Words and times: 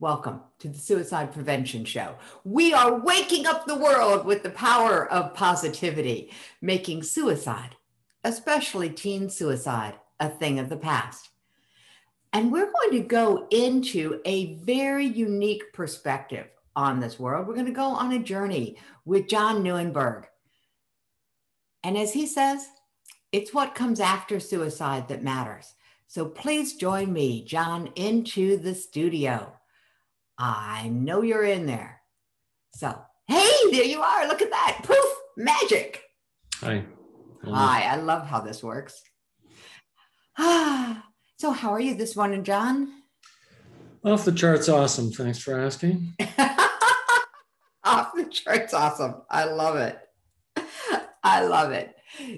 Welcome 0.00 0.42
to 0.60 0.68
the 0.68 0.78
Suicide 0.78 1.32
Prevention 1.32 1.84
Show. 1.84 2.14
We 2.44 2.72
are 2.72 3.00
waking 3.00 3.46
up 3.46 3.66
the 3.66 3.74
world 3.74 4.26
with 4.26 4.44
the 4.44 4.50
power 4.50 5.10
of 5.10 5.34
positivity, 5.34 6.30
making 6.62 7.02
suicide, 7.02 7.74
especially 8.22 8.90
teen 8.90 9.28
suicide, 9.28 9.94
a 10.20 10.28
thing 10.28 10.60
of 10.60 10.68
the 10.68 10.76
past. 10.76 11.30
And 12.32 12.52
we're 12.52 12.70
going 12.70 13.02
to 13.02 13.08
go 13.08 13.48
into 13.50 14.20
a 14.24 14.54
very 14.58 15.04
unique 15.04 15.72
perspective 15.72 16.46
on 16.76 17.00
this 17.00 17.18
world. 17.18 17.48
We're 17.48 17.54
going 17.54 17.66
to 17.66 17.72
go 17.72 17.88
on 17.88 18.12
a 18.12 18.20
journey 18.20 18.76
with 19.04 19.26
John 19.26 19.64
Nieuwenburg. 19.64 20.26
And 21.82 21.98
as 21.98 22.12
he 22.12 22.28
says, 22.28 22.68
it's 23.32 23.52
what 23.52 23.74
comes 23.74 23.98
after 23.98 24.38
suicide 24.38 25.08
that 25.08 25.24
matters. 25.24 25.74
So 26.06 26.24
please 26.24 26.74
join 26.74 27.12
me, 27.12 27.44
John, 27.44 27.88
into 27.96 28.58
the 28.58 28.76
studio. 28.76 29.54
I 30.38 30.88
know 30.88 31.22
you're 31.22 31.44
in 31.44 31.66
there. 31.66 32.00
So, 32.74 32.96
hey, 33.26 33.50
there 33.72 33.84
you 33.84 34.00
are. 34.00 34.28
Look 34.28 34.40
at 34.40 34.50
that. 34.50 34.80
Poof, 34.84 35.14
magic. 35.36 36.02
Hi. 36.56 36.84
Hi, 37.44 37.82
I 37.82 37.96
love 37.96 38.26
how 38.26 38.40
this 38.40 38.62
works. 38.62 39.02
Ah, 40.38 41.04
so 41.38 41.50
how 41.50 41.70
are 41.70 41.80
you 41.80 41.94
this 41.94 42.14
morning, 42.14 42.44
John? 42.44 43.02
Off 44.04 44.24
the 44.24 44.32
charts, 44.32 44.68
awesome. 44.68 45.10
Thanks 45.10 45.40
for 45.40 45.58
asking. 45.58 46.14
Off 47.84 48.12
the 48.14 48.26
charts, 48.30 48.72
awesome. 48.72 49.16
I 49.28 49.44
love 49.44 49.76
it. 49.76 49.98
I 51.24 51.42
love 51.42 51.72
it. 51.72 51.94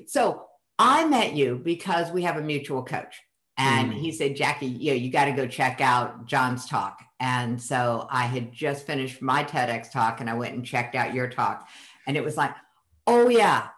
So 0.07 0.47
I 0.79 1.05
met 1.07 1.35
you 1.35 1.61
because 1.63 2.11
we 2.11 2.23
have 2.23 2.39
a 2.39 2.43
mutual 2.43 2.83
coach. 2.83 3.21
And 3.59 3.93
mm. 3.93 4.01
he 4.01 4.11
said, 4.11 4.37
Jackie, 4.37 4.67
you 4.67 4.93
know, 4.93 4.97
you 4.97 5.11
got 5.11 5.27
to 5.27 5.33
go 5.33 5.47
check 5.47 5.83
out 5.83 6.27
John's 6.27 6.67
talk. 6.67 7.03
And 7.21 7.61
so 7.61 8.09
I 8.11 8.25
had 8.25 8.51
just 8.51 8.87
finished 8.87 9.21
my 9.21 9.45
TEDx 9.45 9.93
talk 9.93 10.21
and 10.21 10.31
I 10.31 10.35
went 10.35 10.55
and 10.55 10.65
checked 10.65 10.95
out 10.95 11.15
your 11.15 11.29
talk. 11.29 11.69
And 12.07 12.17
it 12.17 12.25
was 12.25 12.39
like, 12.39 12.55
oh, 13.07 13.29
yeah, 13.29 13.69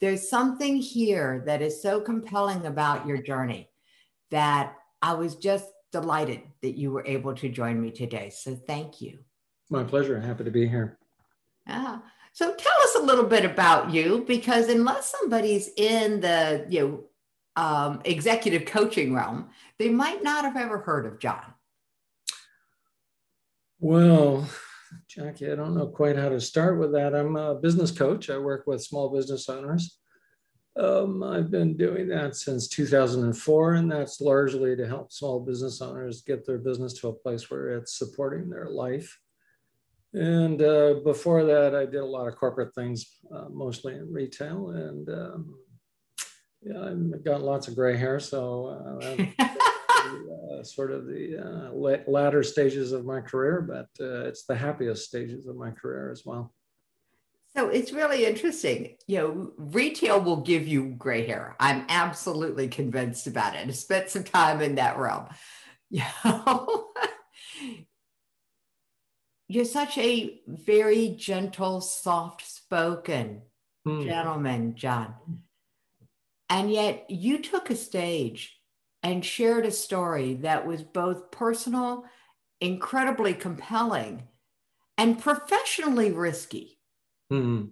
there's 0.00 0.28
something 0.28 0.76
here 0.76 1.42
that 1.46 1.60
is 1.60 1.82
so 1.82 2.00
compelling 2.00 2.64
about 2.64 3.06
your 3.06 3.18
journey 3.18 3.68
that 4.30 4.74
I 5.02 5.12
was 5.12 5.36
just 5.36 5.66
delighted 5.92 6.40
that 6.62 6.76
you 6.76 6.90
were 6.90 7.04
able 7.06 7.34
to 7.34 7.48
join 7.50 7.80
me 7.80 7.90
today. 7.90 8.30
So 8.30 8.54
thank 8.54 9.00
you. 9.02 9.18
My 9.70 9.84
pleasure. 9.84 10.18
Happy 10.18 10.44
to 10.44 10.50
be 10.50 10.66
here. 10.66 10.98
Yeah. 11.66 11.98
So 12.32 12.54
tell 12.54 12.82
us 12.82 12.96
a 12.96 13.02
little 13.02 13.24
bit 13.24 13.44
about 13.44 13.90
you 13.90 14.24
because 14.26 14.68
unless 14.68 15.10
somebody's 15.10 15.70
in 15.76 16.20
the 16.20 16.66
you 16.68 16.80
know 16.80 17.04
um, 17.62 18.00
executive 18.04 18.66
coaching 18.66 19.14
realm, 19.14 19.48
they 19.78 19.88
might 19.88 20.22
not 20.22 20.44
have 20.44 20.56
ever 20.56 20.78
heard 20.78 21.06
of 21.06 21.18
John. 21.18 21.54
Well, 23.78 24.48
Jackie, 25.08 25.52
I 25.52 25.54
don't 25.54 25.76
know 25.76 25.88
quite 25.88 26.16
how 26.16 26.30
to 26.30 26.40
start 26.40 26.78
with 26.78 26.92
that. 26.92 27.14
I'm 27.14 27.36
a 27.36 27.54
business 27.54 27.90
coach. 27.90 28.30
I 28.30 28.38
work 28.38 28.66
with 28.66 28.82
small 28.82 29.10
business 29.10 29.48
owners. 29.48 29.98
Um, 30.78 31.22
I've 31.22 31.50
been 31.50 31.76
doing 31.76 32.08
that 32.08 32.36
since 32.36 32.68
2004, 32.68 33.74
and 33.74 33.90
that's 33.90 34.20
largely 34.20 34.76
to 34.76 34.86
help 34.86 35.12
small 35.12 35.40
business 35.40 35.80
owners 35.82 36.22
get 36.22 36.46
their 36.46 36.58
business 36.58 36.94
to 36.94 37.08
a 37.08 37.12
place 37.12 37.50
where 37.50 37.76
it's 37.76 37.98
supporting 37.98 38.48
their 38.48 38.68
life. 38.68 39.18
And 40.12 40.60
uh, 40.62 40.94
before 41.04 41.44
that, 41.44 41.74
I 41.74 41.84
did 41.84 42.00
a 42.00 42.04
lot 42.04 42.28
of 42.28 42.36
corporate 42.36 42.74
things, 42.74 43.06
uh, 43.34 43.48
mostly 43.50 43.94
in 43.94 44.10
retail, 44.10 44.70
and 44.70 45.08
um, 45.08 45.54
yeah, 46.62 46.82
I've 46.82 47.24
got 47.24 47.42
lots 47.42 47.68
of 47.68 47.74
gray 47.74 47.96
hair, 47.96 48.20
so 48.20 49.00
uh, 49.38 49.46
uh, 50.06 50.62
sort 50.62 50.90
of 50.90 51.06
the 51.06 51.38
uh, 51.38 52.10
latter 52.10 52.42
stages 52.42 52.92
of 52.92 53.04
my 53.04 53.20
career, 53.20 53.60
but 53.60 53.88
uh, 54.00 54.26
it's 54.26 54.44
the 54.44 54.54
happiest 54.54 55.06
stages 55.06 55.46
of 55.46 55.56
my 55.56 55.70
career 55.70 56.10
as 56.10 56.22
well. 56.24 56.52
So 57.56 57.68
it's 57.68 57.92
really 57.92 58.26
interesting. 58.26 58.96
You 59.06 59.18
know, 59.18 59.52
retail 59.56 60.20
will 60.20 60.42
give 60.42 60.66
you 60.66 60.90
gray 60.90 61.26
hair. 61.26 61.56
I'm 61.58 61.86
absolutely 61.88 62.68
convinced 62.68 63.26
about 63.26 63.56
it. 63.56 63.66
I 63.66 63.70
spent 63.72 64.10
some 64.10 64.24
time 64.24 64.60
in 64.60 64.76
that 64.76 64.98
realm. 64.98 65.28
You 65.88 66.02
know, 66.24 66.88
you're 69.46 69.64
such 69.64 69.96
a 69.98 70.40
very 70.48 71.10
gentle, 71.10 71.80
soft 71.80 72.44
spoken 72.44 73.42
hmm. 73.86 74.02
gentleman, 74.02 74.74
John. 74.74 75.14
And 76.50 76.70
yet 76.70 77.06
you 77.08 77.38
took 77.38 77.70
a 77.70 77.76
stage 77.76 78.55
and 79.06 79.24
shared 79.24 79.64
a 79.64 79.70
story 79.70 80.34
that 80.34 80.66
was 80.66 80.82
both 80.82 81.30
personal, 81.30 82.04
incredibly 82.60 83.32
compelling, 83.32 84.24
and 84.98 85.22
professionally 85.22 86.10
risky. 86.10 86.80
Hmm. 87.30 87.66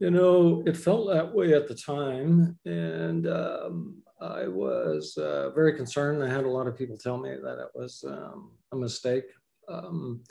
You 0.00 0.10
know, 0.10 0.62
it 0.66 0.76
felt 0.76 1.08
that 1.08 1.34
way 1.34 1.54
at 1.54 1.66
the 1.66 1.74
time. 1.74 2.58
And 2.66 3.26
um, 3.26 4.02
I 4.20 4.48
was 4.48 5.16
uh, 5.16 5.48
very 5.54 5.74
concerned. 5.78 6.22
I 6.22 6.28
had 6.28 6.44
a 6.44 6.50
lot 6.50 6.66
of 6.66 6.76
people 6.76 6.98
tell 6.98 7.16
me 7.16 7.30
that 7.42 7.58
it 7.58 7.68
was 7.74 8.04
um, 8.06 8.50
a 8.72 8.76
mistake. 8.76 9.24
Um, 9.66 10.24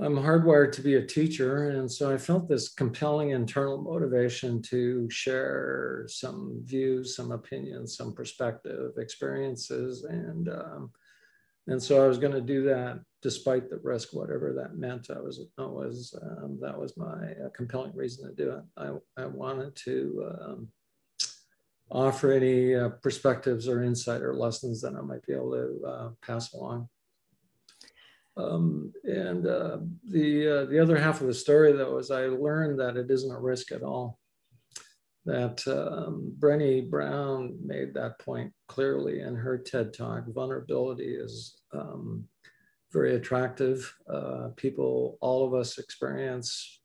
I'm 0.00 0.16
hardwired 0.16 0.72
to 0.72 0.82
be 0.82 0.94
a 0.94 1.06
teacher. 1.06 1.70
And 1.70 1.90
so 1.90 2.12
I 2.12 2.18
felt 2.18 2.48
this 2.48 2.70
compelling 2.70 3.30
internal 3.30 3.80
motivation 3.80 4.60
to 4.62 5.08
share 5.08 6.06
some 6.08 6.60
views, 6.64 7.14
some 7.14 7.30
opinions, 7.30 7.96
some 7.96 8.12
perspective, 8.12 8.92
experiences. 8.98 10.04
And, 10.04 10.48
um, 10.48 10.90
and 11.68 11.80
so 11.80 12.04
I 12.04 12.08
was 12.08 12.18
going 12.18 12.32
to 12.32 12.40
do 12.40 12.64
that 12.64 13.00
despite 13.22 13.70
the 13.70 13.78
risk, 13.84 14.08
whatever 14.12 14.52
that 14.52 14.76
meant. 14.76 15.10
I 15.10 15.20
was, 15.20 15.40
I 15.58 15.62
was 15.62 16.14
um, 16.20 16.58
that 16.60 16.78
was 16.78 16.96
my 16.96 17.32
uh, 17.44 17.48
compelling 17.54 17.94
reason 17.94 18.28
to 18.28 18.34
do 18.34 18.50
it. 18.50 18.64
I, 18.76 19.22
I 19.22 19.26
wanted 19.26 19.76
to 19.84 20.32
um, 20.40 20.68
offer 21.90 22.32
any 22.32 22.74
uh, 22.74 22.88
perspectives 23.02 23.68
or 23.68 23.82
insight 23.82 24.22
or 24.22 24.34
lessons 24.34 24.82
that 24.82 24.94
I 24.94 25.00
might 25.00 25.24
be 25.24 25.34
able 25.34 25.52
to 25.52 25.86
uh, 25.86 26.08
pass 26.20 26.52
along. 26.52 26.88
Um, 28.36 28.92
and 29.04 29.46
uh, 29.46 29.78
the 30.10 30.62
uh, 30.62 30.64
the 30.66 30.80
other 30.80 30.96
half 30.96 31.20
of 31.20 31.28
the 31.28 31.34
story, 31.34 31.72
though, 31.72 31.98
is 31.98 32.10
I 32.10 32.26
learned 32.26 32.80
that 32.80 32.96
it 32.96 33.10
isn't 33.10 33.34
a 33.34 33.38
risk 33.38 33.70
at 33.72 33.82
all. 33.82 34.18
That 35.24 35.62
um, 35.68 36.34
Brené 36.38 36.90
Brown 36.90 37.56
made 37.64 37.94
that 37.94 38.18
point 38.18 38.52
clearly 38.68 39.20
in 39.20 39.36
her 39.36 39.56
TED 39.56 39.94
talk. 39.94 40.24
Vulnerability 40.26 41.14
is 41.14 41.56
um, 41.72 42.24
very 42.92 43.14
attractive. 43.14 43.94
Uh, 44.12 44.48
people, 44.56 45.16
all 45.20 45.46
of 45.46 45.54
us, 45.54 45.78
experience, 45.78 46.80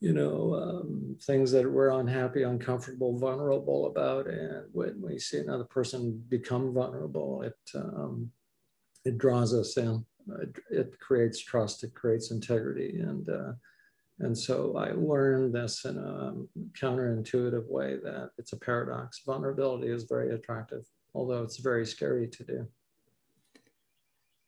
you 0.00 0.12
know, 0.12 0.54
um, 0.54 1.16
things 1.22 1.52
that 1.52 1.70
we're 1.70 1.90
unhappy, 1.90 2.42
uncomfortable, 2.42 3.18
vulnerable 3.18 3.86
about, 3.86 4.26
and 4.26 4.64
when 4.72 5.00
we 5.00 5.18
see 5.18 5.38
another 5.38 5.64
person 5.64 6.22
become 6.28 6.72
vulnerable, 6.72 7.42
it 7.42 7.58
um, 7.74 8.30
it 9.04 9.18
draws 9.18 9.54
us 9.54 9.76
in 9.76 10.04
it 10.70 10.98
creates 11.00 11.40
trust, 11.40 11.84
it 11.84 11.94
creates 11.94 12.30
integrity. 12.30 13.00
And, 13.00 13.28
uh, 13.28 13.52
and 14.20 14.36
so 14.36 14.76
I 14.76 14.92
learned 14.92 15.54
this 15.54 15.84
in 15.84 15.96
a 15.96 16.34
counterintuitive 16.72 17.66
way 17.68 17.96
that 18.02 18.30
it's 18.38 18.52
a 18.52 18.56
paradox. 18.58 19.22
Vulnerability 19.24 19.88
is 19.88 20.04
very 20.04 20.34
attractive, 20.34 20.84
although 21.14 21.42
it's 21.42 21.58
very 21.58 21.86
scary 21.86 22.26
to 22.28 22.44
do. 22.44 22.66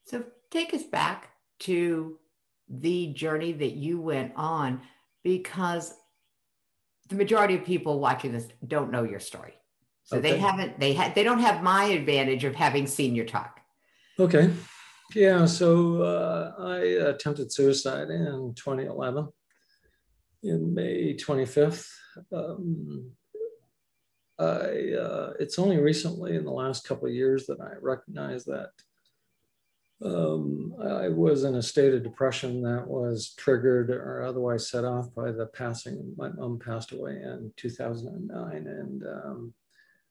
So 0.06 0.24
take 0.50 0.74
us 0.74 0.82
back 0.82 1.30
to 1.60 2.18
the 2.68 3.12
journey 3.12 3.52
that 3.52 3.72
you 3.72 4.00
went 4.00 4.32
on 4.36 4.80
because 5.22 5.94
the 7.08 7.16
majority 7.16 7.54
of 7.54 7.64
people 7.64 8.00
watching 8.00 8.32
this 8.32 8.48
don't 8.66 8.90
know 8.90 9.04
your 9.04 9.20
story. 9.20 9.54
So 10.02 10.16
okay. 10.18 10.32
they 10.32 10.38
haven't, 10.38 10.80
they 10.80 10.92
had, 10.92 11.14
they 11.14 11.22
don't 11.22 11.40
have 11.40 11.62
my 11.62 11.84
advantage 11.84 12.44
of 12.44 12.54
having 12.54 12.86
seen 12.86 13.14
your 13.14 13.26
talk. 13.26 13.60
Okay. 14.18 14.50
Yeah, 15.14 15.44
so 15.46 16.02
uh, 16.02 16.52
I 16.58 16.78
attempted 17.08 17.50
suicide 17.52 18.10
in 18.10 18.54
2011, 18.54 19.28
in 20.44 20.72
May 20.72 21.16
25th. 21.16 21.88
Um, 22.32 23.10
I, 24.38 24.94
uh, 24.94 25.32
it's 25.40 25.58
only 25.58 25.78
recently 25.78 26.36
in 26.36 26.44
the 26.44 26.52
last 26.52 26.86
couple 26.86 27.08
of 27.08 27.14
years 27.14 27.46
that 27.46 27.60
I 27.60 27.72
recognized 27.80 28.46
that 28.46 28.70
um, 30.04 30.74
I 30.80 31.08
was 31.08 31.42
in 31.42 31.56
a 31.56 31.62
state 31.62 31.92
of 31.92 32.04
depression 32.04 32.62
that 32.62 32.86
was 32.86 33.34
triggered 33.36 33.90
or 33.90 34.22
otherwise 34.22 34.70
set 34.70 34.84
off 34.84 35.12
by 35.12 35.32
the 35.32 35.46
passing. 35.46 36.14
My 36.16 36.28
mom 36.30 36.60
passed 36.60 36.92
away 36.92 37.14
in 37.14 37.52
2009, 37.56 38.54
and 38.54 39.02
um, 39.02 39.54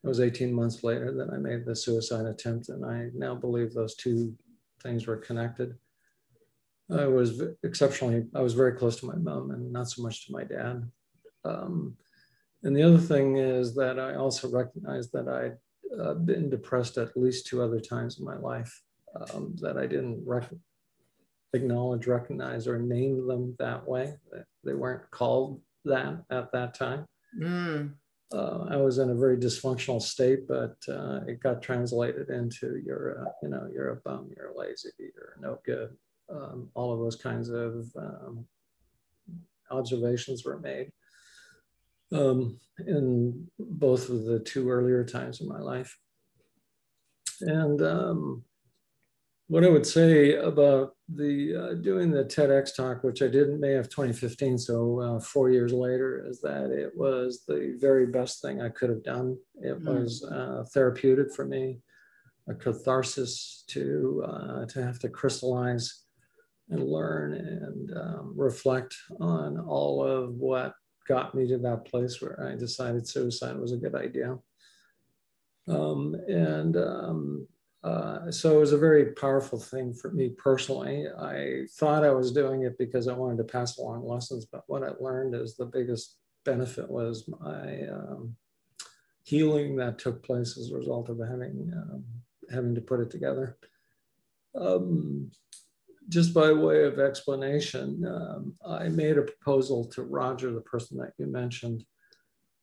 it 0.04 0.08
was 0.08 0.20
18 0.20 0.54
months 0.54 0.84
later 0.84 1.14
that 1.14 1.34
I 1.34 1.38
made 1.38 1.66
the 1.66 1.76
suicide 1.76 2.26
attempt. 2.26 2.68
And 2.68 2.86
I 2.86 3.08
now 3.16 3.34
believe 3.34 3.74
those 3.74 3.96
two 3.96 4.36
things 4.82 5.08
were 5.08 5.18
connected. 5.18 5.78
I 6.92 7.06
was 7.06 7.42
exceptionally, 7.64 8.26
I 8.34 8.42
was 8.42 8.56
very 8.56 8.74
close 8.74 8.96
to 9.00 9.06
my 9.06 9.16
mom 9.16 9.52
and 9.52 9.72
not 9.72 9.90
so 9.90 10.02
much 10.02 10.26
to 10.26 10.34
my 10.34 10.44
dad. 10.44 10.90
Um, 11.46 11.96
and 12.64 12.76
the 12.76 12.84
other 12.84 12.98
thing 12.98 13.38
is 13.38 13.76
that 13.76 14.00
I 14.00 14.16
also 14.16 14.50
recognized 14.50 15.12
that 15.14 15.28
I'd 15.28 15.58
uh, 16.02 16.16
been 16.16 16.50
depressed 16.50 16.98
at 16.98 17.16
least 17.16 17.46
two 17.48 17.62
other 17.62 17.80
times 17.80 18.18
in 18.20 18.26
my 18.26 18.38
life. 18.38 18.82
um, 19.16 19.56
that 19.62 19.78
I 19.78 19.86
didn't 19.88 20.24
rec- 20.26 20.54
acknowledge, 21.54 22.08
recognize, 22.08 22.68
or 22.68 22.80
name 22.80 23.28
them 23.28 23.56
that 23.60 23.88
way. 23.88 24.16
They 24.64 24.74
weren't 24.74 25.10
called 25.12 25.62
that 25.86 26.24
at 26.30 26.52
that 26.52 26.74
time. 26.74 27.06
Mm. 27.40 27.94
Uh, 28.32 28.66
I 28.70 28.78
was 28.78 29.00
in 29.00 29.10
a 29.10 29.16
very 29.16 29.38
dysfunctional 29.38 30.02
state, 30.02 30.48
but 30.48 30.76
uh, 30.88 31.22
it 31.28 31.42
got 31.42 31.64
translated 31.64 32.30
into 32.30 32.80
you're, 32.86 33.26
uh, 33.26 33.32
you 33.42 33.50
know, 33.50 33.68
you're 33.74 33.90
a 33.90 33.96
bum, 33.96 34.30
you're 34.36 34.54
lazy, 34.56 34.90
you're 35.00 35.38
no 35.42 35.58
good. 35.66 35.96
Um, 36.30 36.70
all 36.76 36.94
of 36.94 37.00
those 37.00 37.16
kinds 37.16 37.50
of 37.50 37.88
um, 37.98 38.46
observations 39.72 40.46
were 40.46 40.60
made 40.60 40.92
um, 42.12 42.60
in 42.86 43.48
both 43.58 44.10
of 44.10 44.26
the 44.26 44.40
two 44.40 44.70
earlier 44.70 45.04
times 45.04 45.42
in 45.42 45.48
my 45.48 45.60
life. 45.60 45.98
And 47.42 47.82
um, 47.82 48.44
what 49.50 49.64
I 49.64 49.70
would 49.70 49.86
say 49.86 50.36
about 50.36 50.92
the 51.16 51.56
uh, 51.56 51.74
doing 51.82 52.12
the 52.12 52.24
TEDx 52.24 52.76
talk, 52.76 53.04
which 53.04 53.24
I 53.24 53.28
did 53.28 53.50
in 53.50 53.60
May 53.60 53.74
of 53.74 53.90
2015, 53.90 54.60
so 54.60 55.00
uh, 55.00 55.20
four 55.20 55.50
years 55.50 55.74
later, 55.74 56.24
is 56.30 56.40
that 56.42 56.70
it 56.70 56.96
was 56.96 57.46
the 57.48 57.76
very 57.82 58.06
best 58.06 58.44
thing 58.44 58.62
I 58.62 58.70
could 58.70 58.92
have 58.92 59.04
done. 59.04 59.38
It 59.56 59.84
mm. 59.84 60.02
was 60.02 60.24
uh, 60.24 60.66
therapeutic 60.72 61.34
for 61.34 61.46
me, 61.46 61.80
a 62.48 62.54
catharsis 62.54 63.64
to 63.70 64.24
uh, 64.28 64.66
to 64.68 64.84
have 64.84 65.00
to 65.00 65.10
crystallize 65.10 66.04
and 66.70 66.84
learn 66.84 67.34
and 67.34 67.98
um, 67.98 68.34
reflect 68.36 68.96
on 69.20 69.60
all 69.60 70.04
of 70.06 70.36
what 70.36 70.76
got 71.08 71.34
me 71.34 71.48
to 71.48 71.58
that 71.58 71.86
place 71.86 72.22
where 72.22 72.48
I 72.48 72.56
decided 72.56 73.08
suicide 73.08 73.58
was 73.58 73.72
a 73.72 73.78
good 73.78 73.96
idea. 73.96 74.38
Um, 75.68 76.16
and 76.28 76.78
um, 76.78 77.48
uh, 77.84 78.30
so 78.30 78.58
it 78.58 78.60
was 78.60 78.74
a 78.74 78.78
very 78.78 79.14
powerful 79.14 79.60
thing 79.60 79.94
for 79.94 80.12
me 80.12 80.30
personally. 80.30 81.06
I 81.08 81.62
thought 81.78 82.04
I 82.04 82.12
was 82.12 82.32
doing 82.32 82.64
it 82.64 82.78
because 82.78 83.08
I 83.08 83.14
wanted 83.14 83.38
to 83.38 83.46
pass 83.46 83.78
along 83.78 84.06
lessons, 84.06 84.46
but 84.46 84.64
what 84.68 84.84
I 84.84 84.92
learned 85.00 85.34
is 85.34 85.56
the 85.56 85.66
biggest 85.66 86.18
benefit 86.44 86.90
was 86.90 87.30
my 87.40 87.88
um, 87.88 88.36
healing 89.24 89.78
that 89.78 89.98
took 89.98 90.24
place 90.24 90.58
as 90.58 90.72
a 90.72 90.76
result 90.76 91.10
of 91.10 91.20
having 91.20 91.72
um, 91.74 92.04
having 92.52 92.76
to 92.76 92.82
put 92.82 93.00
it 93.00 93.12
together. 93.12 93.58
Um, 94.56 95.32
just 96.10 96.34
by 96.34 96.52
way 96.52 96.84
of 96.84 97.00
explanation, 97.00 98.04
um, 98.06 98.56
I 98.68 98.90
made 98.90 99.18
a 99.18 99.22
proposal 99.22 99.86
to 99.92 100.02
Roger, 100.02 100.52
the 100.52 100.62
person 100.62 100.98
that 100.98 101.14
you 101.18 101.28
mentioned, 101.28 101.86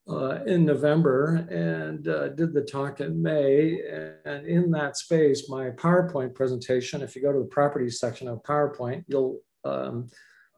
uh, 0.09 0.45
in 0.47 0.65
November 0.65 1.47
and 1.51 2.07
uh, 2.07 2.29
did 2.29 2.53
the 2.53 2.63
talk 2.63 3.01
in 3.01 3.21
May. 3.21 3.81
And 4.25 4.47
in 4.47 4.71
that 4.71 4.97
space, 4.97 5.49
my 5.49 5.71
PowerPoint 5.71 6.35
presentation, 6.35 7.03
if 7.03 7.17
you 7.17 7.23
go 7.23 7.33
to 7.33 7.41
the 7.41 7.47
properties 7.47 7.99
section 7.99 8.29
of 8.29 8.43
PowerPoint, 8.43 9.05
you'll, 9.09 9.41
um, 9.65 10.09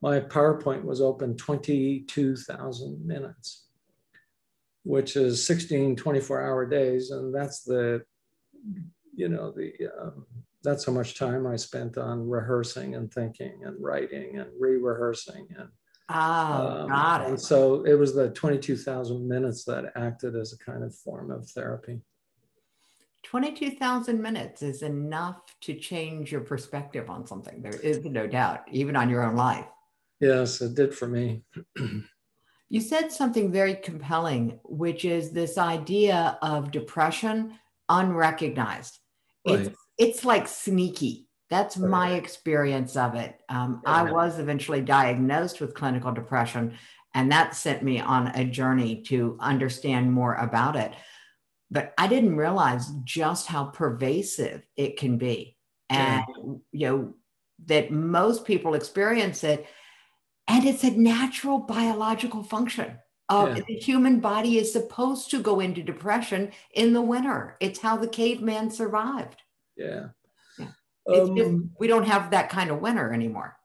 my 0.02 0.20
PowerPoint 0.20 0.84
was 0.84 1.00
open 1.00 1.36
22,000 1.36 3.06
minutes, 3.06 3.64
which 4.84 5.16
is 5.16 5.44
16 5.46 5.96
24 5.96 6.42
hour 6.42 6.66
days. 6.66 7.10
And 7.10 7.34
that's 7.34 7.62
the, 7.62 8.02
you 9.14 9.28
know, 9.28 9.50
the, 9.50 9.72
um, 10.00 10.26
that's 10.62 10.84
how 10.84 10.92
much 10.92 11.18
time 11.18 11.46
I 11.46 11.56
spent 11.56 11.96
on 11.96 12.28
rehearsing 12.28 12.94
and 12.96 13.12
thinking 13.12 13.62
and 13.64 13.76
writing 13.80 14.38
and 14.38 14.50
re-rehearsing 14.58 15.48
and 15.56 15.68
Oh, 16.08 16.14
um, 16.82 16.88
got 16.88 17.22
it. 17.22 17.28
And 17.28 17.40
so 17.40 17.84
it 17.84 17.94
was 17.94 18.14
the 18.14 18.30
22,000 18.30 19.26
minutes 19.26 19.64
that 19.64 19.92
acted 19.94 20.36
as 20.36 20.52
a 20.52 20.58
kind 20.58 20.82
of 20.82 20.94
form 20.94 21.30
of 21.30 21.48
therapy. 21.50 22.00
22,000 23.24 24.22
minutes 24.22 24.62
is 24.62 24.82
enough 24.82 25.54
to 25.60 25.74
change 25.74 26.32
your 26.32 26.40
perspective 26.40 27.10
on 27.10 27.26
something. 27.26 27.60
There 27.60 27.78
is 27.80 28.04
no 28.04 28.26
doubt, 28.26 28.62
even 28.70 28.96
on 28.96 29.10
your 29.10 29.22
own 29.22 29.36
life. 29.36 29.66
Yes, 30.20 30.62
it 30.62 30.74
did 30.74 30.94
for 30.94 31.06
me. 31.06 31.42
you 32.70 32.80
said 32.80 33.12
something 33.12 33.52
very 33.52 33.74
compelling, 33.74 34.58
which 34.64 35.04
is 35.04 35.30
this 35.30 35.58
idea 35.58 36.38
of 36.40 36.70
depression 36.70 37.58
unrecognized. 37.88 38.98
Right. 39.46 39.60
It's, 39.60 39.76
it's 39.98 40.24
like 40.24 40.48
sneaky. 40.48 41.27
That's 41.50 41.78
my 41.78 42.12
experience 42.12 42.96
of 42.96 43.14
it. 43.14 43.40
Um, 43.48 43.80
I 43.86 44.10
was 44.10 44.38
eventually 44.38 44.82
diagnosed 44.82 45.60
with 45.60 45.74
clinical 45.74 46.12
depression, 46.12 46.74
and 47.14 47.32
that 47.32 47.54
sent 47.54 47.82
me 47.82 48.00
on 48.00 48.28
a 48.28 48.44
journey 48.44 49.02
to 49.08 49.38
understand 49.40 50.12
more 50.12 50.34
about 50.34 50.76
it. 50.76 50.92
But 51.70 51.94
I 51.98 52.06
didn't 52.06 52.36
realize 52.36 52.90
just 53.04 53.46
how 53.46 53.64
pervasive 53.64 54.62
it 54.76 54.98
can 54.98 55.18
be. 55.18 55.56
And, 55.90 56.22
you 56.70 56.86
know, 56.86 57.14
that 57.66 57.90
most 57.90 58.44
people 58.44 58.74
experience 58.74 59.42
it. 59.42 59.66
And 60.46 60.66
it's 60.66 60.84
a 60.84 60.90
natural 60.90 61.58
biological 61.58 62.42
function. 62.42 62.98
Uh, 63.28 63.54
yeah. 63.56 63.62
The 63.66 63.74
human 63.74 64.20
body 64.20 64.58
is 64.58 64.72
supposed 64.72 65.30
to 65.30 65.42
go 65.42 65.60
into 65.60 65.82
depression 65.82 66.52
in 66.74 66.92
the 66.92 67.02
winter. 67.02 67.56
It's 67.60 67.80
how 67.80 67.96
the 67.96 68.08
caveman 68.08 68.70
survived. 68.70 69.42
Yeah. 69.76 70.08
Um, 71.08 71.36
just, 71.36 71.50
we 71.78 71.86
don't 71.86 72.06
have 72.06 72.30
that 72.30 72.50
kind 72.50 72.70
of 72.70 72.80
winter 72.80 73.12
anymore. 73.12 73.56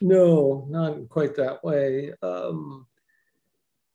No, 0.00 0.66
not 0.70 1.08
quite 1.08 1.36
that 1.36 1.62
way. 1.62 2.12
Um, 2.22 2.86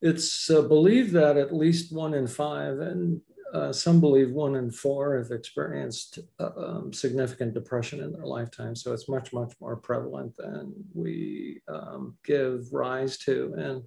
it's 0.01 0.49
uh, 0.49 0.61
believed 0.61 1.13
that 1.13 1.37
at 1.37 1.55
least 1.55 1.91
one 1.93 2.13
in 2.13 2.27
five, 2.27 2.79
and 2.79 3.21
uh, 3.53 3.71
some 3.71 3.99
believe 3.99 4.31
one 4.31 4.55
in 4.55 4.69
four, 4.69 5.17
have 5.17 5.31
experienced 5.31 6.19
uh, 6.39 6.49
um, 6.57 6.93
significant 6.93 7.53
depression 7.53 8.01
in 8.01 8.11
their 8.11 8.25
lifetime. 8.25 8.75
So 8.75 8.93
it's 8.93 9.09
much, 9.09 9.33
much 9.33 9.53
more 9.59 9.77
prevalent 9.77 10.35
than 10.37 10.73
we 10.93 11.61
um, 11.67 12.17
give 12.23 12.71
rise 12.71 13.17
to. 13.19 13.55
And 13.57 13.83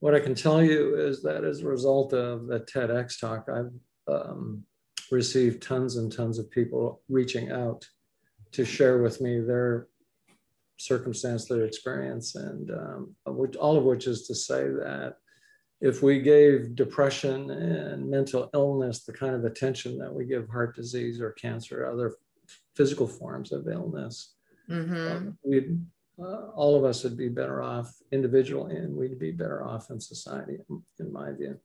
what 0.00 0.14
I 0.14 0.20
can 0.20 0.34
tell 0.34 0.62
you 0.62 0.96
is 0.96 1.22
that 1.22 1.44
as 1.44 1.60
a 1.60 1.68
result 1.68 2.12
of 2.12 2.48
the 2.48 2.60
TEDx 2.60 3.20
talk, 3.20 3.48
I've 3.48 3.70
um, 4.12 4.64
received 5.12 5.62
tons 5.62 5.96
and 5.96 6.10
tons 6.10 6.38
of 6.38 6.50
people 6.50 7.02
reaching 7.08 7.52
out 7.52 7.86
to 8.52 8.64
share 8.64 9.02
with 9.02 9.20
me 9.20 9.40
their 9.40 9.88
circumstance, 10.78 11.46
their 11.46 11.64
experience, 11.64 12.34
and 12.34 12.70
um, 12.70 13.14
which, 13.26 13.56
all 13.56 13.76
of 13.76 13.84
which 13.84 14.06
is 14.06 14.26
to 14.26 14.34
say 14.34 14.64
that 14.64 15.16
if 15.80 16.02
we 16.02 16.20
gave 16.20 16.76
depression 16.76 17.50
and 17.50 18.08
mental 18.08 18.48
illness 18.54 19.04
the 19.04 19.12
kind 19.12 19.34
of 19.34 19.44
attention 19.44 19.98
that 19.98 20.12
we 20.12 20.24
give 20.24 20.48
heart 20.48 20.76
disease 20.76 21.20
or 21.20 21.32
cancer, 21.32 21.84
or 21.84 21.92
other 21.92 22.14
physical 22.76 23.06
forms 23.06 23.52
of 23.52 23.68
illness, 23.68 24.34
mm-hmm. 24.68 25.28
uh, 25.28 25.30
we'd 25.44 25.80
uh, 26.22 26.50
all 26.54 26.76
of 26.76 26.84
us 26.84 27.02
would 27.02 27.16
be 27.16 27.28
better 27.28 27.62
off 27.62 27.94
individually, 28.12 28.76
and 28.76 28.94
we'd 28.94 29.18
be 29.18 29.32
better 29.32 29.64
off 29.64 29.90
in 29.90 29.98
society, 29.98 30.58
in 31.00 31.12
my 31.12 31.32
view. 31.32 31.58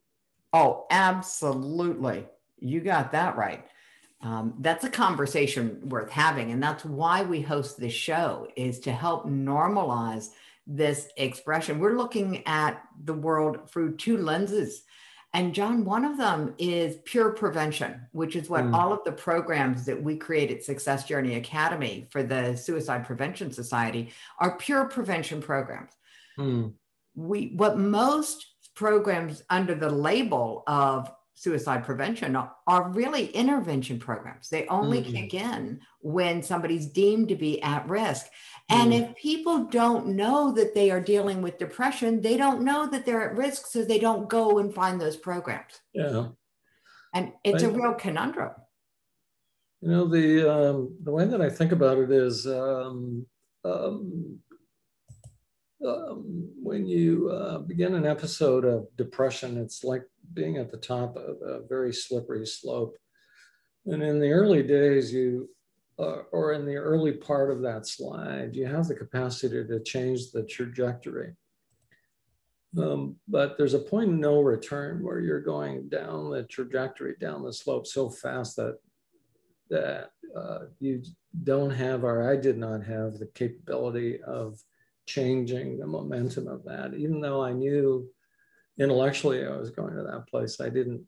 Oh, 0.53 0.85
absolutely. 0.89 2.25
You 2.59 2.79
got 2.79 3.11
that 3.11 3.35
right 3.35 3.67
um, 4.21 4.55
that's 4.59 4.83
a 4.83 4.89
conversation 4.89 5.89
worth 5.89 6.09
having 6.09 6.51
and 6.51 6.61
that's 6.61 6.83
why 6.83 7.23
we 7.23 7.41
host 7.41 7.79
this 7.79 7.93
show 7.93 8.47
is 8.55 8.79
to 8.79 8.91
help 8.91 9.27
normalize 9.27 10.29
this 10.65 11.09
expression 11.17 11.79
we're 11.79 11.97
looking 11.97 12.45
at 12.47 12.81
the 13.03 13.13
world 13.13 13.69
through 13.69 13.95
two 13.95 14.17
lenses 14.17 14.83
and 15.33 15.53
john 15.53 15.85
one 15.85 16.03
of 16.03 16.17
them 16.17 16.53
is 16.57 16.97
pure 17.05 17.31
prevention 17.31 18.01
which 18.11 18.35
is 18.35 18.49
what 18.49 18.63
mm. 18.63 18.73
all 18.73 18.91
of 18.91 19.03
the 19.05 19.11
programs 19.11 19.85
that 19.85 20.01
we 20.01 20.17
create 20.17 20.51
at 20.51 20.63
success 20.63 21.05
journey 21.05 21.35
academy 21.35 22.07
for 22.11 22.23
the 22.23 22.55
suicide 22.55 23.05
prevention 23.05 23.51
society 23.51 24.11
are 24.39 24.57
pure 24.57 24.85
prevention 24.85 25.41
programs 25.41 25.91
mm. 26.39 26.73
we 27.15 27.53
what 27.55 27.77
most 27.77 28.45
programs 28.77 29.41
under 29.49 29.73
the 29.73 29.89
label 29.89 30.63
of 30.67 31.09
suicide 31.37 31.83
prevention 31.83 32.35
are 32.35 32.89
really 32.89 33.27
intervention 33.27 33.99
programs. 33.99 34.49
They 34.49 34.65
only 34.69 35.01
mm-hmm. 35.01 35.13
kick 35.13 35.33
in 35.35 35.79
when 36.01 36.41
somebody's 36.41 36.87
deemed 36.87 37.29
to 37.29 37.35
be 37.35 37.61
at 37.61 37.87
risk. 37.87 38.25
And 38.69 38.91
mm. 38.91 39.03
if 39.03 39.15
people 39.15 39.65
don't 39.65 40.07
know 40.07 40.51
that 40.53 40.73
they 40.73 40.89
are 40.89 40.99
dealing 40.99 41.43
with 41.43 41.59
depression, 41.59 42.21
they 42.21 42.37
don't 42.37 42.63
know 42.63 42.87
that 42.89 43.05
they're 43.05 43.29
at 43.29 43.37
risk, 43.37 43.67
so 43.67 43.85
they 43.85 43.99
don't 43.99 44.27
go 44.27 44.57
and 44.57 44.73
find 44.73 44.99
those 44.99 45.15
programs. 45.15 45.79
Yeah. 45.93 46.29
And 47.13 47.33
it's 47.43 47.63
I, 47.63 47.67
a 47.67 47.69
real 47.69 47.93
conundrum. 47.93 48.53
You 49.81 49.89
know, 49.89 50.07
the 50.07 50.51
um, 50.51 50.97
the 51.03 51.11
way 51.11 51.25
that 51.25 51.39
I 51.39 51.51
think 51.51 51.71
about 51.71 51.99
it 51.99 52.09
is 52.09 52.47
um, 52.47 53.27
um, 53.63 54.39
um, 55.85 56.49
when 56.61 56.85
you 56.85 57.29
uh, 57.29 57.59
begin 57.59 57.93
an 57.93 58.05
episode 58.05 58.65
of 58.65 58.87
depression, 58.97 59.57
it's 59.57 59.83
like 59.83 60.03
being 60.33 60.57
at 60.57 60.71
the 60.71 60.77
top 60.77 61.15
of 61.15 61.37
a 61.41 61.61
very 61.67 61.93
slippery 61.93 62.45
slope. 62.45 62.97
And 63.85 64.01
in 64.01 64.19
the 64.19 64.31
early 64.31 64.63
days, 64.63 65.13
you, 65.13 65.49
uh, 65.99 66.23
or 66.31 66.53
in 66.53 66.65
the 66.65 66.75
early 66.75 67.13
part 67.13 67.51
of 67.51 67.61
that 67.61 67.87
slide, 67.87 68.55
you 68.55 68.65
have 68.65 68.87
the 68.87 68.95
capacity 68.95 69.65
to 69.65 69.79
change 69.81 70.31
the 70.31 70.43
trajectory. 70.43 71.33
Um, 72.77 73.15
but 73.27 73.57
there's 73.57 73.73
a 73.73 73.79
point 73.79 74.09
of 74.09 74.15
no 74.15 74.41
return 74.41 75.03
where 75.03 75.19
you're 75.19 75.41
going 75.41 75.89
down 75.89 76.29
the 76.29 76.43
trajectory, 76.43 77.15
down 77.19 77.43
the 77.43 77.53
slope 77.53 77.87
so 77.87 78.09
fast 78.09 78.55
that 78.57 78.77
that 79.69 80.11
uh, 80.35 80.59
you 80.79 81.03
don't 81.43 81.71
have, 81.71 82.03
or 82.05 82.29
I 82.29 82.37
did 82.37 82.57
not 82.57 82.83
have, 82.85 83.19
the 83.19 83.29
capability 83.33 84.21
of 84.21 84.61
changing 85.07 85.79
the 85.79 85.87
momentum 85.87 86.47
of 86.47 86.63
that. 86.65 86.93
Even 86.93 87.21
though 87.21 87.43
I 87.43 87.53
knew 87.53 88.07
intellectually 88.79 89.45
I 89.45 89.55
was 89.57 89.71
going 89.71 89.95
to 89.95 90.03
that 90.03 90.27
place, 90.29 90.59
I 90.61 90.69
didn't. 90.69 91.05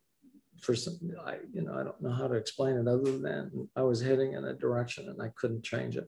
For 0.60 0.74
some, 0.74 0.98
I 1.24 1.36
you 1.54 1.62
know 1.62 1.72
I 1.74 1.84
don't 1.84 2.02
know 2.02 2.12
how 2.12 2.28
to 2.28 2.34
explain 2.34 2.76
it 2.76 2.86
other 2.86 3.16
than 3.16 3.68
I 3.76 3.82
was 3.82 4.02
heading 4.02 4.34
in 4.34 4.44
a 4.44 4.52
direction 4.52 5.08
and 5.08 5.22
I 5.22 5.30
couldn't 5.34 5.62
change 5.62 5.96
it. 5.96 6.06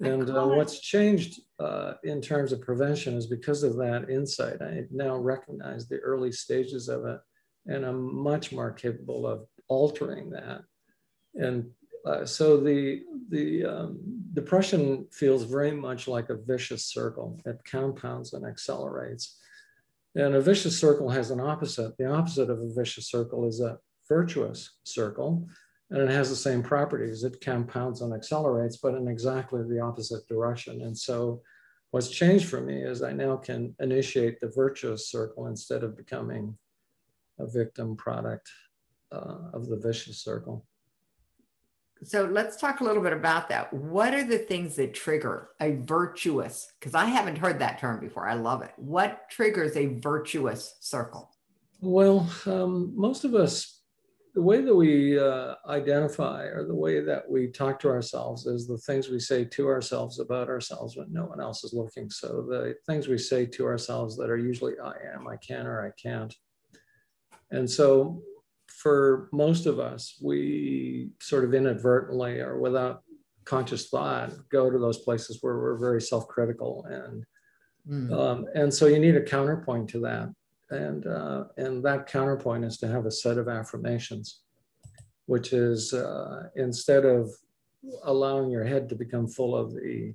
And 0.00 0.28
uh, 0.28 0.46
what's 0.46 0.80
changed 0.80 1.40
uh, 1.58 1.94
in 2.04 2.20
terms 2.20 2.52
of 2.52 2.60
prevention 2.60 3.16
is 3.16 3.26
because 3.26 3.62
of 3.62 3.76
that 3.76 4.10
insight. 4.10 4.60
I 4.60 4.84
now 4.90 5.16
recognize 5.16 5.88
the 5.88 5.98
early 5.98 6.32
stages 6.32 6.88
of 6.88 7.06
it, 7.06 7.20
and 7.66 7.84
I'm 7.84 8.14
much 8.22 8.52
more 8.52 8.72
capable 8.72 9.26
of 9.26 9.46
altering 9.68 10.30
that 10.30 10.62
and 11.34 11.70
uh, 12.06 12.24
so 12.24 12.56
the 12.56 13.02
the 13.28 13.64
um, 13.64 13.98
depression 14.32 15.06
feels 15.12 15.44
very 15.44 15.72
much 15.72 16.08
like 16.08 16.30
a 16.30 16.36
vicious 16.36 16.84
circle. 16.86 17.40
It 17.44 17.60
compounds 17.64 18.32
and 18.32 18.44
accelerates. 18.44 19.38
And 20.14 20.34
a 20.34 20.40
vicious 20.40 20.78
circle 20.78 21.08
has 21.10 21.30
an 21.30 21.40
opposite. 21.40 21.96
The 21.96 22.10
opposite 22.10 22.50
of 22.50 22.60
a 22.60 22.74
vicious 22.74 23.08
circle 23.08 23.46
is 23.46 23.60
a 23.60 23.78
virtuous 24.08 24.78
circle, 24.82 25.46
and 25.90 26.02
it 26.02 26.10
has 26.10 26.28
the 26.28 26.36
same 26.36 26.62
properties. 26.62 27.22
It 27.22 27.40
compounds 27.40 28.00
and 28.00 28.12
accelerates, 28.12 28.78
but 28.78 28.94
in 28.94 29.06
exactly 29.06 29.62
the 29.62 29.80
opposite 29.80 30.26
direction. 30.26 30.82
And 30.82 30.96
so, 30.96 31.42
what's 31.92 32.08
changed 32.08 32.48
for 32.48 32.60
me 32.60 32.82
is 32.82 33.02
I 33.02 33.12
now 33.12 33.36
can 33.36 33.74
initiate 33.78 34.40
the 34.40 34.52
virtuous 34.54 35.08
circle 35.10 35.46
instead 35.46 35.84
of 35.84 35.96
becoming 35.96 36.56
a 37.38 37.46
victim 37.46 37.96
product 37.96 38.50
uh, 39.12 39.50
of 39.52 39.68
the 39.68 39.76
vicious 39.76 40.22
circle. 40.22 40.66
So 42.02 42.24
let's 42.24 42.56
talk 42.56 42.80
a 42.80 42.84
little 42.84 43.02
bit 43.02 43.12
about 43.12 43.48
that. 43.50 43.72
What 43.72 44.14
are 44.14 44.24
the 44.24 44.38
things 44.38 44.76
that 44.76 44.94
trigger 44.94 45.50
a 45.60 45.72
virtuous? 45.72 46.72
Because 46.78 46.94
I 46.94 47.04
haven't 47.04 47.36
heard 47.36 47.58
that 47.58 47.78
term 47.78 48.00
before. 48.00 48.26
I 48.26 48.34
love 48.34 48.62
it. 48.62 48.72
What 48.76 49.28
triggers 49.28 49.76
a 49.76 49.98
virtuous 49.98 50.76
circle? 50.80 51.30
Well, 51.80 52.30
um, 52.46 52.92
most 52.96 53.24
of 53.24 53.34
us, 53.34 53.82
the 54.34 54.40
way 54.40 54.62
that 54.62 54.74
we 54.74 55.18
uh, 55.18 55.56
identify 55.68 56.44
or 56.44 56.64
the 56.64 56.74
way 56.74 57.00
that 57.00 57.28
we 57.28 57.48
talk 57.48 57.78
to 57.80 57.88
ourselves 57.88 58.46
is 58.46 58.66
the 58.66 58.78
things 58.78 59.08
we 59.08 59.18
say 59.18 59.44
to 59.44 59.66
ourselves 59.68 60.20
about 60.20 60.48
ourselves 60.48 60.96
when 60.96 61.12
no 61.12 61.24
one 61.24 61.40
else 61.40 61.64
is 61.64 61.74
looking. 61.74 62.08
So 62.08 62.46
the 62.48 62.76
things 62.86 63.08
we 63.08 63.18
say 63.18 63.44
to 63.44 63.66
ourselves 63.66 64.16
that 64.16 64.30
are 64.30 64.38
usually 64.38 64.74
I 64.82 64.92
am, 65.14 65.28
I 65.28 65.36
can, 65.36 65.66
or 65.66 65.84
I 65.84 65.90
can't. 66.00 66.34
And 67.50 67.68
so 67.68 68.22
for 68.80 69.28
most 69.30 69.66
of 69.66 69.78
us, 69.78 70.18
we 70.22 71.10
sort 71.20 71.44
of 71.44 71.52
inadvertently 71.52 72.40
or 72.40 72.58
without 72.58 73.02
conscious 73.44 73.88
thought 73.90 74.32
go 74.50 74.70
to 74.70 74.78
those 74.78 74.98
places 74.98 75.38
where 75.42 75.58
we're 75.58 75.76
very 75.76 76.00
self-critical 76.00 76.86
and 76.88 77.24
mm. 77.88 78.12
um, 78.18 78.46
and 78.54 78.72
so 78.72 78.86
you 78.86 78.98
need 78.98 79.16
a 79.16 79.22
counterpoint 79.22 79.88
to 79.88 79.98
that 79.98 80.32
and 80.70 81.06
uh, 81.06 81.44
and 81.56 81.82
that 81.82 82.06
counterpoint 82.06 82.64
is 82.64 82.76
to 82.78 82.86
have 82.86 83.06
a 83.06 83.10
set 83.10 83.38
of 83.38 83.48
affirmations 83.48 84.42
which 85.26 85.52
is 85.52 85.92
uh, 85.92 86.44
instead 86.54 87.04
of 87.04 87.30
allowing 88.04 88.50
your 88.50 88.64
head 88.64 88.88
to 88.88 88.94
become 88.94 89.26
full 89.26 89.56
of 89.56 89.72
the 89.72 90.14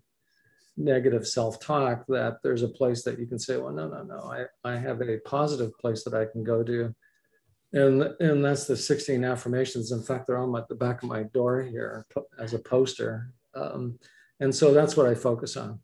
negative 0.77 1.27
self-talk 1.27 2.05
that 2.07 2.38
there's 2.43 2.63
a 2.63 2.69
place 2.79 3.03
that 3.03 3.19
you 3.19 3.25
can 3.25 3.39
say 3.39 3.57
well 3.57 3.74
no 3.74 3.88
no 3.88 4.03
no 4.03 4.19
i, 4.38 4.45
I 4.63 4.77
have 4.77 5.01
a 5.01 5.17
positive 5.25 5.77
place 5.79 6.03
that 6.03 6.13
i 6.13 6.25
can 6.25 6.43
go 6.43 6.63
to 6.63 6.95
and 7.75 8.15
and 8.22 8.44
that's 8.44 8.65
the 8.65 8.75
16 8.75 9.24
affirmations. 9.24 9.91
In 9.91 10.01
fact 10.01 10.27
they're 10.27 10.38
on 10.38 10.50
my, 10.50 10.63
the 10.67 10.75
back 10.75 11.03
of 11.03 11.10
my 11.10 11.24
door 11.24 11.62
here 11.62 12.08
as 12.39 12.53
a 12.53 12.60
poster. 12.60 13.34
Um, 13.53 14.00
and 14.39 14.53
so 14.53 14.74
that's 14.74 14.98
what 14.98 15.08
i 15.08 15.13
focus 15.13 15.55
on. 15.58 15.79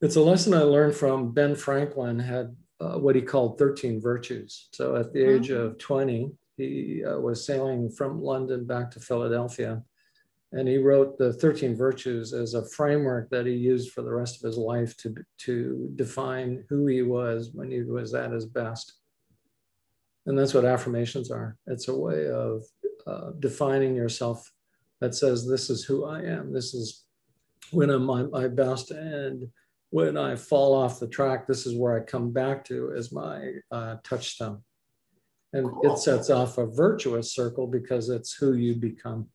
It's 0.00 0.16
a 0.16 0.20
lesson 0.20 0.54
i 0.54 0.62
learned 0.62 0.94
from 0.94 1.32
ben 1.32 1.54
franklin 1.54 2.18
had 2.18 2.54
uh, 2.80 2.98
what 2.98 3.14
he 3.14 3.22
called 3.22 3.58
13 3.58 4.00
virtues. 4.00 4.68
So 4.72 4.96
at 4.96 5.12
the 5.12 5.20
mm-hmm. 5.20 5.44
age 5.44 5.50
of 5.50 5.78
20 5.78 6.32
he 6.56 7.04
uh, 7.04 7.18
was 7.18 7.46
sailing 7.46 7.88
from 7.88 8.20
london 8.20 8.66
back 8.66 8.90
to 8.92 9.00
philadelphia. 9.00 9.82
And 10.54 10.68
he 10.68 10.76
wrote 10.76 11.16
the 11.16 11.32
13 11.32 11.74
virtues 11.74 12.34
as 12.34 12.52
a 12.52 12.66
framework 12.66 13.30
that 13.30 13.46
he 13.46 13.54
used 13.54 13.92
for 13.92 14.02
the 14.02 14.12
rest 14.12 14.36
of 14.36 14.42
his 14.46 14.58
life 14.58 14.94
to, 14.98 15.14
to 15.38 15.90
define 15.96 16.62
who 16.68 16.86
he 16.88 17.00
was 17.00 17.52
when 17.54 17.70
he 17.70 17.82
was 17.82 18.12
at 18.12 18.32
his 18.32 18.44
best 18.44 19.01
and 20.26 20.38
that's 20.38 20.54
what 20.54 20.64
affirmations 20.64 21.30
are. 21.30 21.56
It's 21.66 21.88
a 21.88 21.96
way 21.96 22.28
of 22.28 22.64
uh, 23.06 23.30
defining 23.40 23.94
yourself 23.94 24.50
that 25.00 25.14
says, 25.14 25.46
This 25.46 25.68
is 25.70 25.84
who 25.84 26.04
I 26.04 26.20
am. 26.22 26.52
This 26.52 26.74
is 26.74 27.04
when 27.72 27.90
I'm 27.90 28.04
my, 28.04 28.22
my 28.24 28.48
best. 28.48 28.90
And 28.92 29.48
when 29.90 30.16
I 30.16 30.36
fall 30.36 30.74
off 30.74 31.00
the 31.00 31.08
track, 31.08 31.46
this 31.46 31.66
is 31.66 31.76
where 31.76 31.96
I 31.96 32.04
come 32.04 32.30
back 32.30 32.64
to 32.66 32.92
as 32.96 33.12
my 33.12 33.52
uh, 33.70 33.96
touchstone. 34.04 34.62
And 35.52 35.68
cool. 35.68 35.92
it 35.92 35.98
sets 35.98 36.30
off 36.30 36.56
a 36.56 36.66
virtuous 36.66 37.34
circle 37.34 37.66
because 37.66 38.08
it's 38.08 38.32
who 38.32 38.54
you 38.54 38.76
become. 38.76 39.28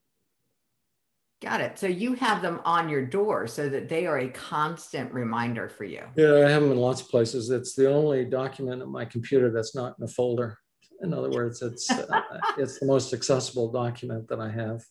Got 1.43 1.61
it. 1.61 1.77
So 1.77 1.85
you 1.85 2.15
have 2.15 2.41
them 2.41 2.59
on 2.65 2.89
your 2.89 3.05
door 3.05 3.45
so 3.45 3.69
that 3.69 3.87
they 3.87 4.07
are 4.07 4.17
a 4.17 4.29
constant 4.29 5.13
reminder 5.13 5.69
for 5.69 5.83
you. 5.83 6.01
Yeah, 6.15 6.33
I 6.33 6.49
have 6.49 6.63
them 6.63 6.71
in 6.71 6.79
lots 6.79 7.01
of 7.01 7.09
places. 7.09 7.51
It's 7.51 7.75
the 7.75 7.91
only 7.91 8.25
document 8.25 8.81
on 8.81 8.91
my 8.91 9.05
computer 9.05 9.51
that's 9.51 9.75
not 9.75 9.93
in 9.99 10.05
a 10.05 10.07
folder. 10.07 10.57
In 11.01 11.13
other 11.13 11.29
words, 11.29 11.61
it's 11.61 11.89
uh, 11.89 12.21
it's 12.57 12.79
the 12.79 12.85
most 12.85 13.13
accessible 13.13 13.71
document 13.71 14.27
that 14.29 14.39
I 14.39 14.49
have 14.49 14.83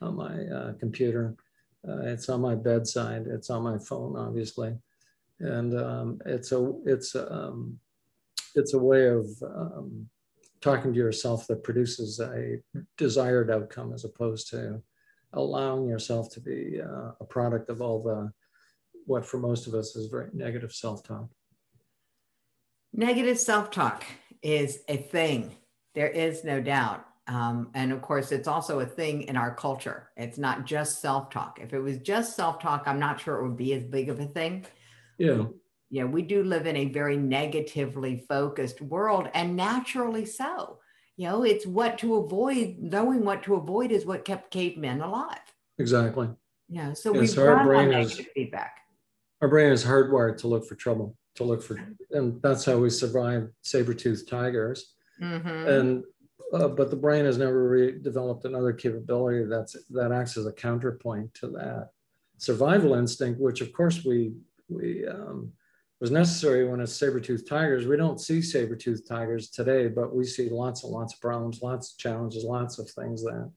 on 0.00 0.16
my 0.16 0.44
uh, 0.46 0.72
computer. 0.74 1.36
Uh, 1.88 2.00
it's 2.02 2.28
on 2.28 2.40
my 2.40 2.54
bedside. 2.54 3.26
It's 3.26 3.50
on 3.50 3.62
my 3.62 3.78
phone, 3.78 4.16
obviously, 4.16 4.76
and 5.40 5.78
um, 5.78 6.20
it's 6.26 6.52
a 6.52 6.72
it's 6.84 7.14
um, 7.14 7.78
it's 8.54 8.74
a 8.74 8.78
way 8.78 9.08
of 9.08 9.26
um, 9.42 10.08
talking 10.60 10.92
to 10.92 10.98
yourself 10.98 11.46
that 11.46 11.62
produces 11.62 12.18
a 12.20 12.58
desired 12.96 13.50
outcome 13.50 13.92
as 13.92 14.04
opposed 14.04 14.50
to 14.50 14.82
allowing 15.32 15.88
yourself 15.88 16.32
to 16.32 16.40
be 16.40 16.80
uh, 16.80 17.12
a 17.20 17.24
product 17.24 17.68
of 17.68 17.80
all 17.80 18.02
the 18.02 18.32
what 19.04 19.24
for 19.24 19.38
most 19.38 19.68
of 19.68 19.74
us 19.74 19.94
is 19.94 20.08
very 20.08 20.28
negative 20.32 20.72
self-talk. 20.72 21.28
Negative 22.92 23.38
self-talk 23.38 24.04
is 24.42 24.80
a 24.88 24.96
thing. 24.96 25.56
There 25.94 26.08
is 26.08 26.44
no 26.44 26.60
doubt. 26.60 27.06
Um, 27.28 27.70
and 27.74 27.92
of 27.92 28.02
course, 28.02 28.30
it's 28.30 28.46
also 28.46 28.80
a 28.80 28.86
thing 28.86 29.22
in 29.22 29.36
our 29.36 29.54
culture. 29.54 30.10
It's 30.16 30.38
not 30.38 30.64
just 30.64 31.00
self 31.00 31.30
talk. 31.30 31.58
If 31.60 31.72
it 31.72 31.80
was 31.80 31.98
just 31.98 32.36
self 32.36 32.60
talk, 32.60 32.84
I'm 32.86 33.00
not 33.00 33.20
sure 33.20 33.38
it 33.38 33.48
would 33.48 33.56
be 33.56 33.74
as 33.74 33.82
big 33.82 34.08
of 34.08 34.20
a 34.20 34.26
thing. 34.26 34.66
Yeah. 35.18 35.44
Yeah, 35.88 36.04
we 36.04 36.22
do 36.22 36.42
live 36.42 36.66
in 36.66 36.76
a 36.76 36.86
very 36.86 37.16
negatively 37.16 38.24
focused 38.28 38.80
world, 38.80 39.28
and 39.34 39.56
naturally 39.56 40.26
so. 40.26 40.80
You 41.16 41.28
know, 41.28 41.44
it's 41.44 41.64
what 41.64 41.98
to 41.98 42.16
avoid. 42.16 42.76
Knowing 42.78 43.24
what 43.24 43.44
to 43.44 43.54
avoid 43.54 43.92
is 43.92 44.04
what 44.04 44.24
kept 44.24 44.50
cavemen 44.50 45.00
alive. 45.00 45.38
Exactly. 45.78 46.28
Yeah. 46.68 46.92
So 46.92 47.12
we 47.12 47.26
so 47.26 47.46
our 47.48 47.64
brain 47.64 47.92
is 47.92 48.20
feedback. 48.34 48.78
Our 49.40 49.48
brain 49.48 49.72
is 49.72 49.84
hardwired 49.84 50.38
to 50.38 50.48
look 50.48 50.66
for 50.66 50.74
trouble 50.74 51.16
to 51.36 51.44
look 51.44 51.62
for, 51.62 51.78
and 52.10 52.40
that's 52.42 52.64
how 52.64 52.78
we 52.78 52.90
survive 52.90 53.48
saber-toothed 53.62 54.28
tigers. 54.28 54.94
Mm-hmm. 55.22 55.68
And 55.68 56.04
uh, 56.52 56.68
but 56.68 56.90
the 56.90 56.96
brain 56.96 57.24
has 57.24 57.38
never 57.38 57.68
really 57.68 57.98
developed 57.98 58.44
another 58.44 58.72
capability 58.72 59.44
that's 59.44 59.76
that 59.90 60.12
acts 60.12 60.36
as 60.36 60.46
a 60.46 60.52
counterpoint 60.52 61.32
to 61.34 61.48
that 61.48 61.90
survival 62.38 62.94
instinct, 62.94 63.40
which 63.40 63.60
of 63.60 63.72
course 63.72 64.04
we 64.04 64.32
we 64.68 65.06
um, 65.06 65.52
was 66.00 66.10
necessary 66.10 66.68
when 66.68 66.80
it's 66.80 66.92
saber-toothed 66.92 67.48
tigers. 67.48 67.86
We 67.86 67.96
don't 67.96 68.20
see 68.20 68.42
saber-toothed 68.42 69.08
tigers 69.08 69.48
today, 69.48 69.88
but 69.88 70.14
we 70.14 70.24
see 70.24 70.50
lots 70.50 70.84
and 70.84 70.92
lots 70.92 71.14
of 71.14 71.20
problems, 71.20 71.62
lots 71.62 71.92
of 71.92 71.98
challenges, 71.98 72.44
lots 72.44 72.78
of 72.78 72.90
things 72.90 73.22
that 73.24 73.50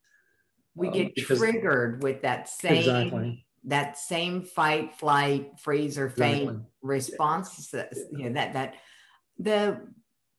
we 0.75 0.87
um, 0.87 0.93
get 0.93 1.17
triggered 1.17 2.01
with 2.01 2.21
that 2.21 2.47
same 2.47 2.77
exactly 2.77 3.45
that 3.65 3.97
same 3.97 4.43
fight, 4.43 4.95
flight, 4.95 5.59
freeze, 5.59 5.97
or 5.97 6.09
faint 6.09 6.61
response. 6.81 7.73
You 8.11 8.29
know, 8.29 8.33
that 8.33 8.53
that 8.53 8.75
the 9.37 9.81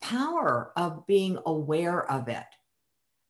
power 0.01 0.73
of 0.77 1.07
being 1.07 1.39
aware 1.47 2.11
of 2.11 2.29
it. 2.29 2.45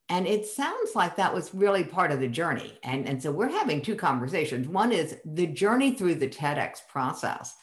And 0.08 0.26
it 0.26 0.46
sounds 0.46 0.96
like 0.96 1.16
that 1.16 1.32
was 1.32 1.54
really 1.54 1.84
part 1.84 2.10
of 2.10 2.18
the 2.18 2.26
journey. 2.26 2.76
And, 2.82 3.08
and 3.08 3.22
so 3.22 3.30
we're 3.30 3.48
having 3.48 3.80
two 3.80 3.94
conversations. 3.94 4.66
One 4.66 4.90
is 4.90 5.16
the 5.24 5.46
journey 5.46 5.92
through 5.94 6.16
the 6.16 6.28
TEDx 6.28 6.78
process 6.88 7.54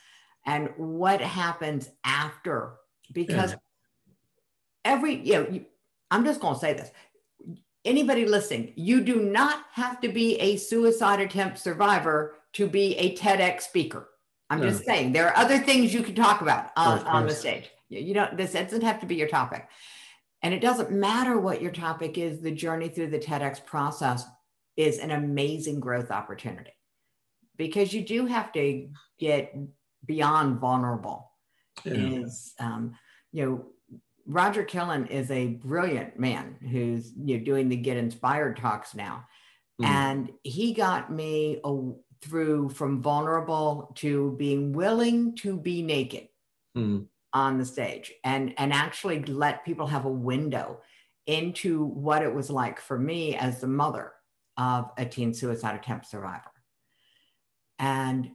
and 0.45 0.69
what 0.77 1.19
happens 1.19 1.89
after, 2.05 2.75
because 3.11 3.51
yeah. 3.51 3.57
every, 4.85 5.15
you 5.15 5.33
know, 5.33 5.47
you, 5.51 5.65
I'm 6.09 6.23
just 6.23 6.39
going 6.39 6.53
to 6.53 6.59
say 6.61 6.71
this 6.71 6.89
anybody 7.87 8.25
listening, 8.25 8.73
you 8.75 9.01
do 9.01 9.21
not 9.21 9.65
have 9.73 9.99
to 10.01 10.09
be 10.09 10.35
a 10.35 10.57
suicide 10.57 11.19
attempt 11.19 11.57
survivor 11.57 12.35
to 12.53 12.67
be 12.67 12.95
a 12.97 13.15
TEDx 13.15 13.61
speaker. 13.61 14.09
I'm 14.49 14.61
just 14.61 14.85
saying 14.85 15.11
there 15.11 15.27
are 15.27 15.35
other 15.35 15.59
things 15.59 15.93
you 15.93 16.03
can 16.03 16.15
talk 16.15 16.41
about 16.41 16.71
on, 16.77 16.99
on 17.05 17.27
the 17.27 17.35
stage. 17.35 17.69
You 17.89 18.13
don't, 18.13 18.37
this 18.37 18.53
doesn't 18.53 18.83
have 18.83 18.99
to 19.01 19.05
be 19.05 19.15
your 19.15 19.27
topic. 19.27 19.67
And 20.41 20.53
it 20.53 20.61
doesn't 20.61 20.91
matter 20.91 21.39
what 21.39 21.61
your 21.61 21.71
topic 21.71 22.17
is, 22.17 22.39
the 22.39 22.51
journey 22.51 22.89
through 22.89 23.07
the 23.07 23.19
TEDx 23.19 23.65
process 23.65 24.25
is 24.77 24.99
an 24.99 25.11
amazing 25.11 25.79
growth 25.79 26.11
opportunity 26.11 26.71
because 27.57 27.93
you 27.93 28.05
do 28.05 28.25
have 28.27 28.51
to 28.53 28.87
get 29.19 29.55
beyond 30.05 30.59
vulnerable. 30.59 31.31
Yeah. 31.83 31.93
Is 31.93 32.53
um, 32.59 32.95
you 33.31 33.45
know 33.45 33.65
Roger 34.27 34.63
Killen 34.63 35.09
is 35.09 35.31
a 35.31 35.47
brilliant 35.47 36.19
man 36.19 36.57
who's 36.61 37.13
you 37.15 37.37
know, 37.37 37.43
doing 37.43 37.69
the 37.69 37.77
Get 37.77 37.97
Inspired 37.97 38.57
talks 38.57 38.93
now, 38.93 39.25
mm. 39.81 39.85
and 39.85 40.31
he 40.43 40.73
got 40.73 41.11
me 41.11 41.59
a, 41.63 41.91
through 42.21 42.69
from 42.69 43.01
vulnerable 43.01 43.91
to 43.95 44.35
being 44.37 44.73
willing 44.73 45.35
to 45.37 45.57
be 45.57 45.81
naked 45.81 46.27
mm. 46.77 47.05
on 47.33 47.57
the 47.57 47.65
stage, 47.65 48.13
and 48.23 48.53
and 48.57 48.73
actually 48.73 49.23
let 49.23 49.65
people 49.65 49.87
have 49.87 50.05
a 50.05 50.09
window 50.09 50.81
into 51.25 51.85
what 51.85 52.21
it 52.21 52.33
was 52.33 52.49
like 52.49 52.79
for 52.79 52.97
me 52.97 53.35
as 53.35 53.61
the 53.61 53.67
mother 53.67 54.11
of 54.57 54.91
a 54.97 55.05
teen 55.05 55.33
suicide 55.33 55.75
attempt 55.75 56.05
survivor 56.05 56.51
and 57.79 58.31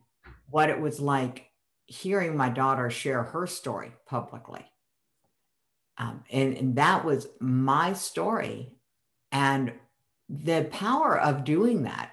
what 0.48 0.70
it 0.70 0.80
was 0.80 1.00
like 1.00 1.50
hearing 1.86 2.36
my 2.36 2.48
daughter 2.48 2.90
share 2.90 3.22
her 3.22 3.46
story 3.46 3.92
publicly. 4.06 4.64
Um, 6.02 6.24
and, 6.32 6.56
and 6.56 6.76
that 6.76 7.04
was 7.04 7.28
my 7.38 7.92
story. 7.92 8.72
And 9.30 9.72
the 10.28 10.66
power 10.70 11.18
of 11.18 11.44
doing 11.44 11.84
that 11.84 12.10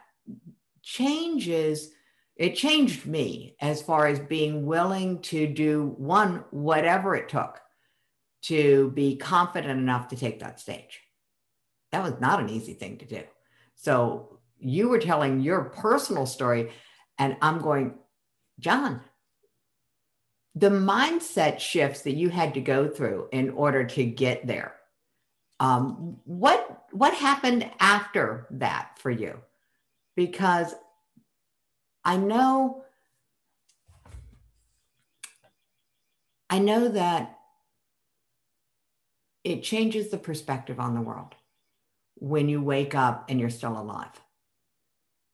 changes, 0.84 1.90
it 2.36 2.56
changed 2.56 3.08
me 3.08 3.56
as 3.60 3.82
far 3.82 4.06
as 4.06 4.20
being 4.20 4.66
willing 4.66 5.22
to 5.24 5.48
do 5.48 5.96
one, 5.98 6.44
whatever 6.52 7.16
it 7.16 7.30
took 7.30 7.60
to 8.44 8.92
be 8.92 9.18
confident 9.18 9.80
enough 9.80 10.10
to 10.10 10.16
take 10.16 10.40
that 10.40 10.60
stage. 10.60 11.00
That 11.92 12.04
was 12.04 12.20
not 12.22 12.40
an 12.40 12.50
easy 12.50 12.74
thing 12.74 13.00
to 13.00 13.06
do. 13.06 13.24
So 13.76 14.40
you 14.60 14.90
were 14.90 15.00
telling 15.00 15.42
your 15.42 15.66
personal 15.66 16.28
story, 16.28 16.72
and 17.18 17.38
I'm 17.42 17.60
going, 17.60 17.96
John, 18.60 19.02
the 20.56 20.70
mindset 20.70 21.60
shifts 21.60 22.02
that 22.02 22.16
you 22.16 22.30
had 22.30 22.54
to 22.56 22.62
go 22.62 22.88
through 22.88 23.30
in 23.32 23.52
order 23.52 23.86
to 23.86 24.06
get 24.06 24.48
there. 24.48 24.76
Um, 25.60 26.18
what 26.26 26.86
what 26.92 27.14
happened 27.14 27.70
after 27.80 28.48
that 28.52 28.98
for 29.00 29.12
you? 29.12 29.40
Because 30.16 30.74
I 32.04 32.18
know 32.18 32.84
I 36.50 36.60
know 36.60 36.88
that 36.90 37.38
it 39.44 39.64
changes 39.64 40.10
the 40.10 40.18
perspective 40.18 40.80
on 40.80 40.96
the 40.96 41.02
world 41.02 41.36
when 42.16 42.50
you 42.50 42.62
wake 42.62 42.96
up 42.96 43.26
and 43.30 43.40
you're 43.40 43.50
still 43.50 43.80
alive. 43.80 44.20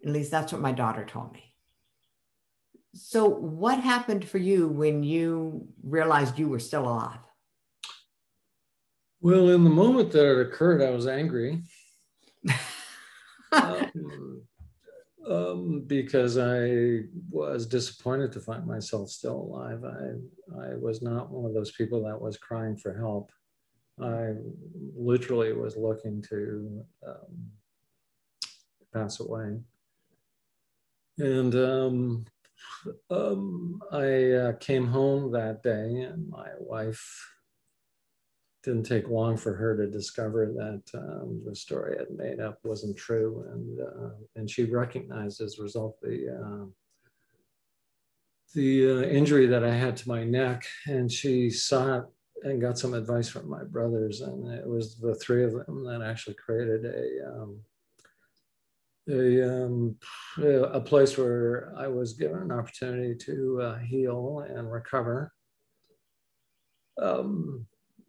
At 0.03 0.11
least 0.11 0.29
that's 0.29 0.51
what 0.51 0.61
my 0.61 0.71
daughter 0.71 1.05
told 1.05 1.33
me. 1.33 1.54
So, 2.95 3.27
what 3.27 3.81
happened 3.81 4.23
for 4.25 4.37
you 4.37 4.69
when 4.69 5.03
you 5.03 5.67
realized 5.83 6.39
you 6.39 6.47
were 6.47 6.59
still 6.59 6.83
alive? 6.83 7.19
Well, 9.19 9.49
in 9.49 9.65
the 9.65 9.69
moment 9.69 10.11
that 10.13 10.31
it 10.31 10.47
occurred, 10.47 10.81
I 10.81 10.91
was 10.91 11.05
angry. 11.05 11.63
um, 13.51 14.41
um, 15.29 15.83
because 15.87 16.37
I 16.37 17.01
was 17.29 17.65
disappointed 17.65 18.31
to 18.31 18.39
find 18.39 18.65
myself 18.65 19.09
still 19.09 19.41
alive. 19.41 19.83
I, 19.83 20.69
I 20.71 20.75
was 20.75 21.01
not 21.01 21.29
one 21.29 21.45
of 21.45 21.53
those 21.53 21.71
people 21.71 22.01
that 22.03 22.21
was 22.21 22.37
crying 22.37 22.77
for 22.77 22.95
help. 22.95 23.29
I 24.01 24.35
literally 24.95 25.51
was 25.51 25.75
looking 25.75 26.21
to 26.29 26.85
um, 27.05 27.51
pass 28.93 29.19
away. 29.19 29.59
And 31.17 31.55
um, 31.55 32.25
um, 33.09 33.81
I 33.91 34.31
uh, 34.31 34.53
came 34.53 34.87
home 34.87 35.31
that 35.31 35.63
day, 35.63 36.01
and 36.01 36.29
my 36.29 36.49
wife 36.59 37.31
didn't 38.63 38.83
take 38.83 39.07
long 39.07 39.37
for 39.37 39.53
her 39.53 39.77
to 39.77 39.89
discover 39.89 40.47
that 40.47 40.99
um, 40.99 41.41
the 41.45 41.55
story 41.55 41.97
I'd 41.99 42.17
made 42.17 42.39
up 42.39 42.59
wasn't 42.63 42.97
true, 42.97 43.45
and 43.51 43.79
uh, 43.79 44.09
and 44.35 44.49
she 44.49 44.65
recognized 44.65 45.41
as 45.41 45.59
a 45.59 45.63
result 45.63 45.99
the 46.01 46.29
uh, 46.29 46.65
the 48.53 49.09
injury 49.11 49.45
that 49.47 49.63
I 49.63 49.73
had 49.73 49.97
to 49.97 50.09
my 50.09 50.23
neck, 50.23 50.65
and 50.87 51.11
she 51.11 51.49
sought 51.49 52.09
and 52.43 52.61
got 52.61 52.77
some 52.77 52.93
advice 52.93 53.29
from 53.29 53.49
my 53.49 53.63
brothers, 53.63 54.21
and 54.21 54.51
it 54.51 54.67
was 54.67 54.97
the 54.97 55.15
three 55.15 55.43
of 55.43 55.53
them 55.53 55.83
that 55.85 56.01
actually 56.01 56.35
created 56.35 56.85
a 56.85 57.27
um, 57.27 57.59
a, 59.09 59.65
um, 59.65 59.95
a 60.37 60.81
place 60.81 61.17
where 61.17 61.73
I 61.77 61.87
was 61.87 62.13
given 62.13 62.41
an 62.41 62.51
opportunity 62.51 63.15
to 63.25 63.61
uh, 63.61 63.77
heal 63.79 64.45
and 64.47 64.71
recover. 64.71 65.31
Um, 67.01 67.65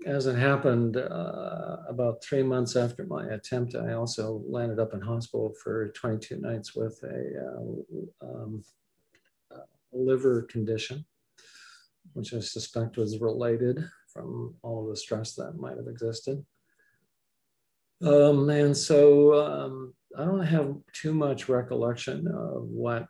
as 0.06 0.26
it 0.26 0.36
happened, 0.36 0.96
uh, 0.96 1.76
about 1.88 2.22
three 2.22 2.42
months 2.42 2.76
after 2.76 3.04
my 3.06 3.26
attempt, 3.26 3.74
I 3.74 3.94
also 3.94 4.42
landed 4.48 4.78
up 4.78 4.94
in 4.94 5.00
hospital 5.00 5.54
for 5.62 5.88
22 5.88 6.40
nights 6.40 6.74
with 6.74 7.02
a, 7.02 7.86
uh, 8.22 8.26
um, 8.26 8.62
liver 9.92 10.42
condition, 10.42 11.04
which 12.12 12.34
I 12.34 12.40
suspect 12.40 12.96
was 12.96 13.20
related 13.20 13.82
from 14.12 14.54
all 14.62 14.86
the 14.86 14.96
stress 14.96 15.34
that 15.34 15.56
might 15.58 15.76
have 15.76 15.88
existed. 15.88 16.44
Um, 18.02 18.48
and 18.50 18.76
so 18.76 19.34
um, 19.34 19.94
I 20.18 20.24
don't 20.24 20.44
have 20.44 20.76
too 20.92 21.12
much 21.12 21.48
recollection 21.48 22.26
of 22.28 22.62
what 22.64 23.06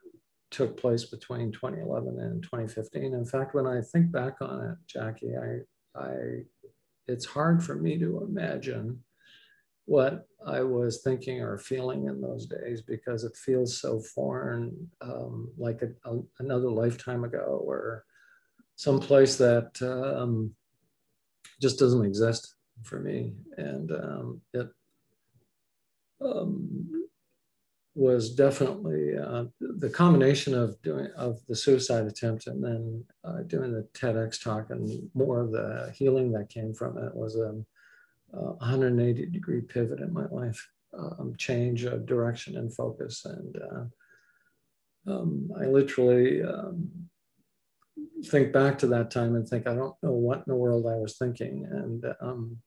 took 0.50 0.76
place 0.76 1.04
between 1.04 1.52
2011 1.52 2.18
and 2.20 2.42
2015. 2.42 3.14
In 3.14 3.24
fact, 3.24 3.54
when 3.54 3.66
I 3.66 3.80
think 3.80 4.10
back 4.10 4.36
on 4.40 4.64
it, 4.70 4.76
Jackie, 4.86 5.34
I, 5.36 6.00
I, 6.00 6.14
it's 7.06 7.24
hard 7.24 7.62
for 7.62 7.76
me 7.76 7.98
to 7.98 8.24
imagine 8.28 9.02
what 9.84 10.26
I 10.44 10.62
was 10.62 11.02
thinking 11.02 11.40
or 11.42 11.58
feeling 11.58 12.06
in 12.06 12.20
those 12.20 12.46
days 12.46 12.82
because 12.82 13.22
it 13.22 13.36
feels 13.36 13.80
so 13.80 14.00
foreign, 14.00 14.90
um, 15.00 15.48
like 15.56 15.82
a, 15.82 16.10
a, 16.10 16.20
another 16.40 16.70
lifetime 16.70 17.22
ago 17.22 17.62
or 17.64 18.04
someplace 18.74 19.36
that 19.36 19.80
um, 19.80 20.52
just 21.62 21.78
doesn't 21.78 22.04
exist 22.04 22.56
for 22.82 22.98
me. 22.98 23.34
And 23.56 23.92
um, 23.92 24.40
it 24.52 24.68
um, 26.20 26.95
was 27.96 28.34
definitely 28.34 29.16
uh, 29.16 29.44
the 29.58 29.88
combination 29.88 30.52
of 30.52 30.80
doing 30.82 31.08
of 31.16 31.40
the 31.48 31.56
suicide 31.56 32.04
attempt 32.04 32.46
and 32.46 32.62
then 32.62 33.02
uh, 33.24 33.38
doing 33.46 33.72
the 33.72 33.88
TEDx 33.94 34.42
talk 34.42 34.68
and 34.68 35.08
more 35.14 35.40
of 35.40 35.50
the 35.50 35.90
healing 35.96 36.30
that 36.32 36.50
came 36.50 36.74
from 36.74 36.98
it 36.98 37.14
was 37.14 37.36
a, 37.36 37.54
a 38.36 38.42
180 38.58 39.26
degree 39.26 39.62
pivot 39.62 40.00
in 40.00 40.12
my 40.12 40.26
life, 40.30 40.68
um, 40.92 41.34
change 41.38 41.84
of 41.84 42.04
direction 42.04 42.58
and 42.58 42.74
focus. 42.74 43.24
And 43.24 43.56
uh, 43.56 45.12
um, 45.12 45.50
I 45.58 45.64
literally 45.64 46.42
um, 46.42 46.90
think 48.26 48.52
back 48.52 48.78
to 48.80 48.86
that 48.88 49.10
time 49.10 49.36
and 49.36 49.48
think, 49.48 49.66
I 49.66 49.74
don't 49.74 49.94
know 50.02 50.12
what 50.12 50.38
in 50.38 50.44
the 50.48 50.54
world 50.54 50.86
I 50.86 50.96
was 50.96 51.16
thinking. 51.16 51.66
And 51.70 52.04
um, 52.20 52.58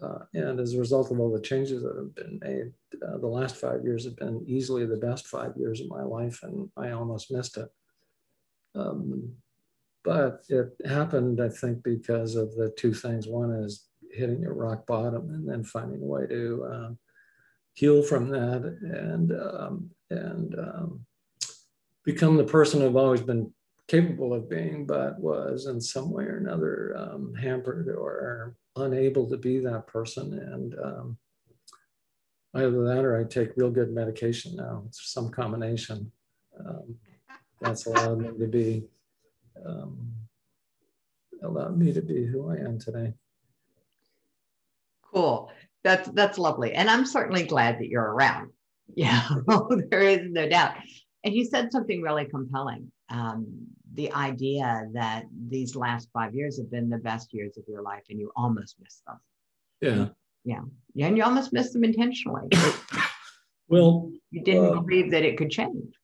uh, 0.00 0.18
and 0.34 0.60
as 0.60 0.74
a 0.74 0.78
result 0.78 1.10
of 1.10 1.18
all 1.18 1.32
the 1.32 1.40
changes 1.40 1.82
that 1.82 1.96
have 1.96 2.14
been 2.14 2.38
made, 2.40 2.72
uh, 3.06 3.18
the 3.18 3.26
last 3.26 3.56
five 3.56 3.82
years 3.82 4.04
have 4.04 4.16
been 4.16 4.44
easily 4.46 4.86
the 4.86 4.96
best 4.96 5.26
five 5.26 5.52
years 5.56 5.80
of 5.80 5.88
my 5.88 6.02
life, 6.02 6.40
and 6.42 6.70
I 6.76 6.90
almost 6.90 7.32
missed 7.32 7.56
it. 7.56 7.68
Um, 8.74 9.32
but 10.04 10.44
it 10.48 10.68
happened, 10.86 11.40
I 11.42 11.48
think, 11.48 11.82
because 11.82 12.36
of 12.36 12.54
the 12.54 12.72
two 12.76 12.94
things. 12.94 13.26
One 13.26 13.50
is 13.50 13.86
hitting 14.12 14.44
a 14.44 14.52
rock 14.52 14.86
bottom, 14.86 15.30
and 15.30 15.48
then 15.48 15.64
finding 15.64 16.00
a 16.00 16.06
way 16.06 16.26
to 16.26 16.64
uh, 16.64 16.90
heal 17.74 18.02
from 18.02 18.28
that, 18.30 18.62
and 18.82 19.32
um, 19.32 19.90
and 20.10 20.54
um, 20.58 21.06
become 22.04 22.36
the 22.36 22.44
person 22.44 22.82
I've 22.82 22.96
always 22.96 23.20
been 23.20 23.52
capable 23.88 24.32
of 24.32 24.48
being, 24.48 24.86
but 24.86 25.18
was 25.18 25.66
in 25.66 25.80
some 25.80 26.10
way 26.10 26.24
or 26.24 26.36
another 26.36 26.94
um, 26.96 27.34
hampered 27.34 27.88
or 27.88 28.54
unable 28.78 29.28
to 29.28 29.36
be 29.36 29.58
that 29.60 29.86
person. 29.86 30.38
And 30.38 30.74
um, 30.82 31.18
either 32.54 32.84
that 32.84 33.04
or 33.04 33.18
I 33.18 33.24
take 33.24 33.56
real 33.56 33.70
good 33.70 33.92
medication 33.92 34.56
now. 34.56 34.84
It's 34.86 35.12
some 35.12 35.30
combination. 35.30 36.10
Um, 36.58 36.96
that's 37.60 37.86
allowed 37.86 38.18
me 38.18 38.38
to 38.38 38.46
be, 38.46 38.84
um, 39.66 40.12
allowed 41.42 41.76
me 41.76 41.92
to 41.92 42.02
be 42.02 42.26
who 42.26 42.50
I 42.50 42.56
am 42.56 42.78
today. 42.78 43.14
Cool. 45.12 45.50
That's 45.84 46.08
that's 46.10 46.38
lovely, 46.38 46.72
and 46.74 46.90
I'm 46.90 47.06
certainly 47.06 47.44
glad 47.44 47.78
that 47.78 47.88
you're 47.88 48.02
around. 48.02 48.50
Yeah, 48.94 49.28
there 49.90 50.00
is 50.00 50.20
no 50.30 50.48
doubt. 50.48 50.76
And 51.22 51.34
you 51.34 51.44
said 51.44 51.70
something 51.70 52.00
really 52.00 52.24
compelling. 52.24 52.90
Um, 53.10 53.46
the 53.94 54.12
idea 54.12 54.86
that 54.92 55.24
these 55.48 55.74
last 55.74 56.08
five 56.12 56.34
years 56.34 56.58
have 56.58 56.70
been 56.70 56.88
the 56.88 56.98
best 56.98 57.32
years 57.32 57.56
of 57.56 57.64
your 57.66 57.82
life 57.82 58.04
and 58.10 58.18
you 58.18 58.30
almost 58.36 58.76
missed 58.80 59.02
them. 59.06 59.18
Yeah. 59.80 60.06
Yeah. 60.44 60.62
Yeah. 60.94 61.06
And 61.06 61.16
you 61.16 61.24
almost 61.24 61.52
missed 61.52 61.72
them 61.72 61.84
intentionally. 61.84 62.48
Well, 63.68 64.10
you 64.30 64.42
didn't 64.42 64.64
uh, 64.64 64.80
believe 64.80 65.10
that 65.10 65.24
it 65.24 65.36
could 65.36 65.50
change. 65.50 65.94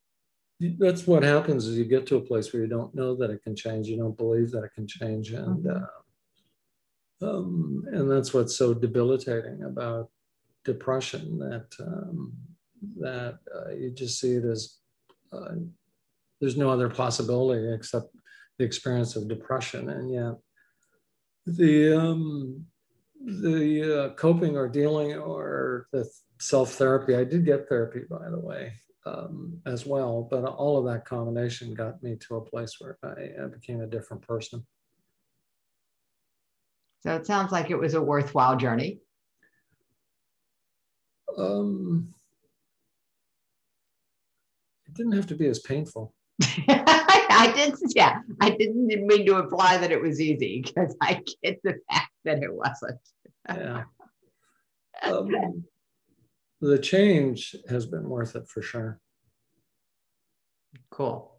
That's 0.78 1.06
what 1.06 1.22
happens 1.22 1.66
is 1.66 1.76
you 1.76 1.84
get 1.84 2.06
to 2.08 2.16
a 2.16 2.20
place 2.20 2.52
where 2.52 2.62
you 2.62 2.68
don't 2.68 2.94
know 2.94 3.16
that 3.16 3.30
it 3.30 3.42
can 3.42 3.56
change. 3.56 3.88
You 3.88 3.96
don't 3.96 4.16
believe 4.16 4.50
that 4.52 4.64
it 4.64 4.72
can 4.74 4.86
change, 4.86 5.32
and 5.32 5.64
mm-hmm. 5.64 7.24
uh, 7.24 7.28
um, 7.28 7.84
and 7.90 8.10
that's 8.10 8.32
what's 8.32 8.56
so 8.56 8.74
debilitating 8.74 9.62
about 9.62 10.10
depression 10.64 11.38
that 11.38 11.66
um, 11.80 12.32
that 13.00 13.38
uh, 13.54 13.70
you 13.70 13.90
just 13.90 14.20
see 14.20 14.32
it 14.32 14.44
as 14.44 14.78
uh, 15.32 15.54
there's 16.44 16.58
no 16.58 16.68
other 16.68 16.90
possibility 16.90 17.72
except 17.72 18.08
the 18.58 18.64
experience 18.66 19.16
of 19.16 19.28
depression, 19.28 19.88
and 19.88 20.12
yet 20.12 20.34
the 21.46 21.98
um, 21.98 22.66
the 23.24 24.04
uh, 24.10 24.14
coping 24.14 24.54
or 24.54 24.68
dealing 24.68 25.14
or 25.14 25.86
the 25.90 26.06
self 26.38 26.74
therapy. 26.74 27.16
I 27.16 27.24
did 27.24 27.46
get 27.46 27.66
therapy, 27.66 28.00
by 28.10 28.28
the 28.28 28.38
way, 28.38 28.74
um, 29.06 29.58
as 29.64 29.86
well, 29.86 30.28
but 30.30 30.44
all 30.44 30.76
of 30.76 30.84
that 30.92 31.06
combination 31.06 31.72
got 31.72 32.02
me 32.02 32.16
to 32.28 32.36
a 32.36 32.44
place 32.44 32.76
where 32.78 32.98
I, 33.02 33.42
I 33.42 33.46
became 33.46 33.80
a 33.80 33.86
different 33.86 34.22
person. 34.28 34.66
So 37.00 37.14
it 37.14 37.26
sounds 37.26 37.52
like 37.52 37.70
it 37.70 37.78
was 37.78 37.94
a 37.94 38.02
worthwhile 38.02 38.56
journey. 38.56 39.00
Um, 41.38 42.14
it 44.86 44.94
didn't 44.94 45.12
have 45.12 45.26
to 45.28 45.34
be 45.34 45.46
as 45.46 45.58
painful. 45.58 46.13
I 46.68 47.52
didn't, 47.54 47.92
yeah, 47.94 48.20
I 48.40 48.50
didn't 48.50 48.86
mean 48.86 49.26
to 49.26 49.38
imply 49.38 49.76
that 49.76 49.92
it 49.92 50.00
was 50.00 50.20
easy 50.20 50.62
because 50.62 50.96
I 51.00 51.22
get 51.42 51.60
the 51.62 51.78
fact 51.90 52.10
that 52.24 52.42
it 52.42 52.52
wasn't. 52.52 53.00
yeah. 53.48 53.84
Um, 55.02 55.64
the 56.60 56.78
change 56.78 57.54
has 57.68 57.84
been 57.84 58.08
worth 58.08 58.36
it 58.36 58.48
for 58.48 58.62
sure. 58.62 59.00
Cool. 60.90 61.36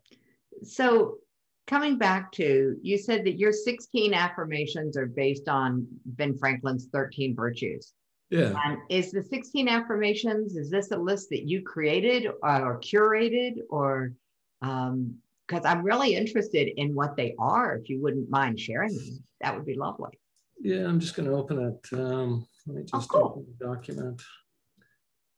So, 0.63 1.19
coming 1.67 1.97
back 1.97 2.31
to 2.33 2.77
you 2.81 2.97
said 2.97 3.25
that 3.25 3.39
your 3.39 3.51
16 3.51 4.13
affirmations 4.13 4.97
are 4.97 5.07
based 5.07 5.47
on 5.47 5.87
Ben 6.05 6.37
Franklin's 6.37 6.89
13 6.91 7.33
virtues. 7.33 7.93
Yeah. 8.29 8.53
And 8.65 8.77
is 8.89 9.11
the 9.11 9.23
16 9.23 9.67
affirmations, 9.67 10.57
is 10.57 10.69
this 10.69 10.91
a 10.91 10.97
list 10.97 11.29
that 11.29 11.47
you 11.47 11.61
created 11.61 12.27
or 12.43 12.79
curated 12.81 13.59
or 13.69 14.11
um, 14.61 15.15
because 15.47 15.65
I'm 15.65 15.83
really 15.83 16.15
interested 16.15 16.67
in 16.79 16.95
what 16.95 17.15
they 17.15 17.35
are. 17.37 17.75
If 17.75 17.89
you 17.89 18.01
wouldn't 18.01 18.29
mind 18.29 18.59
sharing 18.59 18.95
them, 18.95 19.23
that 19.41 19.55
would 19.55 19.65
be 19.65 19.75
lovely. 19.75 20.19
Yeah, 20.59 20.87
I'm 20.87 20.99
just 20.99 21.15
going 21.15 21.29
to 21.29 21.35
open 21.35 21.59
it. 21.59 21.97
Um, 21.97 22.47
let 22.65 22.75
me 22.75 22.83
oh, 22.93 22.97
just 22.97 23.09
oh, 23.13 23.19
cool. 23.19 23.25
open 23.25 23.45
the 23.57 23.65
document. 23.65 24.21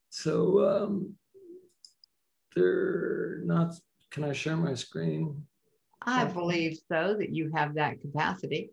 So 0.09 0.65
um, 0.65 1.15
they're 2.55 3.41
not, 3.43 3.75
can 4.11 4.23
I 4.23 4.33
share 4.33 4.55
my 4.55 4.73
screen? 4.73 5.45
I 6.01 6.23
believe 6.25 6.79
so, 6.89 7.15
that 7.19 7.31
you 7.31 7.51
have 7.53 7.75
that 7.75 7.99
capacity. 7.99 8.71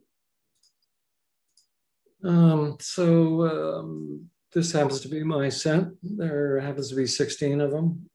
Um, 2.22 2.76
so 2.80 3.42
um, 3.42 4.30
this 4.52 4.72
happens 4.72 5.00
to 5.00 5.08
be 5.08 5.24
my 5.24 5.48
set. 5.48 5.86
There 6.02 6.60
happens 6.60 6.88
to 6.90 6.94
be 6.94 7.06
16 7.06 7.60
of 7.60 7.72
them. 7.72 8.08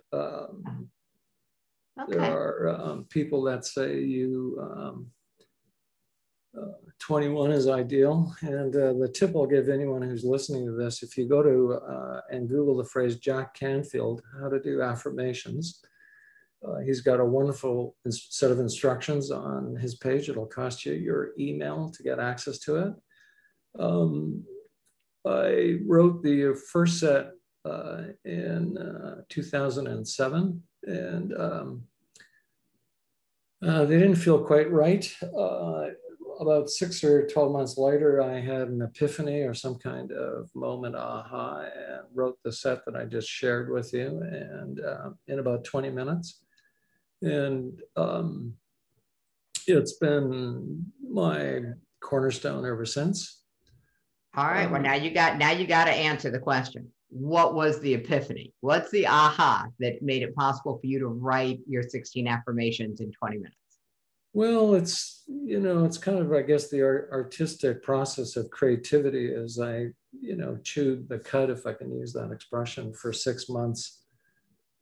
Okay. 2.09 2.17
There 2.17 2.31
are 2.31 2.69
um, 2.69 3.05
people 3.09 3.43
that 3.43 3.65
say 3.65 3.99
you 3.99 4.57
um, 4.61 5.07
uh, 6.57 6.71
21 6.99 7.51
is 7.51 7.67
ideal. 7.67 8.33
And 8.41 8.75
uh, 8.75 8.93
the 8.93 9.11
tip 9.13 9.35
I'll 9.35 9.45
give 9.45 9.69
anyone 9.69 10.01
who's 10.01 10.23
listening 10.23 10.65
to 10.65 10.71
this, 10.71 11.03
if 11.03 11.17
you 11.17 11.27
go 11.27 11.43
to 11.43 11.73
uh, 11.73 12.21
and 12.29 12.49
Google 12.49 12.77
the 12.77 12.85
phrase 12.85 13.17
Jack 13.17 13.53
Canfield, 13.53 14.21
how 14.41 14.49
to 14.49 14.59
do 14.59 14.81
affirmations, 14.81 15.81
uh, 16.67 16.79
he's 16.79 17.01
got 17.01 17.19
a 17.19 17.25
wonderful 17.25 17.95
set 18.09 18.51
of 18.51 18.59
instructions 18.59 19.31
on 19.31 19.75
his 19.77 19.95
page. 19.95 20.27
It'll 20.27 20.45
cost 20.45 20.85
you 20.85 20.93
your 20.93 21.31
email 21.39 21.89
to 21.95 22.03
get 22.03 22.19
access 22.19 22.59
to 22.59 22.75
it. 22.77 22.93
Um, 23.79 24.43
I 25.25 25.77
wrote 25.85 26.21
the 26.21 26.59
first 26.71 26.99
set 26.99 27.31
uh, 27.63 28.03
in 28.25 28.77
uh, 28.77 29.21
2007, 29.29 30.63
and 30.83 31.37
um, 31.37 31.83
they 33.61 33.99
didn't 33.99 34.15
feel 34.15 34.43
quite 34.43 34.71
right 34.71 35.11
about 36.39 36.69
six 36.69 37.03
or 37.03 37.27
12 37.27 37.51
months 37.51 37.77
later, 37.77 38.21
I 38.21 38.39
had 38.39 38.69
an 38.69 38.81
epiphany 38.81 39.41
or 39.41 39.53
some 39.53 39.75
kind 39.75 40.11
of 40.11 40.49
moment 40.55 40.95
aha 40.95 41.65
and 41.65 42.03
wrote 42.13 42.37
the 42.43 42.51
set 42.51 42.85
that 42.85 42.95
I 42.95 43.05
just 43.05 43.27
shared 43.27 43.69
with 43.69 43.93
you 43.93 44.21
and 44.21 44.79
uh, 44.79 45.09
in 45.27 45.39
about 45.39 45.65
20 45.65 45.89
minutes. 45.89 46.41
And 47.21 47.81
um, 47.97 48.53
it's 49.67 49.93
been 49.93 50.85
my 51.11 51.61
cornerstone 52.01 52.65
ever 52.65 52.85
since. 52.85 53.43
All 54.35 54.45
right. 54.45 54.65
Um, 54.65 54.71
well, 54.71 54.81
now 54.81 54.93
you 54.93 55.11
got 55.11 55.37
now 55.37 55.51
you 55.51 55.67
got 55.67 55.85
to 55.85 55.91
answer 55.91 56.31
the 56.31 56.39
question. 56.39 56.89
What 57.09 57.55
was 57.55 57.79
the 57.79 57.95
epiphany? 57.95 58.53
What's 58.61 58.91
the 58.91 59.07
aha 59.07 59.67
that 59.79 60.01
made 60.01 60.21
it 60.21 60.35
possible 60.35 60.77
for 60.77 60.85
you 60.85 60.99
to 60.99 61.07
write 61.07 61.59
your 61.67 61.83
16 61.83 62.27
affirmations 62.27 63.01
in 63.01 63.11
20 63.11 63.37
minutes? 63.37 63.55
Well, 64.33 64.75
it's 64.75 65.23
you 65.27 65.59
know, 65.59 65.85
it's 65.85 65.97
kind 65.97 66.19
of 66.19 66.31
I 66.31 66.43
guess 66.43 66.69
the 66.69 66.83
art, 66.83 67.09
artistic 67.11 67.81
process 67.81 68.35
of 68.35 68.51
creativity 68.51 69.33
as 69.33 69.59
I 69.59 69.87
you 70.11 70.35
know 70.35 70.57
chewed 70.63 71.09
the 71.09 71.19
cud, 71.19 71.49
if 71.49 71.65
I 71.65 71.73
can 71.73 71.91
use 71.91 72.13
that 72.13 72.31
expression, 72.31 72.93
for 72.93 73.11
six 73.11 73.49
months, 73.49 74.03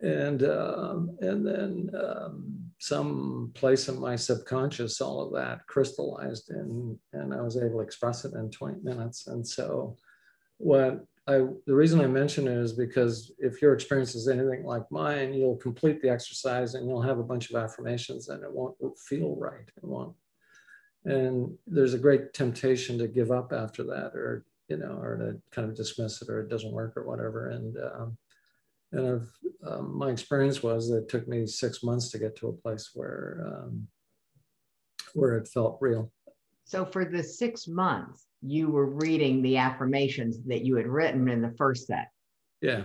and 0.02 0.44
um, 0.44 1.18
and 1.22 1.48
then 1.48 1.90
um, 1.96 2.60
some 2.80 3.52
place 3.54 3.88
in 3.88 4.00
my 4.00 4.18
subconscious, 4.18 5.00
all 5.00 5.22
of 5.22 5.34
that 5.34 5.66
crystallized, 5.68 6.50
and 6.50 7.00
and 7.14 7.34
I 7.34 7.42
was 7.42 7.56
able 7.56 7.78
to 7.78 7.86
express 7.86 8.26
it 8.26 8.34
in 8.34 8.52
20 8.52 8.82
minutes, 8.84 9.28
and 9.28 9.48
so 9.48 9.96
what 10.58 11.06
I, 11.28 11.46
the 11.66 11.76
reason 11.76 12.00
I 12.00 12.08
mention 12.08 12.48
it 12.48 12.58
is 12.58 12.72
because 12.72 13.34
if 13.38 13.62
your 13.62 13.74
experience 13.74 14.16
is 14.16 14.30
anything 14.30 14.64
like 14.64 14.90
mine, 14.90 15.34
you'll 15.34 15.58
complete 15.58 16.02
the 16.02 16.10
exercise 16.10 16.74
and 16.74 16.88
you'll 16.88 17.02
have 17.02 17.20
a 17.20 17.24
bunch 17.24 17.50
of 17.50 17.58
affirmations 17.58 18.30
and 18.30 18.42
it 18.44 18.52
won't 18.52 18.78
feel 18.98 19.36
right. 19.36 19.68
It 19.76 19.84
won't. 19.84 20.16
And 21.04 21.54
there's 21.68 21.94
a 21.94 22.00
great 22.00 22.34
temptation 22.34 22.98
to 23.00 23.10
give 23.10 23.32
up 23.32 23.52
after 23.52 23.84
that 23.84 24.16
or, 24.16 24.46
you 24.70 24.78
know, 24.78 25.00
or 25.02 25.18
to 25.18 25.42
kind 25.52 25.70
of 25.70 25.76
dismiss 25.76 26.22
it 26.22 26.30
or 26.30 26.40
it 26.40 26.50
doesn't 26.50 26.72
work 26.72 26.96
or 26.96 27.06
whatever. 27.06 27.50
And, 27.50 27.78
um, 27.78 28.18
and 28.94 29.28
um, 29.66 29.98
my 29.98 30.12
experience 30.12 30.64
was 30.64 30.90
that 30.90 31.04
it 31.04 31.10
took 31.10 31.28
me 31.28 31.46
six 31.46 31.84
months 31.84 32.10
to 32.12 32.20
get 32.20 32.38
to 32.38 32.48
a 32.48 32.54
place 32.54 32.92
where, 32.94 33.44
um, 33.46 33.86
where 35.14 35.38
it 35.38 35.50
felt 35.50 35.78
real. 35.82 36.10
So 36.64 36.86
for 36.86 37.04
the 37.04 37.22
six 37.22 37.68
months, 37.68 38.27
you 38.42 38.70
were 38.70 38.86
reading 38.86 39.42
the 39.42 39.58
affirmations 39.58 40.40
that 40.46 40.64
you 40.64 40.76
had 40.76 40.88
written 40.88 41.28
in 41.28 41.42
the 41.42 41.54
first 41.58 41.88
set. 41.88 42.10
Yeah. 42.62 42.84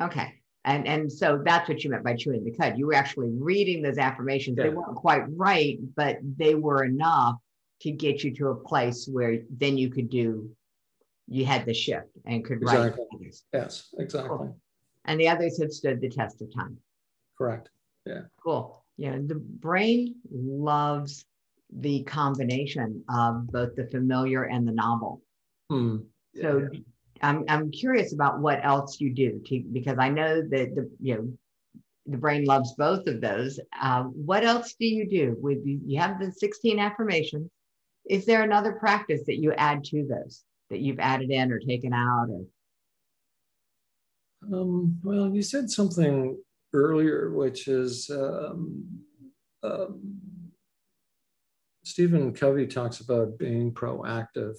Okay. 0.00 0.34
And 0.64 0.86
and 0.86 1.12
so 1.12 1.42
that's 1.44 1.68
what 1.68 1.82
you 1.82 1.90
meant 1.90 2.04
by 2.04 2.14
chewing 2.14 2.44
the 2.44 2.52
cud. 2.52 2.78
You 2.78 2.86
were 2.86 2.94
actually 2.94 3.30
reading 3.30 3.82
those 3.82 3.98
affirmations. 3.98 4.56
Yeah. 4.58 4.64
They 4.64 4.70
weren't 4.70 4.96
quite 4.96 5.24
right, 5.36 5.78
but 5.96 6.18
they 6.36 6.54
were 6.54 6.84
enough 6.84 7.36
to 7.80 7.90
get 7.90 8.22
you 8.22 8.32
to 8.36 8.48
a 8.48 8.54
place 8.54 9.08
where 9.10 9.40
then 9.50 9.76
you 9.76 9.90
could 9.90 10.08
do 10.08 10.50
you 11.28 11.44
had 11.44 11.64
the 11.64 11.74
shift 11.74 12.08
and 12.26 12.44
could 12.44 12.62
exactly. 12.62 13.04
write 13.20 13.34
Yes, 13.52 13.88
exactly. 13.98 14.28
Cool. 14.28 14.56
And 15.04 15.20
the 15.20 15.28
others 15.28 15.60
have 15.60 15.72
stood 15.72 16.00
the 16.00 16.08
test 16.08 16.42
of 16.42 16.54
time. 16.54 16.76
Correct. 17.36 17.70
Yeah. 18.06 18.22
Cool. 18.42 18.84
Yeah. 18.96 19.18
The 19.24 19.36
brain 19.36 20.16
loves 20.30 21.24
the 21.78 22.02
combination 22.04 23.02
of 23.08 23.46
both 23.48 23.74
the 23.76 23.86
familiar 23.86 24.44
and 24.44 24.66
the 24.66 24.72
novel. 24.72 25.22
Hmm. 25.70 25.98
Yeah, 26.34 26.42
so. 26.42 26.68
I'm, 27.22 27.44
I'm 27.48 27.70
curious 27.70 28.12
about 28.12 28.40
what 28.40 28.64
else 28.64 29.00
you 29.00 29.14
do 29.14 29.40
to, 29.46 29.64
because 29.72 29.96
I 29.98 30.08
know 30.08 30.42
that 30.42 30.74
the, 30.74 30.90
you 31.00 31.14
know, 31.14 31.32
the 32.06 32.16
brain 32.16 32.44
loves 32.44 32.74
both 32.74 33.06
of 33.06 33.20
those. 33.20 33.60
Uh, 33.80 34.04
what 34.04 34.44
else 34.44 34.74
do 34.78 34.86
you 34.86 35.08
do 35.08 35.36
with 35.40 35.58
you 35.64 36.00
have 36.00 36.18
the 36.18 36.32
16 36.32 36.80
affirmations? 36.80 37.48
Is 38.10 38.26
there 38.26 38.42
another 38.42 38.72
practice 38.72 39.20
that 39.26 39.38
you 39.38 39.52
add 39.52 39.84
to 39.84 40.06
those 40.08 40.42
that 40.70 40.80
you've 40.80 40.98
added 40.98 41.30
in 41.30 41.52
or 41.52 41.60
taken 41.60 41.92
out 41.92 42.26
or? 42.28 42.44
Um, 44.52 44.98
well, 45.04 45.32
you 45.32 45.42
said 45.42 45.70
something 45.70 46.36
earlier, 46.72 47.30
which 47.30 47.68
is 47.68 48.10
um, 48.10 48.84
um, 49.62 50.20
Stephen 51.84 52.32
Covey 52.32 52.66
talks 52.66 53.00
about 53.00 53.38
being 53.38 53.72
proactive 53.72 54.56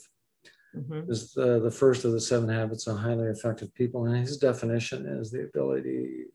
mm-hmm. 0.75 1.09
is 1.09 1.33
the, 1.33 1.59
the 1.59 1.71
first 1.71 2.05
of 2.05 2.11
the 2.11 2.19
seven 2.19 2.49
habits 2.49 2.87
of 2.87 2.97
highly 2.97 3.27
effective 3.27 3.73
people. 3.75 4.05
And 4.05 4.17
his 4.17 4.37
definition 4.37 5.05
is 5.05 5.31
the 5.31 5.43
ability 5.43 6.25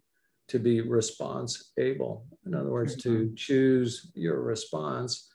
to 0.48 0.58
be 0.58 0.80
response 0.80 1.72
able. 1.78 2.26
In 2.46 2.54
other 2.54 2.70
words, 2.70 2.96
mm-hmm. 2.96 3.28
to 3.28 3.34
choose 3.36 4.10
your 4.14 4.40
response. 4.40 5.28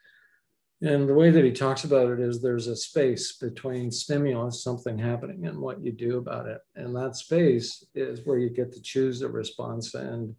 And 0.82 1.08
the 1.08 1.14
way 1.14 1.30
that 1.30 1.46
he 1.46 1.52
talks 1.52 1.86
about 1.86 2.10
it 2.10 2.20
is 2.20 2.42
there's 2.42 2.68
a 2.68 2.76
space 2.76 3.38
between 3.38 3.90
stimulus, 3.90 4.64
something 4.64 4.98
happening, 4.98 5.46
and 5.46 5.60
what 5.60 5.82
you 5.82 5.94
do 5.94 6.18
about 6.18 6.48
it. 6.48 6.60
And 6.76 6.96
that 6.96 7.16
space 7.16 7.86
is 7.96 8.26
where 8.26 8.38
you 8.38 8.50
get 8.50 8.74
to 8.74 8.82
choose 8.82 9.20
the 9.20 9.30
response. 9.30 9.94
And 9.94 10.36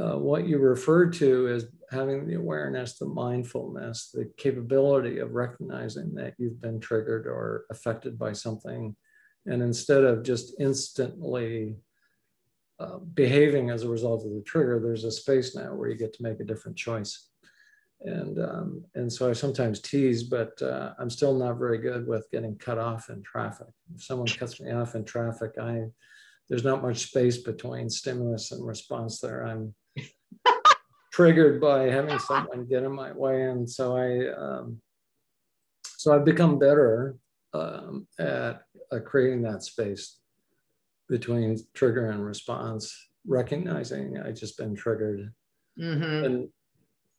uh, 0.00 0.16
what 0.16 0.48
you 0.48 0.58
refer 0.58 1.10
to 1.10 1.48
as 1.48 1.66
having 1.90 2.26
the 2.26 2.36
awareness, 2.36 2.96
the 2.96 3.06
mindfulness, 3.06 4.10
the 4.14 4.30
capability 4.38 5.18
of 5.18 5.34
recognizing 5.34 6.14
that 6.14 6.34
you've 6.38 6.60
been 6.60 6.80
triggered 6.80 7.26
or 7.26 7.66
affected 7.70 8.18
by 8.18 8.32
something. 8.32 8.96
And 9.46 9.62
instead 9.62 10.04
of 10.04 10.22
just 10.22 10.54
instantly 10.58 11.76
uh, 12.78 12.98
behaving 13.12 13.68
as 13.68 13.82
a 13.82 13.90
result 13.90 14.24
of 14.24 14.32
the 14.32 14.42
trigger, 14.42 14.80
there's 14.80 15.04
a 15.04 15.10
space 15.10 15.54
now 15.54 15.74
where 15.74 15.90
you 15.90 15.96
get 15.96 16.14
to 16.14 16.22
make 16.22 16.40
a 16.40 16.44
different 16.44 16.78
choice. 16.78 17.28
And, 18.02 18.38
um, 18.38 18.84
and 18.94 19.12
so 19.12 19.28
I 19.28 19.34
sometimes 19.34 19.80
tease, 19.80 20.22
but 20.22 20.60
uh, 20.62 20.94
I'm 20.98 21.10
still 21.10 21.36
not 21.36 21.58
very 21.58 21.76
good 21.76 22.06
with 22.06 22.30
getting 22.30 22.56
cut 22.56 22.78
off 22.78 23.10
in 23.10 23.22
traffic. 23.22 23.66
If 23.94 24.02
someone 24.04 24.28
cuts 24.28 24.60
me 24.60 24.72
off 24.72 24.94
in 24.94 25.04
traffic, 25.04 25.52
I, 25.60 25.82
there's 26.48 26.64
not 26.64 26.82
much 26.82 27.08
space 27.08 27.36
between 27.36 27.90
stimulus 27.90 28.52
and 28.52 28.66
response 28.66 29.20
there. 29.20 29.46
I'm 29.46 29.74
triggered 31.12 31.60
by 31.60 31.84
having 31.84 32.18
someone 32.18 32.66
get 32.66 32.84
in 32.84 32.92
my 32.92 33.12
way. 33.12 33.42
And 33.42 33.68
so 33.68 33.96
I, 33.96 34.32
um, 34.34 34.80
so 35.84 36.14
I've 36.14 36.24
become 36.24 36.58
better 36.58 37.16
um, 37.52 38.06
at 38.18 38.62
uh, 38.92 39.00
creating 39.04 39.42
that 39.42 39.62
space 39.62 40.18
between 41.08 41.58
trigger 41.74 42.10
and 42.10 42.24
response, 42.24 43.08
recognizing 43.26 44.18
I 44.18 44.30
just 44.30 44.56
been 44.56 44.74
triggered. 44.76 45.32
Mm-hmm. 45.78 46.24
And 46.24 46.48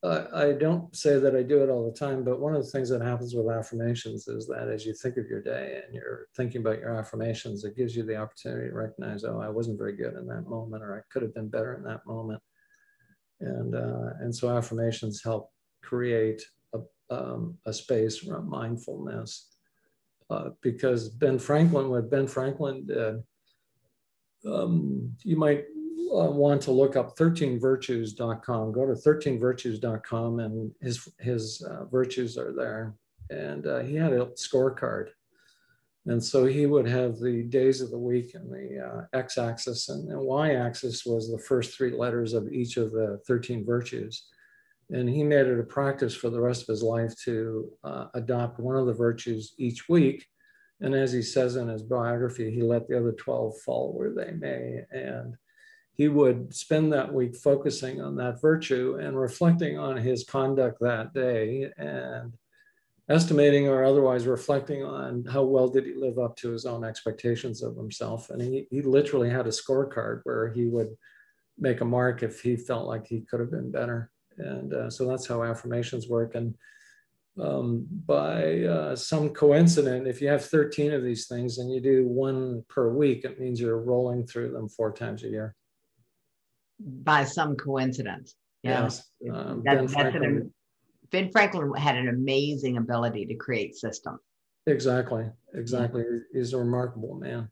uh, 0.03 0.25
I 0.33 0.53
don't 0.53 0.95
say 0.95 1.19
that 1.19 1.35
I 1.35 1.43
do 1.43 1.61
it 1.61 1.69
all 1.69 1.85
the 1.85 1.97
time, 1.97 2.23
but 2.23 2.39
one 2.39 2.55
of 2.55 2.63
the 2.63 2.71
things 2.71 2.89
that 2.89 3.01
happens 3.01 3.35
with 3.35 3.51
affirmations 3.51 4.27
is 4.27 4.47
that 4.47 4.67
as 4.67 4.83
you 4.85 4.95
think 4.95 5.17
of 5.17 5.27
your 5.27 5.43
day 5.43 5.81
and 5.85 5.93
you're 5.93 6.27
thinking 6.35 6.61
about 6.61 6.79
your 6.79 6.95
affirmations, 6.95 7.63
it 7.65 7.77
gives 7.77 7.95
you 7.95 8.03
the 8.03 8.15
opportunity 8.15 8.69
to 8.69 8.73
recognize, 8.73 9.23
oh, 9.25 9.39
I 9.39 9.49
wasn't 9.49 9.77
very 9.77 9.95
good 9.95 10.15
in 10.15 10.25
that 10.27 10.47
moment, 10.47 10.81
or 10.81 10.97
I 10.97 11.01
could 11.11 11.21
have 11.21 11.35
been 11.35 11.49
better 11.49 11.75
in 11.75 11.83
that 11.83 12.05
moment. 12.07 12.41
And, 13.41 13.75
uh, 13.75 14.13
and 14.19 14.33
so 14.33 14.55
affirmations 14.55 15.23
help 15.23 15.49
create 15.81 16.41
a, 16.73 16.79
um, 17.09 17.57
a 17.65 17.73
space 17.73 18.25
around 18.25 18.49
mindfulness. 18.49 19.47
Uh, 20.29 20.51
because 20.61 21.09
Ben 21.09 21.37
Franklin, 21.37 21.89
what 21.89 22.09
Ben 22.09 22.25
Franklin 22.25 22.85
did, 22.85 23.21
um, 24.45 25.11
you 25.23 25.35
might 25.35 25.65
uh, 26.11 26.31
want 26.31 26.61
to 26.61 26.71
look 26.71 26.95
up 26.95 27.17
13virtues.com. 27.17 28.71
Go 28.71 28.85
to 28.85 28.93
13virtues.com 28.93 30.39
and 30.39 30.71
his, 30.81 31.07
his 31.19 31.61
uh, 31.63 31.85
virtues 31.85 32.37
are 32.37 32.53
there. 32.53 32.95
And 33.29 33.67
uh, 33.67 33.79
he 33.79 33.95
had 33.95 34.13
a 34.13 34.27
scorecard. 34.27 35.09
And 36.07 36.23
so 36.23 36.45
he 36.45 36.65
would 36.65 36.87
have 36.87 37.19
the 37.19 37.43
days 37.43 37.79
of 37.79 37.91
the 37.91 37.99
week 37.99 38.33
and 38.33 38.51
the 38.51 38.83
uh, 38.83 39.17
x 39.17 39.37
axis, 39.37 39.89
and 39.89 40.09
the 40.09 40.17
y 40.19 40.55
axis 40.55 41.05
was 41.05 41.29
the 41.29 41.37
first 41.37 41.77
three 41.77 41.91
letters 41.91 42.33
of 42.33 42.51
each 42.51 42.77
of 42.77 42.91
the 42.91 43.19
13 43.27 43.63
virtues. 43.65 44.27
And 44.89 45.07
he 45.07 45.23
made 45.23 45.45
it 45.45 45.59
a 45.59 45.63
practice 45.63 46.15
for 46.15 46.29
the 46.29 46.41
rest 46.41 46.63
of 46.63 46.67
his 46.67 46.83
life 46.83 47.13
to 47.25 47.69
uh, 47.83 48.05
adopt 48.15 48.59
one 48.59 48.75
of 48.75 48.87
the 48.87 48.93
virtues 48.93 49.53
each 49.57 49.87
week. 49.87 50.25
And 50.81 50.95
as 50.95 51.11
he 51.11 51.21
says 51.21 51.55
in 51.55 51.67
his 51.67 51.83
biography, 51.83 52.49
he 52.49 52.63
let 52.63 52.87
the 52.87 52.97
other 52.97 53.11
12 53.11 53.59
fall 53.59 53.93
where 53.93 54.11
they 54.11 54.31
may. 54.31 54.83
And 54.91 55.35
he 55.93 56.07
would 56.07 56.53
spend 56.53 56.91
that 56.91 57.13
week 57.13 57.35
focusing 57.35 58.01
on 58.01 58.15
that 58.15 58.41
virtue 58.41 58.97
and 58.99 59.17
reflecting 59.19 59.77
on 59.77 59.97
his 59.97 60.23
conduct 60.23 60.79
that 60.81 61.13
day 61.13 61.71
and 61.77 62.33
estimating 63.11 63.67
or 63.67 63.83
otherwise 63.83 64.25
reflecting 64.25 64.83
on 64.83 65.25
how 65.25 65.43
well 65.43 65.67
did 65.67 65.85
he 65.85 65.93
live 65.93 66.17
up 66.17 66.35
to 66.37 66.51
his 66.51 66.65
own 66.65 66.83
expectations 66.83 67.61
of 67.61 67.75
himself. 67.75 68.29
And 68.29 68.41
he, 68.41 68.67
he 68.71 68.81
literally 68.81 69.29
had 69.29 69.47
a 69.47 69.51
scorecard 69.51 70.21
where 70.23 70.51
he 70.51 70.65
would 70.65 70.89
make 71.59 71.81
a 71.81 71.85
mark 71.85 72.23
if 72.23 72.41
he 72.41 72.55
felt 72.55 72.87
like 72.87 73.05
he 73.05 73.21
could 73.21 73.39
have 73.39 73.51
been 73.51 73.71
better. 73.71 74.11
And 74.37 74.73
uh, 74.73 74.89
so 74.89 75.05
that's 75.05 75.27
how 75.27 75.43
affirmations 75.43 76.07
work. 76.07 76.35
And 76.35 76.55
um, 77.39 77.85
by 78.05 78.61
uh, 78.63 78.95
some 78.95 79.29
coincidence, 79.29 80.07
if 80.07 80.21
you 80.21 80.29
have 80.29 80.45
13 80.45 80.93
of 80.93 81.03
these 81.03 81.27
things 81.27 81.57
and 81.57 81.71
you 81.71 81.81
do 81.81 82.07
one 82.07 82.63
per 82.69 82.89
week, 82.89 83.25
it 83.25 83.39
means 83.39 83.59
you're 83.59 83.81
rolling 83.81 84.25
through 84.25 84.51
them 84.51 84.69
four 84.69 84.91
times 84.91 85.23
a 85.23 85.27
year. 85.27 85.55
By 86.79 87.25
some 87.25 87.55
coincidence. 87.55 88.35
Yeah. 88.63 88.83
Yes. 88.83 89.03
Um, 89.31 89.61
that, 89.65 89.87
that's 89.87 90.15
an, 90.15 90.53
Ben 91.11 91.29
Franklin 91.31 91.73
had 91.75 91.97
an 91.97 92.07
amazing 92.07 92.77
ability 92.77 93.25
to 93.25 93.35
create 93.35 93.75
systems. 93.75 94.19
Exactly, 94.67 95.29
exactly. 95.53 96.03
Yeah. 96.03 96.19
He's 96.39 96.53
a 96.53 96.57
remarkable 96.57 97.15
man. 97.15 97.49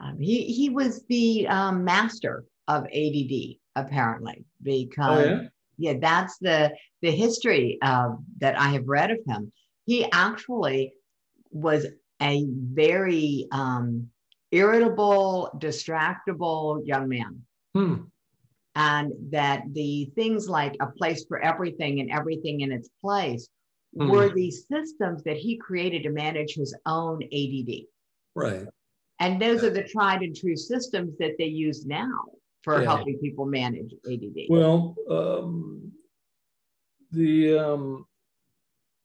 Um, 0.00 0.18
he 0.18 0.44
he 0.44 0.70
was 0.70 1.04
the 1.06 1.46
um, 1.48 1.84
master 1.84 2.44
of 2.68 2.84
ADD, 2.84 3.56
apparently, 3.76 4.44
because 4.62 5.26
oh, 5.26 5.30
yeah? 5.30 5.48
yeah? 5.78 5.98
that's 6.00 6.38
the 6.38 6.74
the 7.00 7.10
history 7.10 7.78
uh, 7.82 8.10
that 8.38 8.58
I 8.58 8.68
have 8.68 8.86
read 8.86 9.10
of 9.10 9.18
him. 9.26 9.52
He 9.86 10.06
actually 10.12 10.92
was 11.50 11.86
a 12.20 12.46
very 12.48 13.48
um, 13.50 14.08
irritable, 14.52 15.50
distractible 15.60 16.86
young 16.86 17.08
man. 17.08 17.42
Hmm 17.74 18.02
and 18.74 19.12
that 19.30 19.62
the 19.72 20.10
things 20.14 20.48
like 20.48 20.76
a 20.80 20.86
place 20.86 21.24
for 21.26 21.38
everything 21.40 22.00
and 22.00 22.10
everything 22.10 22.60
in 22.60 22.72
its 22.72 22.88
place 23.00 23.48
mm. 23.96 24.08
were 24.10 24.32
these 24.32 24.66
systems 24.66 25.22
that 25.24 25.36
he 25.36 25.56
created 25.56 26.02
to 26.04 26.10
manage 26.10 26.54
his 26.54 26.74
own 26.86 27.22
ADD. 27.22 27.86
Right. 28.34 28.66
And 29.20 29.40
those 29.40 29.62
yeah. 29.62 29.68
are 29.68 29.72
the 29.72 29.84
tried 29.84 30.22
and 30.22 30.34
true 30.34 30.56
systems 30.56 31.16
that 31.18 31.36
they 31.38 31.46
use 31.46 31.84
now 31.84 32.24
for 32.62 32.80
yeah. 32.80 32.84
helping 32.84 33.18
people 33.18 33.44
manage 33.44 33.92
ADD. 34.10 34.46
Well, 34.48 34.94
um, 35.10 35.92
the 37.10 37.58
um, 37.58 38.06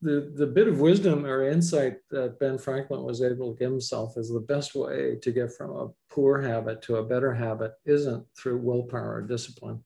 the, 0.01 0.31
the 0.35 0.45
bit 0.45 0.67
of 0.67 0.79
wisdom 0.79 1.25
or 1.25 1.49
insight 1.49 1.97
that 2.11 2.39
Ben 2.39 2.57
Franklin 2.57 3.03
was 3.03 3.21
able 3.21 3.53
to 3.53 3.59
give 3.59 3.71
himself 3.71 4.15
is 4.17 4.29
the 4.29 4.39
best 4.39 4.75
way 4.75 5.17
to 5.21 5.31
get 5.31 5.51
from 5.53 5.71
a 5.71 5.89
poor 6.09 6.39
habit 6.41 6.81
to 6.83 6.97
a 6.97 7.03
better 7.03 7.33
habit 7.33 7.73
isn't 7.85 8.23
through 8.37 8.59
willpower 8.59 9.15
or 9.15 9.21
discipline. 9.21 9.83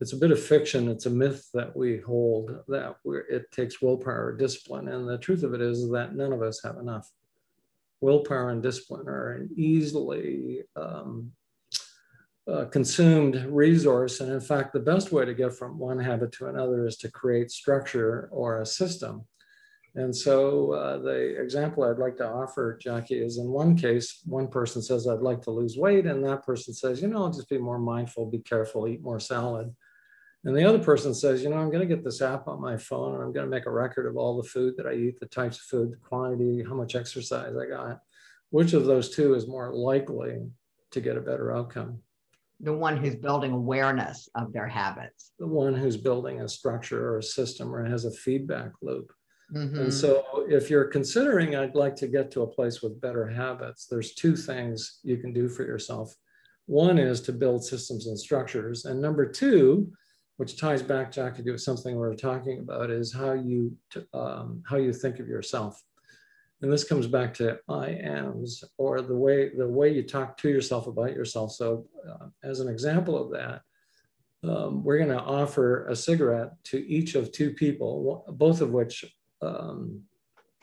It's 0.00 0.12
a 0.12 0.16
bit 0.16 0.32
of 0.32 0.42
fiction. 0.42 0.88
It's 0.88 1.06
a 1.06 1.10
myth 1.10 1.48
that 1.54 1.76
we 1.76 1.98
hold 1.98 2.50
that 2.68 2.96
it 3.04 3.50
takes 3.52 3.80
willpower 3.80 4.28
or 4.28 4.36
discipline. 4.36 4.88
And 4.88 5.08
the 5.08 5.18
truth 5.18 5.42
of 5.42 5.54
it 5.54 5.60
is 5.60 5.88
that 5.90 6.14
none 6.14 6.32
of 6.32 6.42
us 6.42 6.60
have 6.64 6.78
enough. 6.78 7.08
Willpower 8.00 8.50
and 8.50 8.62
discipline 8.62 9.08
are 9.08 9.32
an 9.32 9.50
easily 9.56 10.62
um, 10.76 11.32
uh, 12.50 12.64
consumed 12.66 13.36
resource. 13.50 14.20
And 14.20 14.32
in 14.32 14.40
fact, 14.40 14.72
the 14.72 14.80
best 14.80 15.12
way 15.12 15.24
to 15.24 15.34
get 15.34 15.52
from 15.52 15.78
one 15.78 15.98
habit 15.98 16.32
to 16.32 16.46
another 16.46 16.86
is 16.86 16.96
to 16.98 17.10
create 17.10 17.50
structure 17.50 18.28
or 18.32 18.60
a 18.60 18.66
system. 18.66 19.26
And 19.94 20.14
so 20.14 20.72
uh, 20.72 20.98
the 20.98 21.40
example 21.40 21.84
I'd 21.84 21.98
like 21.98 22.16
to 22.18 22.28
offer, 22.28 22.78
Jackie, 22.80 23.20
is 23.20 23.38
in 23.38 23.48
one 23.48 23.76
case, 23.76 24.22
one 24.24 24.48
person 24.48 24.80
says, 24.80 25.08
I'd 25.08 25.20
like 25.20 25.42
to 25.42 25.50
lose 25.50 25.76
weight. 25.76 26.06
And 26.06 26.24
that 26.24 26.44
person 26.44 26.72
says, 26.72 27.02
you 27.02 27.08
know, 27.08 27.24
I'll 27.24 27.32
just 27.32 27.48
be 27.48 27.58
more 27.58 27.78
mindful, 27.78 28.30
be 28.30 28.38
careful, 28.38 28.86
eat 28.86 29.02
more 29.02 29.20
salad. 29.20 29.74
And 30.44 30.56
the 30.56 30.64
other 30.64 30.78
person 30.78 31.14
says, 31.14 31.42
you 31.42 31.50
know, 31.50 31.56
I'm 31.56 31.70
going 31.70 31.86
to 31.86 31.94
get 31.94 32.04
this 32.04 32.22
app 32.22 32.46
on 32.46 32.60
my 32.60 32.76
phone 32.76 33.14
and 33.14 33.22
I'm 33.22 33.32
going 33.32 33.46
to 33.46 33.50
make 33.50 33.66
a 33.66 33.70
record 33.70 34.06
of 34.06 34.16
all 34.16 34.40
the 34.40 34.48
food 34.48 34.74
that 34.76 34.86
I 34.86 34.92
eat, 34.92 35.18
the 35.18 35.26
types 35.26 35.56
of 35.56 35.64
food, 35.64 35.92
the 35.92 35.96
quantity, 35.96 36.62
how 36.62 36.74
much 36.74 36.94
exercise 36.94 37.54
I 37.56 37.66
got. 37.68 37.98
Which 38.50 38.72
of 38.72 38.84
those 38.86 39.10
two 39.10 39.34
is 39.34 39.48
more 39.48 39.74
likely 39.74 40.46
to 40.92 41.00
get 41.00 41.16
a 41.16 41.20
better 41.20 41.54
outcome? 41.54 42.02
The 42.60 42.72
one 42.72 42.96
who's 42.96 43.14
building 43.14 43.52
awareness 43.52 44.28
of 44.34 44.52
their 44.52 44.66
habits. 44.66 45.32
The 45.38 45.46
one 45.46 45.74
who's 45.74 45.96
building 45.96 46.40
a 46.40 46.48
structure 46.48 47.08
or 47.08 47.18
a 47.18 47.22
system 47.22 47.74
or 47.74 47.84
has 47.84 48.04
a 48.04 48.10
feedback 48.10 48.72
loop. 48.82 49.12
Mm-hmm. 49.54 49.78
and 49.78 49.94
so 49.94 50.44
if 50.50 50.68
you're 50.68 50.84
considering 50.84 51.56
i'd 51.56 51.74
like 51.74 51.96
to 51.96 52.06
get 52.06 52.30
to 52.32 52.42
a 52.42 52.46
place 52.46 52.82
with 52.82 53.00
better 53.00 53.26
habits 53.26 53.86
there's 53.86 54.12
two 54.12 54.36
things 54.36 54.98
you 55.02 55.16
can 55.16 55.32
do 55.32 55.48
for 55.48 55.62
yourself. 55.62 56.14
One 56.66 56.98
is 56.98 57.22
to 57.22 57.32
build 57.32 57.64
systems 57.64 58.08
and 58.08 58.18
structures. 58.18 58.84
And 58.84 59.00
number 59.00 59.26
two 59.26 59.90
which 60.38 60.56
ties 60.56 60.82
back 60.82 61.10
jackie 61.10 61.42
to 61.42 61.58
something 61.58 61.98
we 61.98 62.06
are 62.06 62.14
talking 62.14 62.60
about 62.60 62.90
is 62.90 63.12
how 63.12 63.32
you 63.32 63.76
um, 64.14 64.62
how 64.66 64.76
you 64.76 64.92
think 64.92 65.18
of 65.18 65.28
yourself 65.28 65.82
and 66.60 66.72
this 66.72 66.84
comes 66.84 67.06
back 67.06 67.34
to 67.34 67.58
I 67.68 67.88
ams 67.90 68.64
or 68.78 69.00
the 69.00 69.16
way 69.16 69.50
the 69.56 69.68
way 69.68 69.92
you 69.92 70.02
talk 70.02 70.36
to 70.38 70.48
yourself 70.48 70.86
about 70.86 71.12
yourself. 71.12 71.52
So, 71.52 71.86
uh, 72.08 72.26
as 72.42 72.60
an 72.60 72.68
example 72.68 73.16
of 73.16 73.30
that, 73.30 73.62
um, 74.42 74.82
we're 74.82 74.98
going 74.98 75.16
to 75.16 75.22
offer 75.22 75.86
a 75.86 75.96
cigarette 75.96 76.52
to 76.64 76.88
each 76.88 77.14
of 77.14 77.32
two 77.32 77.52
people, 77.52 78.24
both 78.36 78.60
of 78.60 78.70
which 78.70 79.04
um, 79.40 80.02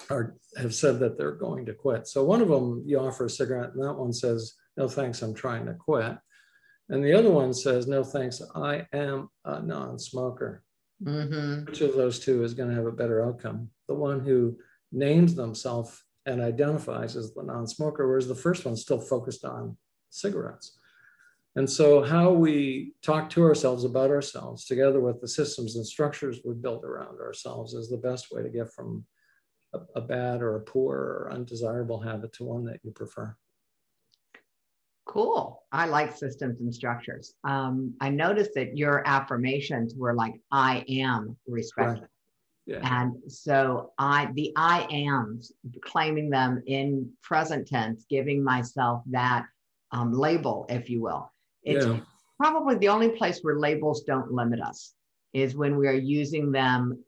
are 0.10 0.36
have 0.58 0.74
said 0.74 1.00
that 1.00 1.18
they're 1.18 1.32
going 1.32 1.66
to 1.66 1.74
quit. 1.74 2.08
So 2.08 2.24
one 2.24 2.42
of 2.42 2.50
them 2.50 2.84
you 2.86 3.00
offer 3.00 3.26
a 3.26 3.30
cigarette, 3.30 3.74
and 3.74 3.84
that 3.84 3.94
one 3.94 4.14
says, 4.14 4.54
"No 4.78 4.88
thanks, 4.88 5.22
I'm 5.22 5.34
trying 5.34 5.66
to 5.66 5.74
quit," 5.74 6.18
and 6.90 7.04
the 7.04 7.14
other 7.14 7.32
one 7.32 7.54
says, 7.54 7.88
"No 7.88 8.04
thanks, 8.04 8.42
I 8.54 8.86
am 8.94 9.30
a 9.46 9.62
non-smoker." 9.62 10.64
Mm-hmm. 11.04 11.66
Which 11.66 11.82
of 11.82 11.96
those 11.96 12.20
two 12.20 12.44
is 12.44 12.54
going 12.54 12.70
to 12.70 12.76
have 12.76 12.86
a 12.86 12.92
better 12.92 13.26
outcome? 13.26 13.70
The 13.88 13.96
one 13.96 14.22
who 14.22 14.58
names 14.92 15.36
themselves 15.36 16.04
and 16.26 16.42
identifies 16.42 17.16
as 17.16 17.34
the 17.34 17.44
non-smoker, 17.44 18.08
whereas 18.08 18.28
the 18.28 18.36
first 18.36 18.66
one's 18.66 18.82
still 18.82 19.00
focused 19.00 19.46
on 19.46 19.78
cigarettes. 20.10 20.78
And 21.58 21.70
so, 21.70 22.04
how 22.04 22.32
we 22.32 22.94
talk 23.02 23.30
to 23.32 23.44
ourselves 23.44 23.86
about 23.86 24.10
ourselves, 24.10 24.66
together 24.66 25.00
with 25.00 25.22
the 25.22 25.28
systems 25.28 25.78
and 25.78 25.86
structures 25.86 26.42
we 26.44 26.54
build 26.54 26.84
around 26.84 27.20
ourselves, 27.22 27.74
is 27.74 27.90
the 27.90 27.98
best 27.98 28.32
way 28.32 28.44
to 28.44 28.50
get 28.50 28.74
from 28.74 29.06
a, 29.74 29.80
a 29.96 30.02
bad 30.02 30.42
or 30.42 30.58
a 30.58 30.62
poor 30.62 30.98
or 30.98 31.32
undesirable 31.32 32.02
habit 32.02 32.34
to 32.34 32.44
one 32.44 32.66
that 32.66 32.80
you 32.84 32.92
prefer. 32.92 33.36
Cool. 35.06 35.64
I 35.72 35.86
like 35.86 36.18
systems 36.18 36.60
and 36.60 36.74
structures. 36.74 37.36
Um, 37.44 37.94
I 38.02 38.10
noticed 38.10 38.52
that 38.56 38.76
your 38.76 39.08
affirmations 39.08 39.94
were 39.96 40.14
like, 40.14 40.34
I 40.52 40.84
am 40.90 41.38
respected. 41.48 42.10
Yeah. 42.66 42.80
And 42.84 43.16
so 43.28 43.92
I, 43.98 44.30
the 44.34 44.52
I 44.56 44.82
ams, 44.90 45.52
claiming 45.82 46.30
them 46.30 46.64
in 46.66 47.12
present 47.22 47.68
tense, 47.68 48.06
giving 48.10 48.44
myself 48.44 49.04
that 49.12 49.46
um, 49.92 50.12
label, 50.12 50.66
if 50.70 50.90
you 50.90 51.02
will. 51.02 51.32
It's 51.64 51.86
yeah. 51.86 52.00
probably 52.40 52.76
the 52.76 52.90
only 52.90 53.10
place 53.10 53.40
where 53.42 53.60
labels 53.60 54.04
don't 54.04 54.32
limit 54.32 54.62
us 54.62 54.94
is 55.34 55.56
when 55.56 55.78
we 55.78 55.88
are 55.88 55.94
using 55.94 56.52
them 56.52 57.04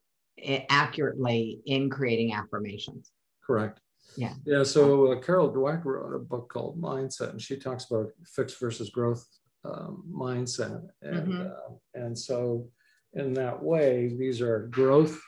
accurately 0.69 1.61
in 1.65 1.89
creating 1.89 2.33
affirmations. 2.33 3.11
Correct. 3.45 3.79
Yeah. 4.15 4.33
Yeah. 4.45 4.63
So 4.63 5.11
uh, 5.11 5.19
Carol 5.21 5.51
Dweck 5.51 5.85
wrote 5.85 6.15
a 6.15 6.19
book 6.19 6.49
called 6.49 6.79
Mindset, 6.79 7.31
and 7.31 7.41
she 7.41 7.57
talks 7.57 7.85
about 7.89 8.09
fixed 8.25 8.59
versus 8.59 8.89
growth 8.89 9.25
um, 9.63 10.03
mindset, 10.11 10.87
and 11.01 11.27
mm-hmm. 11.27 11.47
uh, 11.47 11.75
and 11.93 12.17
so 12.17 12.69
in 13.13 13.33
that 13.33 13.61
way, 13.61 14.13
these 14.17 14.41
are 14.41 14.67
growth. 14.67 15.19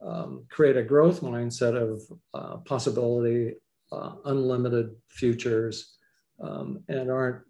Um, 0.00 0.44
create 0.50 0.76
a 0.76 0.82
growth 0.82 1.20
mindset 1.20 1.74
of 1.74 2.02
uh, 2.34 2.56
possibility, 2.58 3.54
uh, 3.90 4.12
unlimited 4.26 4.90
futures, 5.08 5.96
um, 6.40 6.84
and 6.88 7.10
aren't 7.10 7.42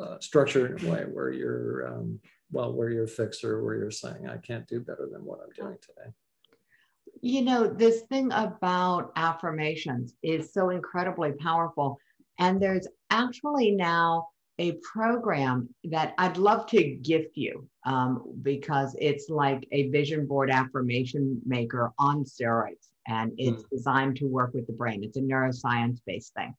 uh, 0.00 0.18
structured 0.20 0.80
in 0.80 0.86
a 0.86 0.92
way 0.92 1.04
where 1.10 1.32
you're 1.32 1.88
um, 1.88 2.20
well, 2.52 2.72
where 2.72 2.90
you're 2.90 3.06
fixed 3.06 3.44
or 3.44 3.62
where 3.64 3.76
you're 3.76 3.90
saying 3.90 4.28
I 4.28 4.36
can't 4.36 4.68
do 4.68 4.80
better 4.80 5.08
than 5.10 5.24
what 5.24 5.40
I'm 5.42 5.52
doing 5.56 5.78
today 5.80 6.12
you 7.24 7.40
know, 7.40 7.66
this 7.66 8.02
thing 8.02 8.30
about 8.32 9.10
affirmations 9.16 10.14
is 10.22 10.52
so 10.52 10.68
incredibly 10.68 11.32
powerful. 11.32 11.98
And 12.38 12.60
there's 12.60 12.86
actually 13.08 13.70
now 13.70 14.28
a 14.58 14.72
program 14.92 15.68
that 15.84 16.14
I'd 16.18 16.36
love 16.36 16.66
to 16.66 16.82
gift 16.82 17.36
you 17.36 17.68
um, 17.84 18.22
because 18.42 18.96
it's 19.00 19.28
like 19.28 19.66
a 19.72 19.88
vision 19.90 20.26
board 20.26 20.50
affirmation 20.50 21.40
maker 21.44 21.92
on 21.98 22.24
steroids 22.24 22.88
and 23.06 23.32
it's 23.36 23.62
mm. 23.62 23.70
designed 23.70 24.16
to 24.16 24.26
work 24.26 24.54
with 24.54 24.66
the 24.66 24.72
brain. 24.72 25.02
It's 25.02 25.16
a 25.16 25.20
neuroscience 25.20 26.00
based 26.06 26.34
thing. 26.34 26.54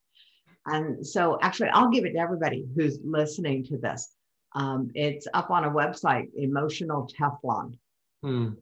And 0.67 1.05
so, 1.05 1.37
actually, 1.41 1.69
I'll 1.69 1.89
give 1.89 2.05
it 2.05 2.13
to 2.13 2.19
everybody 2.19 2.65
who's 2.75 2.99
listening 3.03 3.63
to 3.65 3.77
this. 3.77 4.15
Um, 4.53 4.89
it's 4.95 5.27
up 5.33 5.51
on 5.51 5.63
a 5.63 5.69
website, 5.69 6.29
Emotional 6.35 7.07
Teflon. 7.19 7.77
Mm 8.23 8.55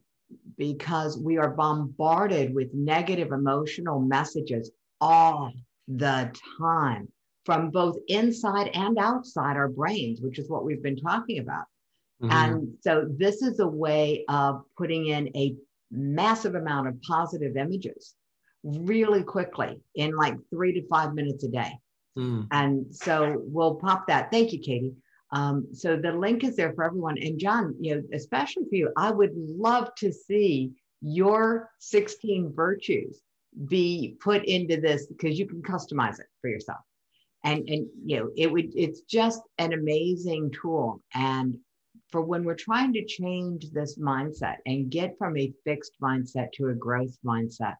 because 0.56 1.18
we 1.18 1.38
are 1.38 1.50
bombarded 1.50 2.54
with 2.54 2.72
negative 2.72 3.32
emotional 3.32 4.00
messages 4.00 4.70
all 5.00 5.52
the 5.88 6.32
time 6.58 7.08
from 7.44 7.70
both 7.70 7.96
inside 8.08 8.70
and 8.74 8.98
outside 8.98 9.56
our 9.56 9.68
brains, 9.68 10.20
which 10.20 10.38
is 10.38 10.48
what 10.48 10.64
we've 10.64 10.82
been 10.82 10.96
talking 10.96 11.38
about. 11.38 11.64
Mm-hmm. 12.22 12.32
And 12.32 12.74
so, 12.80 13.06
this 13.18 13.42
is 13.42 13.60
a 13.60 13.66
way 13.66 14.24
of 14.28 14.62
putting 14.78 15.06
in 15.06 15.28
a 15.36 15.54
massive 15.90 16.54
amount 16.54 16.88
of 16.88 17.00
positive 17.02 17.56
images 17.56 18.14
really 18.62 19.22
quickly 19.22 19.80
in 19.94 20.16
like 20.16 20.36
three 20.50 20.72
to 20.72 20.86
five 20.88 21.14
minutes 21.14 21.44
a 21.44 21.48
day. 21.48 21.72
Mm. 22.16 22.46
And 22.50 22.94
so, 22.94 23.42
we'll 23.44 23.74
pop 23.74 24.06
that. 24.06 24.30
Thank 24.30 24.52
you, 24.52 24.60
Katie. 24.60 24.94
Um, 25.34 25.66
so 25.72 25.96
the 25.96 26.12
link 26.12 26.44
is 26.44 26.54
there 26.54 26.72
for 26.74 26.84
everyone. 26.84 27.18
And 27.18 27.38
John, 27.38 27.74
you 27.80 27.96
know, 27.96 28.02
especially 28.12 28.64
for 28.70 28.76
you, 28.76 28.92
I 28.96 29.10
would 29.10 29.32
love 29.34 29.92
to 29.96 30.12
see 30.12 30.70
your 31.00 31.70
16 31.80 32.52
virtues 32.54 33.20
be 33.66 34.16
put 34.20 34.44
into 34.44 34.80
this 34.80 35.06
because 35.06 35.38
you 35.38 35.46
can 35.46 35.60
customize 35.60 36.20
it 36.20 36.26
for 36.40 36.48
yourself. 36.48 36.80
And 37.44 37.68
and 37.68 37.86
you 38.04 38.18
know, 38.18 38.30
it 38.36 38.50
would 38.50 38.72
it's 38.74 39.02
just 39.02 39.42
an 39.58 39.72
amazing 39.72 40.52
tool. 40.60 41.02
And 41.14 41.58
for 42.10 42.22
when 42.22 42.44
we're 42.44 42.54
trying 42.54 42.92
to 42.94 43.04
change 43.04 43.70
this 43.70 43.98
mindset 43.98 44.56
and 44.66 44.90
get 44.90 45.18
from 45.18 45.36
a 45.36 45.52
fixed 45.64 45.92
mindset 46.02 46.52
to 46.52 46.68
a 46.68 46.74
growth 46.74 47.16
mindset, 47.24 47.74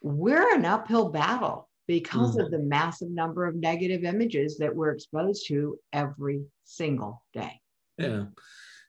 we're 0.00 0.54
an 0.54 0.64
uphill 0.64 1.08
battle 1.08 1.68
because 1.86 2.36
mm. 2.36 2.44
of 2.44 2.50
the 2.50 2.58
massive 2.58 3.10
number 3.10 3.46
of 3.46 3.56
negative 3.56 4.04
images 4.04 4.58
that 4.58 4.74
we're 4.74 4.92
exposed 4.92 5.46
to 5.48 5.78
every 5.92 6.44
single 6.64 7.22
day. 7.32 7.60
Yeah, 7.98 8.24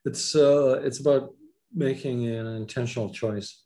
it's 0.04 0.36
uh, 0.36 0.82
it's 0.84 1.00
about 1.00 1.34
making 1.74 2.28
an 2.28 2.48
intentional 2.48 3.10
choice. 3.10 3.65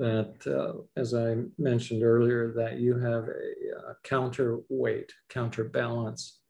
That, 0.00 0.34
uh, 0.46 0.80
as 0.98 1.12
I 1.12 1.36
mentioned 1.58 2.02
earlier, 2.02 2.54
that 2.56 2.78
you 2.78 2.98
have 2.98 3.24
a, 3.28 3.90
a 3.90 3.96
counterweight, 4.02 5.12
counterbalance, 5.28 6.40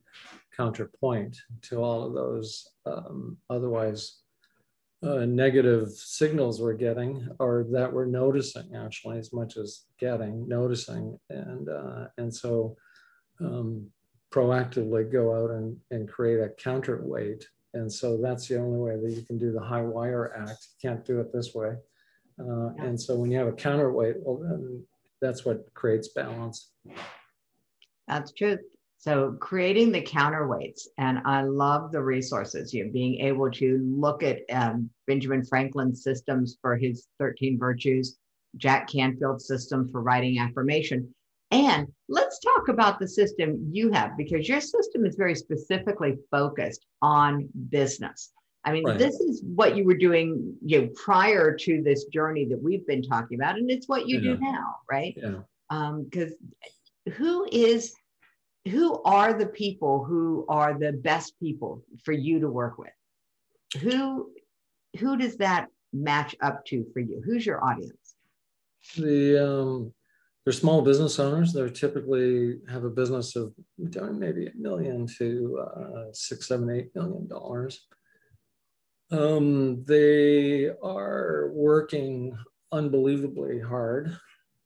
counterpoint 0.56 1.36
to 1.62 1.82
all 1.82 2.06
of 2.06 2.14
those 2.14 2.68
um, 2.86 3.36
otherwise 3.50 4.20
uh, 5.02 5.26
negative 5.26 5.88
signals 5.90 6.62
we're 6.62 6.74
getting 6.74 7.26
or 7.40 7.66
that 7.72 7.92
we're 7.92 8.06
noticing 8.06 8.76
actually 8.76 9.18
as 9.18 9.32
much 9.32 9.56
as 9.56 9.86
getting 9.98 10.46
noticing. 10.46 11.18
And 11.28 11.68
uh, 11.68 12.04
and 12.18 12.32
so 12.32 12.76
um, 13.40 13.84
proactively 14.32 15.10
go 15.10 15.34
out 15.34 15.50
and, 15.50 15.76
and 15.90 16.08
create 16.08 16.38
a 16.38 16.50
counterweight. 16.50 17.48
And 17.74 17.92
so 17.92 18.16
that's 18.16 18.46
the 18.46 18.60
only 18.60 18.78
way 18.78 18.96
that 18.96 19.10
you 19.10 19.22
can 19.22 19.38
do 19.38 19.50
the 19.50 19.60
high 19.60 19.82
wire 19.82 20.36
act. 20.36 20.68
You 20.70 20.88
can't 20.88 21.04
do 21.04 21.18
it 21.18 21.32
this 21.32 21.52
way 21.52 21.78
uh, 22.40 22.72
yeah. 22.76 22.84
and 22.84 23.00
so 23.00 23.14
when 23.16 23.30
you 23.30 23.38
have 23.38 23.48
a 23.48 23.52
counterweight 23.52 24.16
well 24.20 24.38
then 24.38 24.82
that's 25.20 25.44
what 25.44 25.64
creates 25.74 26.08
balance 26.08 26.70
that's 28.08 28.32
true 28.32 28.58
so 29.00 29.34
creating 29.40 29.92
the 29.92 30.02
counterweights, 30.02 30.82
and 30.98 31.20
I 31.24 31.40
love 31.40 31.90
the 31.90 32.02
resources. 32.02 32.74
You 32.74 32.84
know, 32.84 32.92
being 32.92 33.18
able 33.20 33.50
to 33.52 33.78
look 33.82 34.22
at 34.22 34.40
um, 34.52 34.90
Benjamin 35.06 35.42
Franklin's 35.42 36.02
systems 36.02 36.58
for 36.60 36.76
his 36.76 37.06
13 37.18 37.58
virtues, 37.58 38.18
Jack 38.58 38.90
Canfield's 38.90 39.46
system 39.46 39.88
for 39.88 40.02
writing 40.02 40.38
affirmation. 40.38 41.14
And 41.50 41.88
let's 42.10 42.40
talk 42.40 42.68
about 42.68 43.00
the 43.00 43.08
system 43.08 43.70
you 43.72 43.90
have 43.90 44.18
because 44.18 44.46
your 44.46 44.60
system 44.60 45.06
is 45.06 45.16
very 45.16 45.34
specifically 45.34 46.18
focused 46.30 46.84
on 47.00 47.48
business. 47.70 48.32
I 48.64 48.72
mean, 48.72 48.84
right. 48.84 48.98
this 48.98 49.20
is 49.20 49.42
what 49.42 49.76
you 49.76 49.84
were 49.84 49.96
doing 49.96 50.54
you 50.64 50.82
know, 50.82 50.88
prior 50.88 51.56
to 51.56 51.82
this 51.82 52.04
journey 52.06 52.44
that 52.46 52.62
we've 52.62 52.86
been 52.86 53.02
talking 53.02 53.38
about, 53.40 53.56
and 53.56 53.70
it's 53.70 53.88
what 53.88 54.06
you 54.06 54.18
yeah. 54.20 54.32
do 54.32 54.38
now, 54.40 54.76
right? 54.90 55.16
Um, 55.70 56.04
because 56.04 56.32
um, 56.32 57.12
who 57.14 57.46
is 57.50 57.94
who 58.68 59.02
are 59.04 59.32
the 59.32 59.46
people 59.46 60.04
who 60.04 60.44
are 60.48 60.78
the 60.78 60.92
best 60.92 61.34
people 61.40 61.82
for 62.04 62.12
you 62.12 62.40
to 62.40 62.48
work 62.48 62.76
with? 62.76 62.92
Who 63.80 64.30
who 64.98 65.16
does 65.16 65.36
that 65.36 65.68
match 65.92 66.36
up 66.42 66.64
to 66.66 66.84
for 66.92 67.00
you? 67.00 67.22
Who's 67.24 67.46
your 67.46 67.64
audience? 67.64 68.14
The 68.96 69.38
um, 69.38 69.94
they're 70.44 70.52
small 70.52 70.82
business 70.82 71.18
owners. 71.18 71.52
They 71.52 71.68
typically 71.70 72.58
have 72.68 72.84
a 72.84 72.90
business 72.90 73.36
of 73.36 73.54
maybe 73.78 74.46
a 74.46 74.52
million 74.56 75.06
to 75.18 75.60
uh, 75.60 76.04
six, 76.12 76.48
seven, 76.48 76.70
eight 76.70 76.94
million 76.94 77.26
dollars. 77.28 77.86
Um, 79.10 79.82
they 79.84 80.70
are 80.82 81.50
working 81.52 82.36
unbelievably 82.72 83.60
hard 83.60 84.16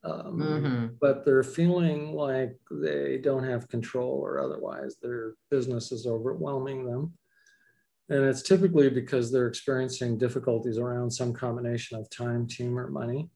um, 0.04 0.38
mm-hmm. 0.38 0.86
but 1.00 1.24
they're 1.24 1.42
feeling 1.42 2.12
like 2.12 2.58
they 2.70 3.18
don't 3.18 3.44
have 3.44 3.68
control 3.68 4.20
or 4.22 4.38
otherwise 4.38 4.96
their 5.00 5.34
business 5.50 5.92
is 5.92 6.06
overwhelming 6.06 6.84
them. 6.84 7.14
And 8.10 8.22
it's 8.22 8.42
typically 8.42 8.90
because 8.90 9.32
they're 9.32 9.46
experiencing 9.46 10.18
difficulties 10.18 10.76
around 10.76 11.10
some 11.10 11.32
combination 11.32 11.98
of 11.98 12.10
time, 12.10 12.46
team, 12.46 12.78
or 12.78 12.88
money. 12.88 13.30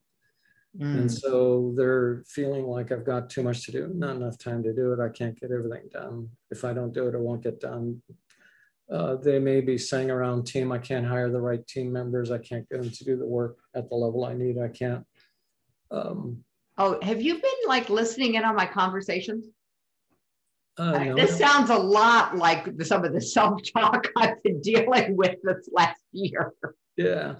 Mm. 0.78 0.98
And 0.98 1.10
so 1.10 1.72
they're 1.74 2.22
feeling 2.28 2.66
like 2.66 2.92
I've 2.92 3.06
got 3.06 3.30
too 3.30 3.42
much 3.42 3.64
to 3.64 3.72
do, 3.72 3.90
not 3.94 4.16
enough 4.16 4.36
time 4.36 4.62
to 4.64 4.74
do 4.74 4.92
it. 4.92 5.00
I 5.00 5.08
can't 5.08 5.40
get 5.40 5.50
everything 5.50 5.88
done. 5.90 6.28
If 6.50 6.66
I 6.66 6.74
don't 6.74 6.92
do 6.92 7.08
it, 7.08 7.14
it 7.14 7.20
won't 7.20 7.42
get 7.42 7.60
done. 7.60 8.02
Uh, 8.90 9.16
they 9.16 9.38
may 9.38 9.60
be 9.60 9.76
saying 9.76 10.10
around 10.10 10.46
team, 10.46 10.72
I 10.72 10.78
can't 10.78 11.06
hire 11.06 11.30
the 11.30 11.40
right 11.40 11.66
team 11.66 11.92
members. 11.92 12.30
I 12.30 12.38
can't 12.38 12.68
get 12.70 12.80
them 12.80 12.90
to 12.90 13.04
do 13.04 13.16
the 13.16 13.26
work 13.26 13.58
at 13.74 13.88
the 13.88 13.94
level 13.94 14.24
I 14.24 14.32
need. 14.34 14.58
I 14.58 14.68
can't 14.68 15.04
um, 15.90 16.44
Oh, 16.78 16.96
have 17.02 17.20
you 17.20 17.34
been 17.34 17.60
like 17.66 17.90
listening 17.90 18.34
in 18.34 18.44
on 18.44 18.54
my 18.54 18.64
conversations? 18.64 19.46
Uh, 20.78 20.92
no. 20.92 21.16
This 21.16 21.36
sounds 21.36 21.70
a 21.70 21.76
lot 21.76 22.36
like 22.36 22.68
some 22.82 23.04
of 23.04 23.12
the 23.12 23.20
self 23.36 23.60
talk 23.76 24.06
I've 24.16 24.40
been 24.44 24.60
dealing 24.60 25.16
with 25.16 25.36
this 25.42 25.68
last 25.72 26.00
year. 26.12 26.52
Yeah. 26.96 27.36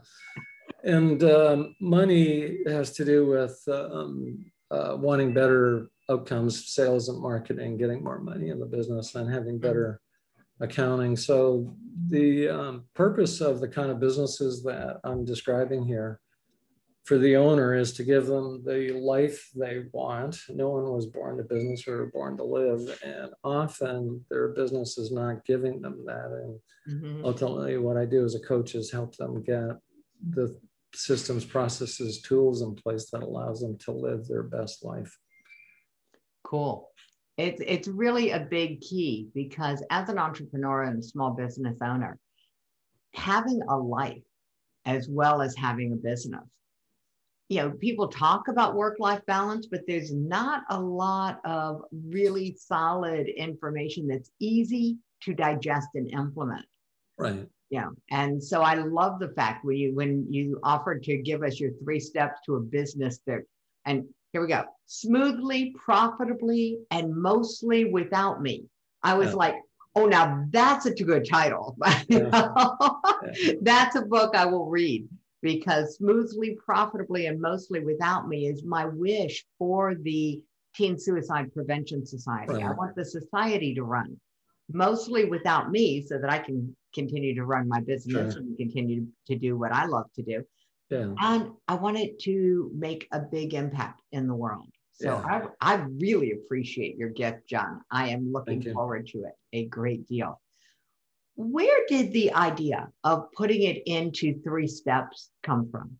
And 0.82 1.22
um, 1.22 1.76
money 1.80 2.58
has 2.66 2.92
to 2.94 3.04
do 3.04 3.26
with 3.26 3.60
um, 3.68 4.44
uh, 4.72 4.96
wanting 4.98 5.34
better 5.34 5.88
outcomes, 6.10 6.72
sales 6.72 7.08
and 7.08 7.20
marketing, 7.20 7.76
getting 7.76 8.02
more 8.02 8.18
money 8.18 8.48
in 8.48 8.58
the 8.58 8.66
business, 8.66 9.14
and 9.14 9.32
having 9.32 9.54
mm-hmm. 9.54 9.66
better 9.66 10.00
accounting. 10.60 11.16
So 11.16 11.74
the 12.08 12.48
um, 12.48 12.84
purpose 12.94 13.40
of 13.40 13.60
the 13.60 13.68
kind 13.68 13.90
of 13.90 14.00
businesses 14.00 14.62
that 14.64 15.00
I'm 15.04 15.24
describing 15.24 15.84
here 15.86 16.20
for 17.04 17.16
the 17.16 17.36
owner 17.36 17.74
is 17.74 17.94
to 17.94 18.04
give 18.04 18.26
them 18.26 18.62
the 18.66 18.92
life 18.92 19.50
they 19.56 19.84
want. 19.92 20.38
No 20.50 20.68
one 20.68 20.92
was 20.92 21.06
born 21.06 21.38
to 21.38 21.42
business 21.42 21.88
or 21.88 22.10
born 22.12 22.36
to 22.36 22.44
live, 22.44 23.00
and 23.02 23.30
often 23.42 24.24
their 24.30 24.48
business 24.48 24.98
is 24.98 25.10
not 25.10 25.44
giving 25.46 25.80
them 25.80 26.04
that. 26.04 26.26
And 26.26 27.02
mm-hmm. 27.02 27.24
ultimately, 27.24 27.78
what 27.78 27.96
I 27.96 28.04
do 28.04 28.24
as 28.26 28.34
a 28.34 28.40
coach 28.40 28.74
is 28.74 28.90
help 28.90 29.16
them 29.16 29.42
get 29.42 29.70
the 30.30 30.60
systems, 30.94 31.46
processes, 31.46 32.20
tools 32.20 32.60
in 32.60 32.74
place 32.74 33.08
that 33.10 33.22
allows 33.22 33.60
them 33.60 33.78
to 33.78 33.92
live 33.92 34.26
their 34.26 34.42
best 34.42 34.84
life. 34.84 35.16
Cool. 36.44 36.90
It's 37.38 37.62
it's 37.64 37.88
really 37.88 38.32
a 38.32 38.40
big 38.40 38.80
key 38.80 39.28
because 39.34 39.82
as 39.90 40.08
an 40.08 40.18
entrepreneur 40.18 40.82
and 40.82 40.98
a 40.98 41.02
small 41.02 41.30
business 41.30 41.78
owner, 41.82 42.18
having 43.14 43.62
a 43.68 43.76
life 43.76 44.22
as 44.84 45.08
well 45.08 45.40
as 45.40 45.56
having 45.56 45.92
a 45.92 45.96
business 45.96 46.44
you 47.48 47.62
know, 47.62 47.70
people 47.70 48.08
talk 48.08 48.48
about 48.48 48.74
work 48.74 48.96
life 48.98 49.24
balance, 49.26 49.66
but 49.66 49.80
there's 49.86 50.12
not 50.12 50.64
a 50.68 50.78
lot 50.78 51.40
of 51.44 51.82
really 51.92 52.54
solid 52.58 53.26
information 53.28 54.06
that's 54.06 54.30
easy 54.38 54.98
to 55.22 55.32
digest 55.32 55.88
and 55.94 56.10
implement. 56.10 56.66
Right. 57.16 57.46
Yeah. 57.70 57.88
And 58.10 58.42
so 58.42 58.62
I 58.62 58.74
love 58.74 59.18
the 59.18 59.30
fact 59.30 59.64
when 59.64 59.76
you 59.76 59.94
when 59.94 60.26
you 60.30 60.58
offered 60.62 61.02
to 61.04 61.18
give 61.18 61.42
us 61.42 61.58
your 61.58 61.72
three 61.82 62.00
steps 62.00 62.40
to 62.46 62.56
a 62.56 62.60
business 62.60 63.20
that 63.26 63.40
and 63.84 64.04
here 64.32 64.42
we 64.42 64.48
go. 64.48 64.64
Smoothly, 64.86 65.74
profitably, 65.82 66.78
and 66.90 67.14
mostly 67.14 67.86
without 67.86 68.42
me. 68.42 68.64
I 69.02 69.14
was 69.14 69.28
yeah. 69.30 69.34
like, 69.34 69.54
oh, 69.94 70.06
now 70.06 70.44
that's 70.50 70.86
a 70.86 70.94
good 70.94 71.28
title. 71.28 71.76
Yeah. 72.08 72.54
that's 73.62 73.96
a 73.96 74.02
book 74.02 74.34
I 74.34 74.46
will 74.46 74.66
read 74.66 75.08
because 75.42 75.96
smoothly, 75.96 76.56
profitably, 76.64 77.26
and 77.26 77.40
mostly 77.40 77.80
without 77.80 78.28
me 78.28 78.46
is 78.46 78.64
my 78.64 78.86
wish 78.86 79.44
for 79.58 79.94
the 79.94 80.42
Teen 80.74 80.98
Suicide 80.98 81.52
Prevention 81.52 82.06
Society. 82.06 82.54
Right. 82.54 82.64
I 82.64 82.72
want 82.72 82.96
the 82.96 83.04
society 83.04 83.74
to 83.74 83.82
run 83.82 84.18
mostly 84.72 85.24
without 85.24 85.70
me 85.70 86.02
so 86.06 86.18
that 86.18 86.30
I 86.30 86.38
can 86.38 86.76
continue 86.94 87.34
to 87.34 87.44
run 87.44 87.68
my 87.68 87.80
business 87.80 88.34
sure. 88.34 88.42
and 88.42 88.56
continue 88.56 89.06
to 89.26 89.36
do 89.36 89.56
what 89.56 89.72
I 89.72 89.86
love 89.86 90.06
to 90.16 90.22
do. 90.22 90.44
Yeah. 90.90 91.14
And 91.20 91.52
I 91.66 91.74
wanted 91.74 92.18
to 92.22 92.70
make 92.74 93.06
a 93.12 93.20
big 93.20 93.54
impact 93.54 94.00
in 94.12 94.26
the 94.26 94.34
world. 94.34 94.68
So 94.92 95.22
yeah. 95.24 95.48
I, 95.60 95.74
I 95.74 95.84
really 96.00 96.32
appreciate 96.32 96.96
your 96.96 97.10
gift, 97.10 97.46
John. 97.48 97.82
I 97.90 98.08
am 98.08 98.32
looking 98.32 98.62
forward 98.72 99.06
to 99.08 99.24
it 99.24 99.34
a 99.52 99.66
great 99.66 100.08
deal 100.08 100.40
where 101.38 101.86
did 101.86 102.12
the 102.12 102.32
idea 102.32 102.88
of 103.04 103.30
putting 103.32 103.62
it 103.62 103.84
into 103.86 104.42
three 104.42 104.66
steps 104.66 105.30
come 105.44 105.70
from? 105.70 105.96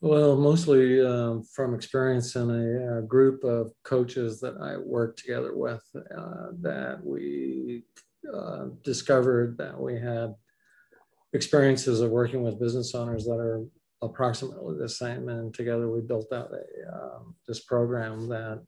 Well, 0.00 0.36
mostly 0.36 1.04
uh, 1.04 1.38
from 1.52 1.74
experience 1.74 2.36
in 2.36 2.48
a, 2.48 2.98
a, 2.98 3.02
group 3.02 3.42
of 3.42 3.72
coaches 3.82 4.38
that 4.40 4.54
I 4.60 4.76
worked 4.76 5.18
together 5.18 5.56
with, 5.56 5.82
uh, 5.96 6.50
that 6.60 7.00
we 7.02 7.82
uh, 8.32 8.66
discovered 8.84 9.58
that 9.58 9.80
we 9.80 9.98
had 9.98 10.34
experiences 11.34 12.00
of 12.00 12.10
working 12.10 12.42
with 12.42 12.60
business 12.60 12.94
owners 12.94 13.24
that 13.24 13.38
are 13.38 13.62
approximately 14.00 14.78
the 14.78 14.88
same. 14.88 15.28
And 15.28 15.52
together 15.52 15.90
we 15.90 16.00
built 16.00 16.32
out 16.32 16.50
a, 16.52 16.96
um, 16.96 17.34
this 17.46 17.60
program 17.60 18.28
that 18.28 18.62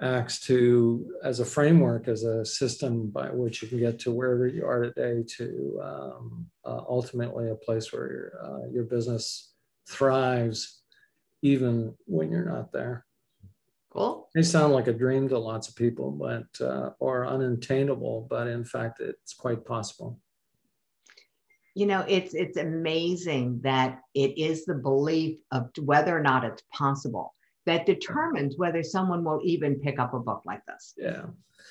acts 0.00 0.40
to 0.40 1.06
as 1.22 1.38
a 1.40 1.44
framework, 1.44 2.08
as 2.08 2.24
a 2.24 2.44
system 2.44 3.08
by 3.08 3.30
which 3.30 3.62
you 3.62 3.68
can 3.68 3.78
get 3.78 4.00
to 4.00 4.10
wherever 4.10 4.46
you 4.46 4.66
are 4.66 4.82
today 4.82 5.22
to 5.36 5.80
um, 5.82 6.46
uh, 6.64 6.80
ultimately 6.88 7.50
a 7.50 7.54
place 7.54 7.92
where 7.92 8.10
your, 8.10 8.32
uh, 8.42 8.68
your 8.70 8.84
business 8.84 9.52
thrives 9.88 10.82
even 11.42 11.94
when 12.06 12.30
you're 12.30 12.44
not 12.44 12.72
there. 12.72 13.04
Cool. 13.90 14.28
They 14.34 14.42
sound 14.42 14.72
like 14.72 14.86
a 14.86 14.92
dream 14.92 15.28
to 15.28 15.38
lots 15.38 15.68
of 15.68 15.76
people, 15.76 16.10
but 16.10 16.64
uh, 16.64 16.90
or 16.98 17.26
unattainable, 17.26 18.26
but 18.28 18.46
in 18.46 18.64
fact, 18.64 19.00
it's 19.00 19.34
quite 19.34 19.64
possible. 19.66 20.18
You 21.74 21.86
know, 21.86 22.04
it's 22.06 22.34
it's 22.34 22.58
amazing 22.58 23.60
that 23.62 24.00
it 24.14 24.36
is 24.38 24.64
the 24.64 24.74
belief 24.74 25.38
of 25.50 25.70
whether 25.78 26.16
or 26.16 26.22
not 26.22 26.44
it's 26.44 26.62
possible 26.72 27.34
that 27.64 27.86
determines 27.86 28.58
whether 28.58 28.82
someone 28.82 29.24
will 29.24 29.40
even 29.44 29.78
pick 29.78 29.98
up 29.98 30.14
a 30.14 30.18
book 30.18 30.42
like 30.44 30.64
this. 30.66 30.94
Yeah. 30.96 31.26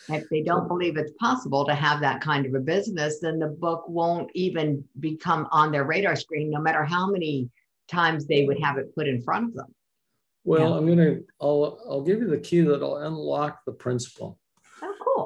If 0.10 0.30
they 0.30 0.42
don't 0.42 0.68
believe 0.68 0.98
it's 0.98 1.12
possible 1.20 1.66
to 1.66 1.76
have 1.76 2.00
that 2.00 2.22
kind 2.22 2.46
of 2.46 2.54
a 2.54 2.60
business, 2.60 3.20
then 3.20 3.40
the 3.40 3.48
book 3.48 3.84
won't 3.88 4.32
even 4.34 4.84
become 5.00 5.48
on 5.52 5.72
their 5.72 5.84
radar 5.84 6.16
screen, 6.16 6.50
no 6.50 6.62
matter 6.62 6.84
how 6.84 7.10
many 7.12 7.50
times 7.88 8.26
they 8.26 8.46
would 8.46 8.60
have 8.60 8.78
it 8.78 8.96
put 8.96 9.08
in 9.08 9.22
front 9.22 9.50
of 9.50 9.54
them. 9.54 9.76
Well, 10.44 10.72
yeah. 10.72 10.78
I'm 10.78 10.88
gonna 10.88 11.20
I'll 11.40 11.80
I'll 11.88 12.02
give 12.02 12.20
you 12.20 12.28
the 12.28 12.40
key 12.40 12.62
that'll 12.62 12.98
unlock 12.98 13.60
the 13.66 13.74
principle. 13.74 14.40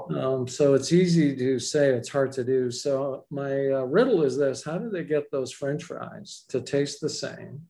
Um, 0.09 0.47
so 0.47 0.73
it's 0.75 0.93
easy 0.93 1.35
to 1.35 1.59
say, 1.59 1.89
it's 1.89 2.09
hard 2.09 2.31
to 2.33 2.43
do. 2.43 2.69
So 2.69 3.25
my 3.29 3.69
uh, 3.69 3.83
riddle 3.85 4.23
is 4.23 4.37
this: 4.37 4.63
How 4.63 4.77
do 4.77 4.89
they 4.89 5.03
get 5.03 5.31
those 5.31 5.51
French 5.51 5.83
fries 5.83 6.45
to 6.49 6.61
taste 6.61 7.01
the 7.01 7.09
same? 7.09 7.67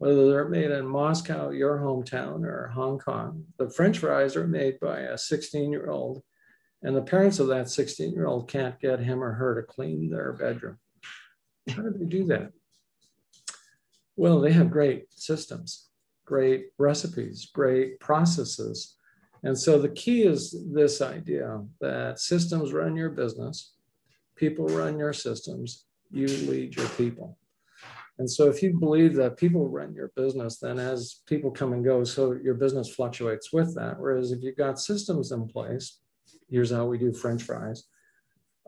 whether 0.00 0.30
they're 0.30 0.48
made 0.48 0.70
in 0.70 0.86
Moscow, 0.86 1.50
your 1.50 1.76
hometown, 1.76 2.42
or 2.46 2.68
Hong 2.68 2.98
Kong. 2.98 3.44
The 3.58 3.68
French 3.68 3.98
fries 3.98 4.34
are 4.34 4.46
made 4.46 4.80
by 4.80 5.00
a 5.00 5.18
16 5.18 5.70
year 5.70 5.90
old, 5.90 6.22
and 6.82 6.96
the 6.96 7.02
parents 7.02 7.38
of 7.38 7.48
that 7.48 7.68
16 7.68 8.14
year 8.14 8.26
old 8.26 8.48
can't 8.48 8.80
get 8.80 8.98
him 8.98 9.22
or 9.22 9.32
her 9.32 9.60
to 9.60 9.62
clean 9.62 10.08
their 10.08 10.32
bedroom. 10.32 10.78
How 11.68 11.82
do 11.82 11.90
they 11.90 12.06
do 12.06 12.24
that? 12.28 12.52
Well, 14.16 14.40
they 14.40 14.52
have 14.52 14.70
great 14.70 15.12
systems, 15.12 15.90
great 16.24 16.68
recipes, 16.78 17.50
great 17.52 18.00
processes. 18.00 18.96
And 19.42 19.58
so 19.58 19.78
the 19.78 19.88
key 19.88 20.22
is 20.22 20.54
this 20.72 21.00
idea 21.00 21.62
that 21.80 22.18
systems 22.18 22.72
run 22.72 22.96
your 22.96 23.10
business, 23.10 23.74
people 24.36 24.66
run 24.66 24.98
your 24.98 25.12
systems, 25.12 25.86
you 26.10 26.26
lead 26.26 26.76
your 26.76 26.88
people. 26.90 27.38
And 28.18 28.30
so 28.30 28.50
if 28.50 28.62
you 28.62 28.78
believe 28.78 29.14
that 29.14 29.38
people 29.38 29.66
run 29.66 29.94
your 29.94 30.12
business, 30.14 30.58
then 30.58 30.78
as 30.78 31.22
people 31.26 31.50
come 31.50 31.72
and 31.72 31.82
go, 31.82 32.04
so 32.04 32.32
your 32.32 32.52
business 32.52 32.94
fluctuates 32.94 33.50
with 33.50 33.74
that. 33.76 33.98
Whereas 33.98 34.30
if 34.30 34.42
you've 34.42 34.58
got 34.58 34.78
systems 34.78 35.32
in 35.32 35.48
place, 35.48 36.00
here's 36.50 36.70
how 36.70 36.84
we 36.84 36.98
do 36.98 37.14
French 37.14 37.42
fries. 37.42 37.84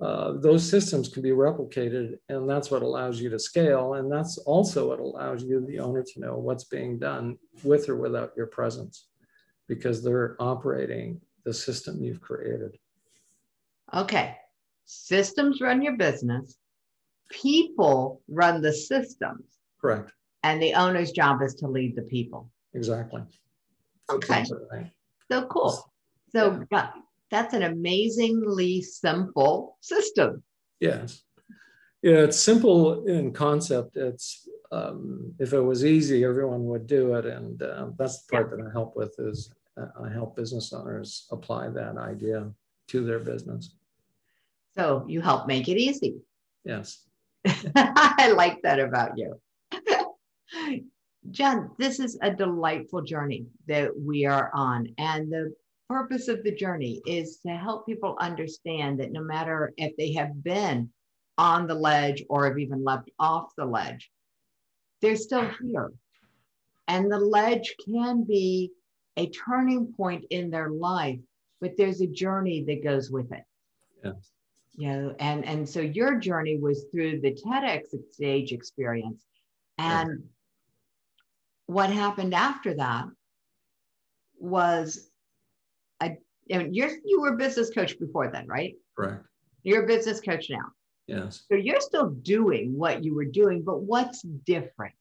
Uh, 0.00 0.32
those 0.40 0.68
systems 0.68 1.08
can 1.10 1.22
be 1.22 1.30
replicated, 1.30 2.16
and 2.30 2.48
that's 2.48 2.70
what 2.70 2.82
allows 2.82 3.20
you 3.20 3.28
to 3.28 3.38
scale. 3.38 3.94
And 3.94 4.10
that's 4.10 4.38
also 4.38 4.88
what 4.88 5.00
allows 5.00 5.44
you, 5.44 5.64
the 5.66 5.80
owner, 5.80 6.02
to 6.02 6.20
know 6.20 6.38
what's 6.38 6.64
being 6.64 6.98
done 6.98 7.36
with 7.62 7.90
or 7.90 7.96
without 7.96 8.32
your 8.34 8.46
presence, 8.46 9.08
because 9.68 10.02
they're 10.02 10.36
operating 10.38 11.20
the 11.44 11.54
system 11.54 12.02
you've 12.02 12.20
created. 12.20 12.76
Okay. 13.94 14.36
Systems 14.84 15.60
run 15.60 15.82
your 15.82 15.96
business, 15.96 16.58
people 17.30 18.20
run 18.28 18.60
the 18.60 18.72
systems. 18.72 19.44
Correct. 19.80 20.12
And 20.42 20.60
the 20.62 20.74
owner's 20.74 21.12
job 21.12 21.42
is 21.42 21.54
to 21.56 21.68
lead 21.68 21.96
the 21.96 22.02
people. 22.02 22.50
Exactly. 22.74 23.22
Okay. 24.10 24.44
So 25.30 25.46
cool. 25.46 25.92
So 26.30 26.64
yeah. 26.70 26.90
that's 27.30 27.54
an 27.54 27.62
amazingly 27.62 28.82
simple 28.82 29.78
system. 29.80 30.42
Yes. 30.80 31.22
Yeah, 32.02 32.24
it's 32.24 32.40
simple 32.40 33.06
in 33.06 33.32
concept. 33.32 33.96
It's 33.96 34.48
um, 34.72 35.34
if 35.38 35.52
it 35.52 35.60
was 35.60 35.84
easy, 35.84 36.24
everyone 36.24 36.64
would 36.66 36.86
do 36.86 37.14
it, 37.14 37.26
and 37.26 37.62
uh, 37.62 37.88
that's 37.98 38.22
the 38.22 38.32
part 38.32 38.50
yeah. 38.50 38.56
that 38.56 38.68
I 38.68 38.72
help 38.72 38.96
with. 38.96 39.14
Is 39.18 39.52
uh, 39.76 39.86
I 40.02 40.08
help 40.10 40.34
business 40.34 40.72
owners 40.72 41.26
apply 41.30 41.68
that 41.70 41.96
idea 41.98 42.50
to 42.88 43.04
their 43.04 43.18
business. 43.18 43.74
So 44.76 45.04
you 45.06 45.20
help 45.20 45.46
make 45.46 45.68
it 45.68 45.78
easy. 45.78 46.16
Yes. 46.64 47.04
I 47.76 48.32
like 48.34 48.62
that 48.62 48.80
about 48.80 49.18
you. 49.18 49.40
Jen, 51.30 51.70
this 51.78 52.00
is 52.00 52.18
a 52.22 52.30
delightful 52.30 53.02
journey 53.02 53.46
that 53.66 53.90
we 53.96 54.24
are 54.24 54.50
on. 54.54 54.88
And 54.98 55.30
the 55.30 55.54
purpose 55.88 56.28
of 56.28 56.42
the 56.42 56.54
journey 56.54 57.00
is 57.06 57.38
to 57.46 57.50
help 57.50 57.86
people 57.86 58.16
understand 58.20 58.98
that 59.00 59.12
no 59.12 59.22
matter 59.22 59.72
if 59.76 59.96
they 59.96 60.12
have 60.14 60.42
been 60.42 60.90
on 61.38 61.66
the 61.66 61.74
ledge 61.74 62.24
or 62.28 62.46
have 62.46 62.58
even 62.58 62.82
left 62.82 63.10
off 63.18 63.52
the 63.56 63.64
ledge, 63.64 64.10
they're 65.02 65.16
still 65.16 65.50
here. 65.60 65.92
And 66.88 67.10
the 67.10 67.18
ledge 67.18 67.74
can 67.84 68.24
be 68.24 68.70
a 69.16 69.28
turning 69.28 69.92
point 69.92 70.24
in 70.30 70.50
their 70.50 70.70
life, 70.70 71.18
but 71.60 71.76
there's 71.76 72.00
a 72.00 72.06
journey 72.06 72.64
that 72.64 72.82
goes 72.82 73.10
with 73.10 73.30
it. 73.32 73.44
Yeah, 74.78 75.10
and 75.18 75.44
and 75.44 75.68
so 75.68 75.80
your 75.80 76.18
journey 76.18 76.56
was 76.56 76.86
through 76.90 77.20
the 77.20 77.32
TEDx 77.32 77.88
stage 78.10 78.52
experience, 78.52 79.22
and 79.76 80.08
yeah. 80.08 80.26
what 81.66 81.90
happened 81.90 82.34
after 82.34 82.74
that 82.74 83.04
was 84.38 85.10
a 86.00 86.16
you're 86.46 86.90
you 87.04 87.20
were 87.20 87.34
a 87.34 87.36
business 87.36 87.68
coach 87.68 87.98
before 87.98 88.30
then, 88.30 88.46
right? 88.46 88.74
Correct. 88.96 89.26
You're 89.62 89.84
a 89.84 89.86
business 89.86 90.20
coach 90.20 90.48
now. 90.48 90.72
Yes. 91.12 91.42
So 91.50 91.56
you're 91.56 91.80
still 91.80 92.08
doing 92.08 92.76
what 92.76 93.04
you 93.04 93.14
were 93.14 93.26
doing, 93.26 93.62
but 93.62 93.82
what's 93.82 94.22
different? 94.22 94.94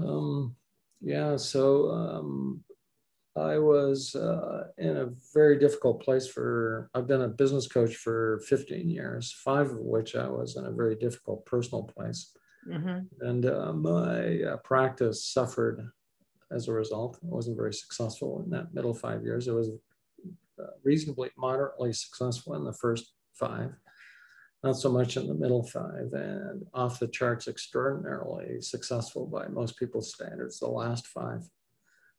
Um, 0.00 0.54
yeah, 1.00 1.36
so 1.36 1.90
um, 1.90 2.64
I 3.36 3.58
was 3.58 4.14
uh, 4.14 4.68
in 4.78 4.96
a 4.96 5.08
very 5.32 5.58
difficult 5.58 6.00
place 6.00 6.28
for, 6.28 6.90
I've 6.94 7.08
been 7.08 7.22
a 7.22 7.28
business 7.28 7.66
coach 7.66 7.96
for 7.96 8.40
15 8.46 8.88
years, 8.88 9.32
five 9.32 9.70
of 9.70 9.78
which 9.78 10.14
I 10.14 10.28
was 10.28 10.56
in 10.56 10.66
a 10.66 10.70
very 10.70 10.94
difficult 10.94 11.44
personal 11.44 11.82
place. 11.82 12.32
Mm-hmm. 12.68 13.26
And 13.26 13.46
uh, 13.46 13.72
my 13.72 14.42
uh, 14.42 14.56
practice 14.58 15.24
suffered 15.24 15.90
as 16.52 16.68
a 16.68 16.72
result. 16.72 17.18
I 17.20 17.26
wasn't 17.26 17.56
very 17.56 17.74
successful 17.74 18.42
in 18.44 18.50
that 18.50 18.72
middle 18.72 18.94
five 18.94 19.24
years. 19.24 19.48
It 19.48 19.52
was 19.52 19.70
uh, 20.60 20.66
reasonably 20.84 21.30
moderately 21.36 21.92
successful 21.92 22.54
in 22.54 22.62
the 22.62 22.72
first 22.72 23.14
five, 23.32 23.72
not 24.64 24.78
so 24.78 24.90
much 24.90 25.18
in 25.18 25.26
the 25.26 25.34
middle 25.34 25.62
five, 25.62 26.10
and 26.14 26.64
off 26.72 26.98
the 26.98 27.06
charts 27.06 27.48
extraordinarily 27.48 28.62
successful 28.62 29.26
by 29.26 29.46
most 29.46 29.78
people's 29.78 30.12
standards, 30.14 30.58
the 30.58 30.66
last 30.66 31.06
five. 31.06 31.42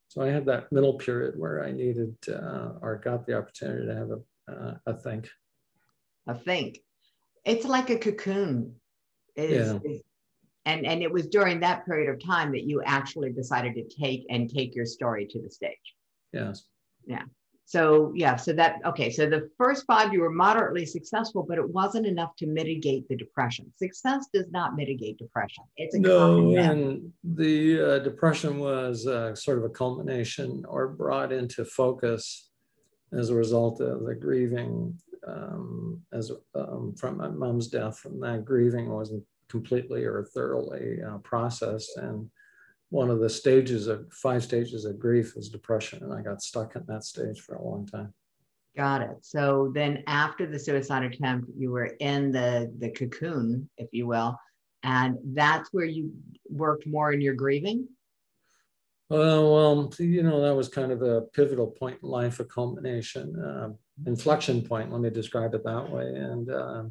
So 0.10 0.22
I 0.22 0.28
had 0.28 0.46
that 0.46 0.72
middle 0.72 0.94
period 0.94 1.34
where 1.38 1.64
I 1.64 1.72
needed 1.72 2.16
uh, 2.30 2.74
or 2.82 3.02
got 3.04 3.26
the 3.26 3.36
opportunity 3.36 3.88
to 3.88 3.96
have 3.96 4.12
a, 4.12 4.20
uh, 4.52 4.74
a 4.86 4.94
think. 4.94 5.28
A 6.28 6.36
think. 6.36 6.82
It's 7.44 7.66
like 7.66 7.90
a 7.90 7.98
cocoon. 7.98 8.76
Is, 9.36 9.74
yeah. 9.74 9.80
Is, 9.84 10.02
and, 10.66 10.86
and 10.86 11.02
it 11.02 11.12
was 11.12 11.28
during 11.28 11.60
that 11.62 11.86
period 11.88 12.14
of 12.14 12.24
time 12.24 12.52
that 12.52 12.64
you 12.64 12.84
actually 12.84 13.32
decided 13.32 13.74
to 13.74 13.84
take 13.84 14.26
and 14.30 14.48
take 14.48 14.76
your 14.76 14.86
story 14.86 15.26
to 15.32 15.42
the 15.42 15.50
stage. 15.50 15.96
Yes. 16.32 16.66
Yeah. 17.08 17.24
So 17.68 18.14
yeah, 18.16 18.36
so 18.36 18.54
that 18.54 18.76
okay. 18.86 19.10
So 19.10 19.28
the 19.28 19.50
first 19.58 19.86
five 19.88 20.14
you 20.14 20.22
were 20.22 20.32
moderately 20.32 20.86
successful, 20.86 21.44
but 21.48 21.58
it 21.58 21.68
wasn't 21.68 22.06
enough 22.06 22.36
to 22.38 22.46
mitigate 22.46 23.08
the 23.10 23.16
depression. 23.16 23.74
Success 23.78 24.28
does 24.32 24.46
not 24.52 24.76
mitigate 24.76 25.18
depression. 25.18 25.64
It's 25.76 25.96
a 25.96 26.00
no, 26.00 26.56
and 26.56 27.12
the 27.24 27.82
uh, 27.82 28.00
depression 28.00 28.60
was 28.60 29.08
uh, 29.08 29.34
sort 29.34 29.58
of 29.58 29.64
a 29.64 29.70
culmination 29.70 30.64
or 30.68 30.90
brought 30.90 31.32
into 31.32 31.66
focus 31.66 32.50
as 33.12 33.32
a 33.32 33.36
result 33.36 33.82
of 33.82 34.06
the 34.06 34.14
grieving 34.14 34.96
um, 35.28 36.02
as 36.14 36.32
um, 36.54 36.94
from 36.96 37.18
my 37.18 37.30
mom's 37.30 37.68
death. 37.68 37.98
From 37.98 38.20
that 38.20 38.46
grieving 38.46 38.90
wasn't 38.90 39.24
completely 39.50 40.04
or 40.04 40.28
thoroughly 40.36 41.00
uh, 41.02 41.18
processed 41.20 41.98
and 41.98 42.30
one 42.90 43.10
of 43.10 43.20
the 43.20 43.30
stages 43.30 43.88
of 43.88 44.12
five 44.12 44.44
stages 44.44 44.86
of 44.86 45.00
grief 45.00 45.34
is 45.36 45.50
depression. 45.50 46.04
And 46.04 46.14
I 46.14 46.22
got 46.22 46.42
stuck 46.42 46.76
in 46.76 46.84
that 46.88 47.04
stage 47.04 47.42
for 47.42 47.56
a 47.56 47.64
long 47.64 47.86
time. 47.88 48.14
Got 48.78 49.02
it. 49.02 49.18
So 49.22 49.72
then 49.74 50.04
after 50.08 50.46
the 50.46 50.60
suicide 50.60 51.04
attempt, 51.04 51.50
you 51.58 51.72
were 51.72 51.96
in 52.00 52.32
the, 52.32 52.72
the 52.80 52.90
cocoon, 52.90 53.70
if 53.78 53.90
you 53.94 54.06
will. 54.06 54.38
And 54.84 55.18
that's 55.34 55.70
where 55.72 55.86
you 55.86 56.12
worked 56.50 56.86
more 56.86 57.12
in 57.12 57.22
your 57.22 57.34
grieving? 57.34 57.88
Well, 59.10 59.54
well, 59.54 59.94
you 60.00 60.24
know, 60.24 60.42
that 60.42 60.56
was 60.56 60.68
kind 60.68 60.92
of 60.92 61.02
a 61.02 61.22
pivotal 61.22 61.68
point 61.68 62.00
in 62.02 62.10
life, 62.10 62.40
a 62.40 62.46
culmination, 62.46 63.40
uh, 63.40 63.70
inflection 64.06 64.62
point. 64.62 64.92
Let 64.92 65.02
me 65.02 65.10
describe 65.10 65.54
it 65.54 65.64
that 65.64 65.90
way. 65.90 66.06
And 66.06 66.52
uh, 66.52 66.84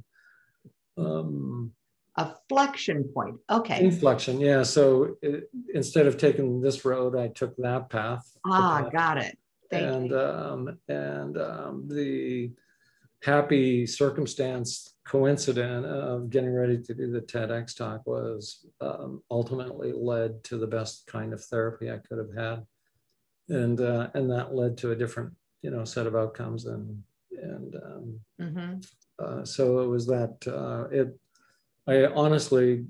um, 0.97 1.73
a 2.17 2.33
flexion 2.49 3.05
point. 3.05 3.37
Okay. 3.51 3.85
Inflection, 3.85 4.41
yeah. 4.41 4.63
So 4.63 5.17
it, 5.23 5.51
instead 5.75 6.07
of 6.07 6.17
taking 6.17 6.61
this 6.61 6.85
road, 6.85 7.17
I 7.17 7.29
took 7.29 7.57
that 7.57 7.91
path. 7.91 8.25
Ah, 8.47 8.83
path. 8.83 8.93
got 8.93 9.19
it. 9.19 9.39
Thank 9.71 9.85
and 9.85 10.11
you. 10.11 10.19
Um, 10.19 10.79
and 10.89 11.39
um, 11.39 11.89
the 11.89 12.53
happy 13.25 13.87
circumstance 13.87 14.95
coincident 15.07 15.87
of 15.87 16.31
getting 16.31 16.55
ready 16.55 16.81
to 16.81 16.95
do 16.95 17.11
the 17.11 17.21
TEDx 17.21 17.77
talk 17.77 18.07
was 18.07 18.67
um, 18.81 19.23
ultimately 19.31 19.93
led 19.93 20.45
to 20.45 20.57
the 20.57 20.67
best 20.67 21.07
kind 21.07 21.33
of 21.33 21.45
therapy 21.45 21.91
I 21.91 21.99
could 21.99 22.19
have 22.19 22.35
had, 22.37 22.67
and 23.49 23.81
uh, 23.81 24.09
and 24.15 24.31
that 24.31 24.55
led 24.55 24.79
to 24.79 24.93
a 24.93 24.97
different 24.97 25.33
you 25.63 25.71
know 25.71 25.85
set 25.85 26.07
of 26.07 26.15
outcomes 26.15 26.67
and 26.67 27.03
and 27.43 27.75
um, 27.77 28.21
mm-hmm. 28.41 29.25
uh, 29.25 29.45
so 29.45 29.81
it 29.81 29.89
was 29.89 30.07
that 30.07 30.37
uh, 30.47 30.89
it 30.95 31.19
I 31.87 32.07
honestly 32.07 32.87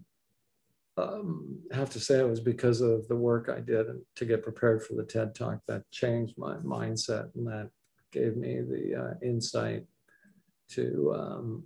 um, 0.97 1.59
have 1.73 1.91
to 1.91 2.01
say 2.01 2.21
it 2.21 2.29
was 2.29 2.41
because 2.41 2.81
of 2.81 3.09
the 3.09 3.17
work 3.17 3.49
I 3.49 3.61
did 3.61 3.87
to 4.17 4.25
get 4.25 4.43
prepared 4.43 4.85
for 4.85 4.95
the 4.95 5.05
TED 5.05 5.35
Talk 5.35 5.61
that 5.67 5.91
changed 5.91 6.35
my 6.39 6.57
mindset 6.57 7.35
and 7.35 7.47
that 7.47 7.71
gave 8.13 8.37
me 8.37 8.61
the 8.61 8.95
uh, 8.95 9.15
insight 9.23 9.85
to 10.71 11.15
um, 11.17 11.65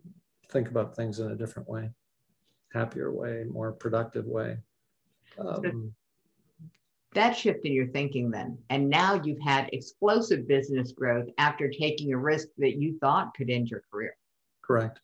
think 0.51 0.69
about 0.69 0.97
things 0.97 1.21
in 1.21 1.31
a 1.31 1.37
different 1.37 1.69
way, 1.69 1.91
happier 2.73 3.13
way, 3.13 3.45
more 3.49 3.73
productive 3.73 4.25
way. 4.25 4.57
Um, 5.39 5.93
that 7.15 7.37
shift 7.37 7.65
in 7.65 7.73
your 7.73 7.89
thinking 7.89 8.31
then, 8.31 8.59
and 8.71 8.89
now 8.89 9.21
you've 9.23 9.41
had 9.41 9.71
explosive 9.73 10.47
business 10.47 10.93
growth 10.93 11.29
after 11.39 11.69
taking 11.69 12.13
a 12.13 12.19
risk 12.19 12.49
that 12.59 12.77
you 12.77 12.99
thought 12.99 13.35
could 13.35 13.51
end 13.51 13.69
your 13.69 13.83
career. 13.91 14.17
Correct. 14.63 15.01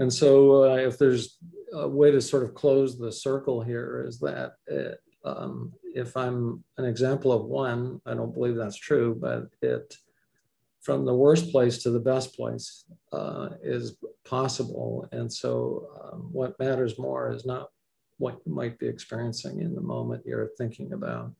And 0.00 0.12
so, 0.12 0.64
uh, 0.64 0.76
if 0.76 0.98
there's 0.98 1.38
a 1.72 1.86
way 1.86 2.10
to 2.10 2.20
sort 2.20 2.42
of 2.42 2.54
close 2.54 2.98
the 2.98 3.12
circle 3.12 3.62
here, 3.62 4.04
is 4.08 4.18
that 4.20 4.54
it, 4.66 4.98
um, 5.24 5.72
if 5.94 6.16
I'm 6.16 6.64
an 6.78 6.86
example 6.86 7.32
of 7.32 7.44
one, 7.44 8.00
I 8.06 8.14
don't 8.14 8.34
believe 8.34 8.56
that's 8.56 8.76
true, 8.76 9.16
but 9.20 9.44
it 9.62 9.94
from 10.80 11.04
the 11.04 11.14
worst 11.14 11.52
place 11.52 11.82
to 11.82 11.90
the 11.90 12.00
best 12.00 12.34
place 12.34 12.86
uh, 13.12 13.50
is 13.62 13.96
possible. 14.24 15.06
And 15.12 15.30
so, 15.30 15.86
um, 16.02 16.30
what 16.32 16.58
matters 16.58 16.98
more 16.98 17.30
is 17.30 17.44
not 17.44 17.68
what 18.16 18.40
you 18.44 18.54
might 18.54 18.78
be 18.78 18.88
experiencing 18.88 19.60
in 19.60 19.74
the 19.74 19.80
moment 19.80 20.24
you're 20.26 20.50
thinking 20.58 20.92
about 20.92 21.32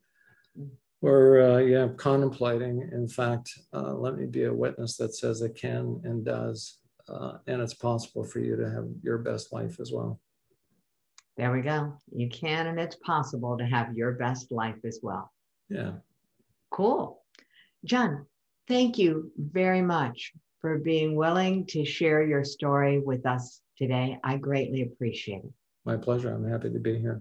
or 1.02 1.40
uh, 1.40 1.58
yeah, 1.58 1.88
contemplating. 1.96 2.88
In 2.92 3.08
fact, 3.08 3.50
uh, 3.72 3.94
let 3.94 4.16
me 4.16 4.26
be 4.26 4.44
a 4.44 4.52
witness 4.52 4.96
that 4.98 5.14
says 5.14 5.40
it 5.40 5.54
can 5.54 6.00
and 6.04 6.24
does 6.24 6.80
uh, 7.11 7.38
and 7.46 7.61
it's 7.61 7.74
possible 7.74 8.24
for 8.24 8.38
you 8.38 8.56
to 8.56 8.70
have 8.70 8.86
your 9.02 9.18
best 9.18 9.52
life 9.52 9.80
as 9.80 9.92
well. 9.92 10.20
There 11.36 11.52
we 11.52 11.62
go. 11.62 11.94
You 12.14 12.28
can, 12.28 12.66
and 12.66 12.78
it's 12.78 12.96
possible 12.96 13.56
to 13.56 13.64
have 13.64 13.96
your 13.96 14.12
best 14.12 14.52
life 14.52 14.84
as 14.84 15.00
well. 15.02 15.30
Yeah. 15.68 15.92
Cool. 16.70 17.22
John, 17.84 18.26
thank 18.68 18.98
you 18.98 19.32
very 19.38 19.82
much 19.82 20.32
for 20.61 20.78
being 20.78 21.16
willing 21.16 21.66
to 21.66 21.84
share 21.84 22.22
your 22.22 22.44
story 22.44 22.98
with 22.98 23.24
us 23.26 23.62
today. 23.78 24.18
I 24.22 24.36
greatly 24.36 24.82
appreciate 24.82 25.44
it. 25.44 25.52
My 25.86 25.96
pleasure. 25.96 26.32
I'm 26.32 26.48
happy 26.48 26.70
to 26.70 26.78
be 26.78 26.98
here. 26.98 27.18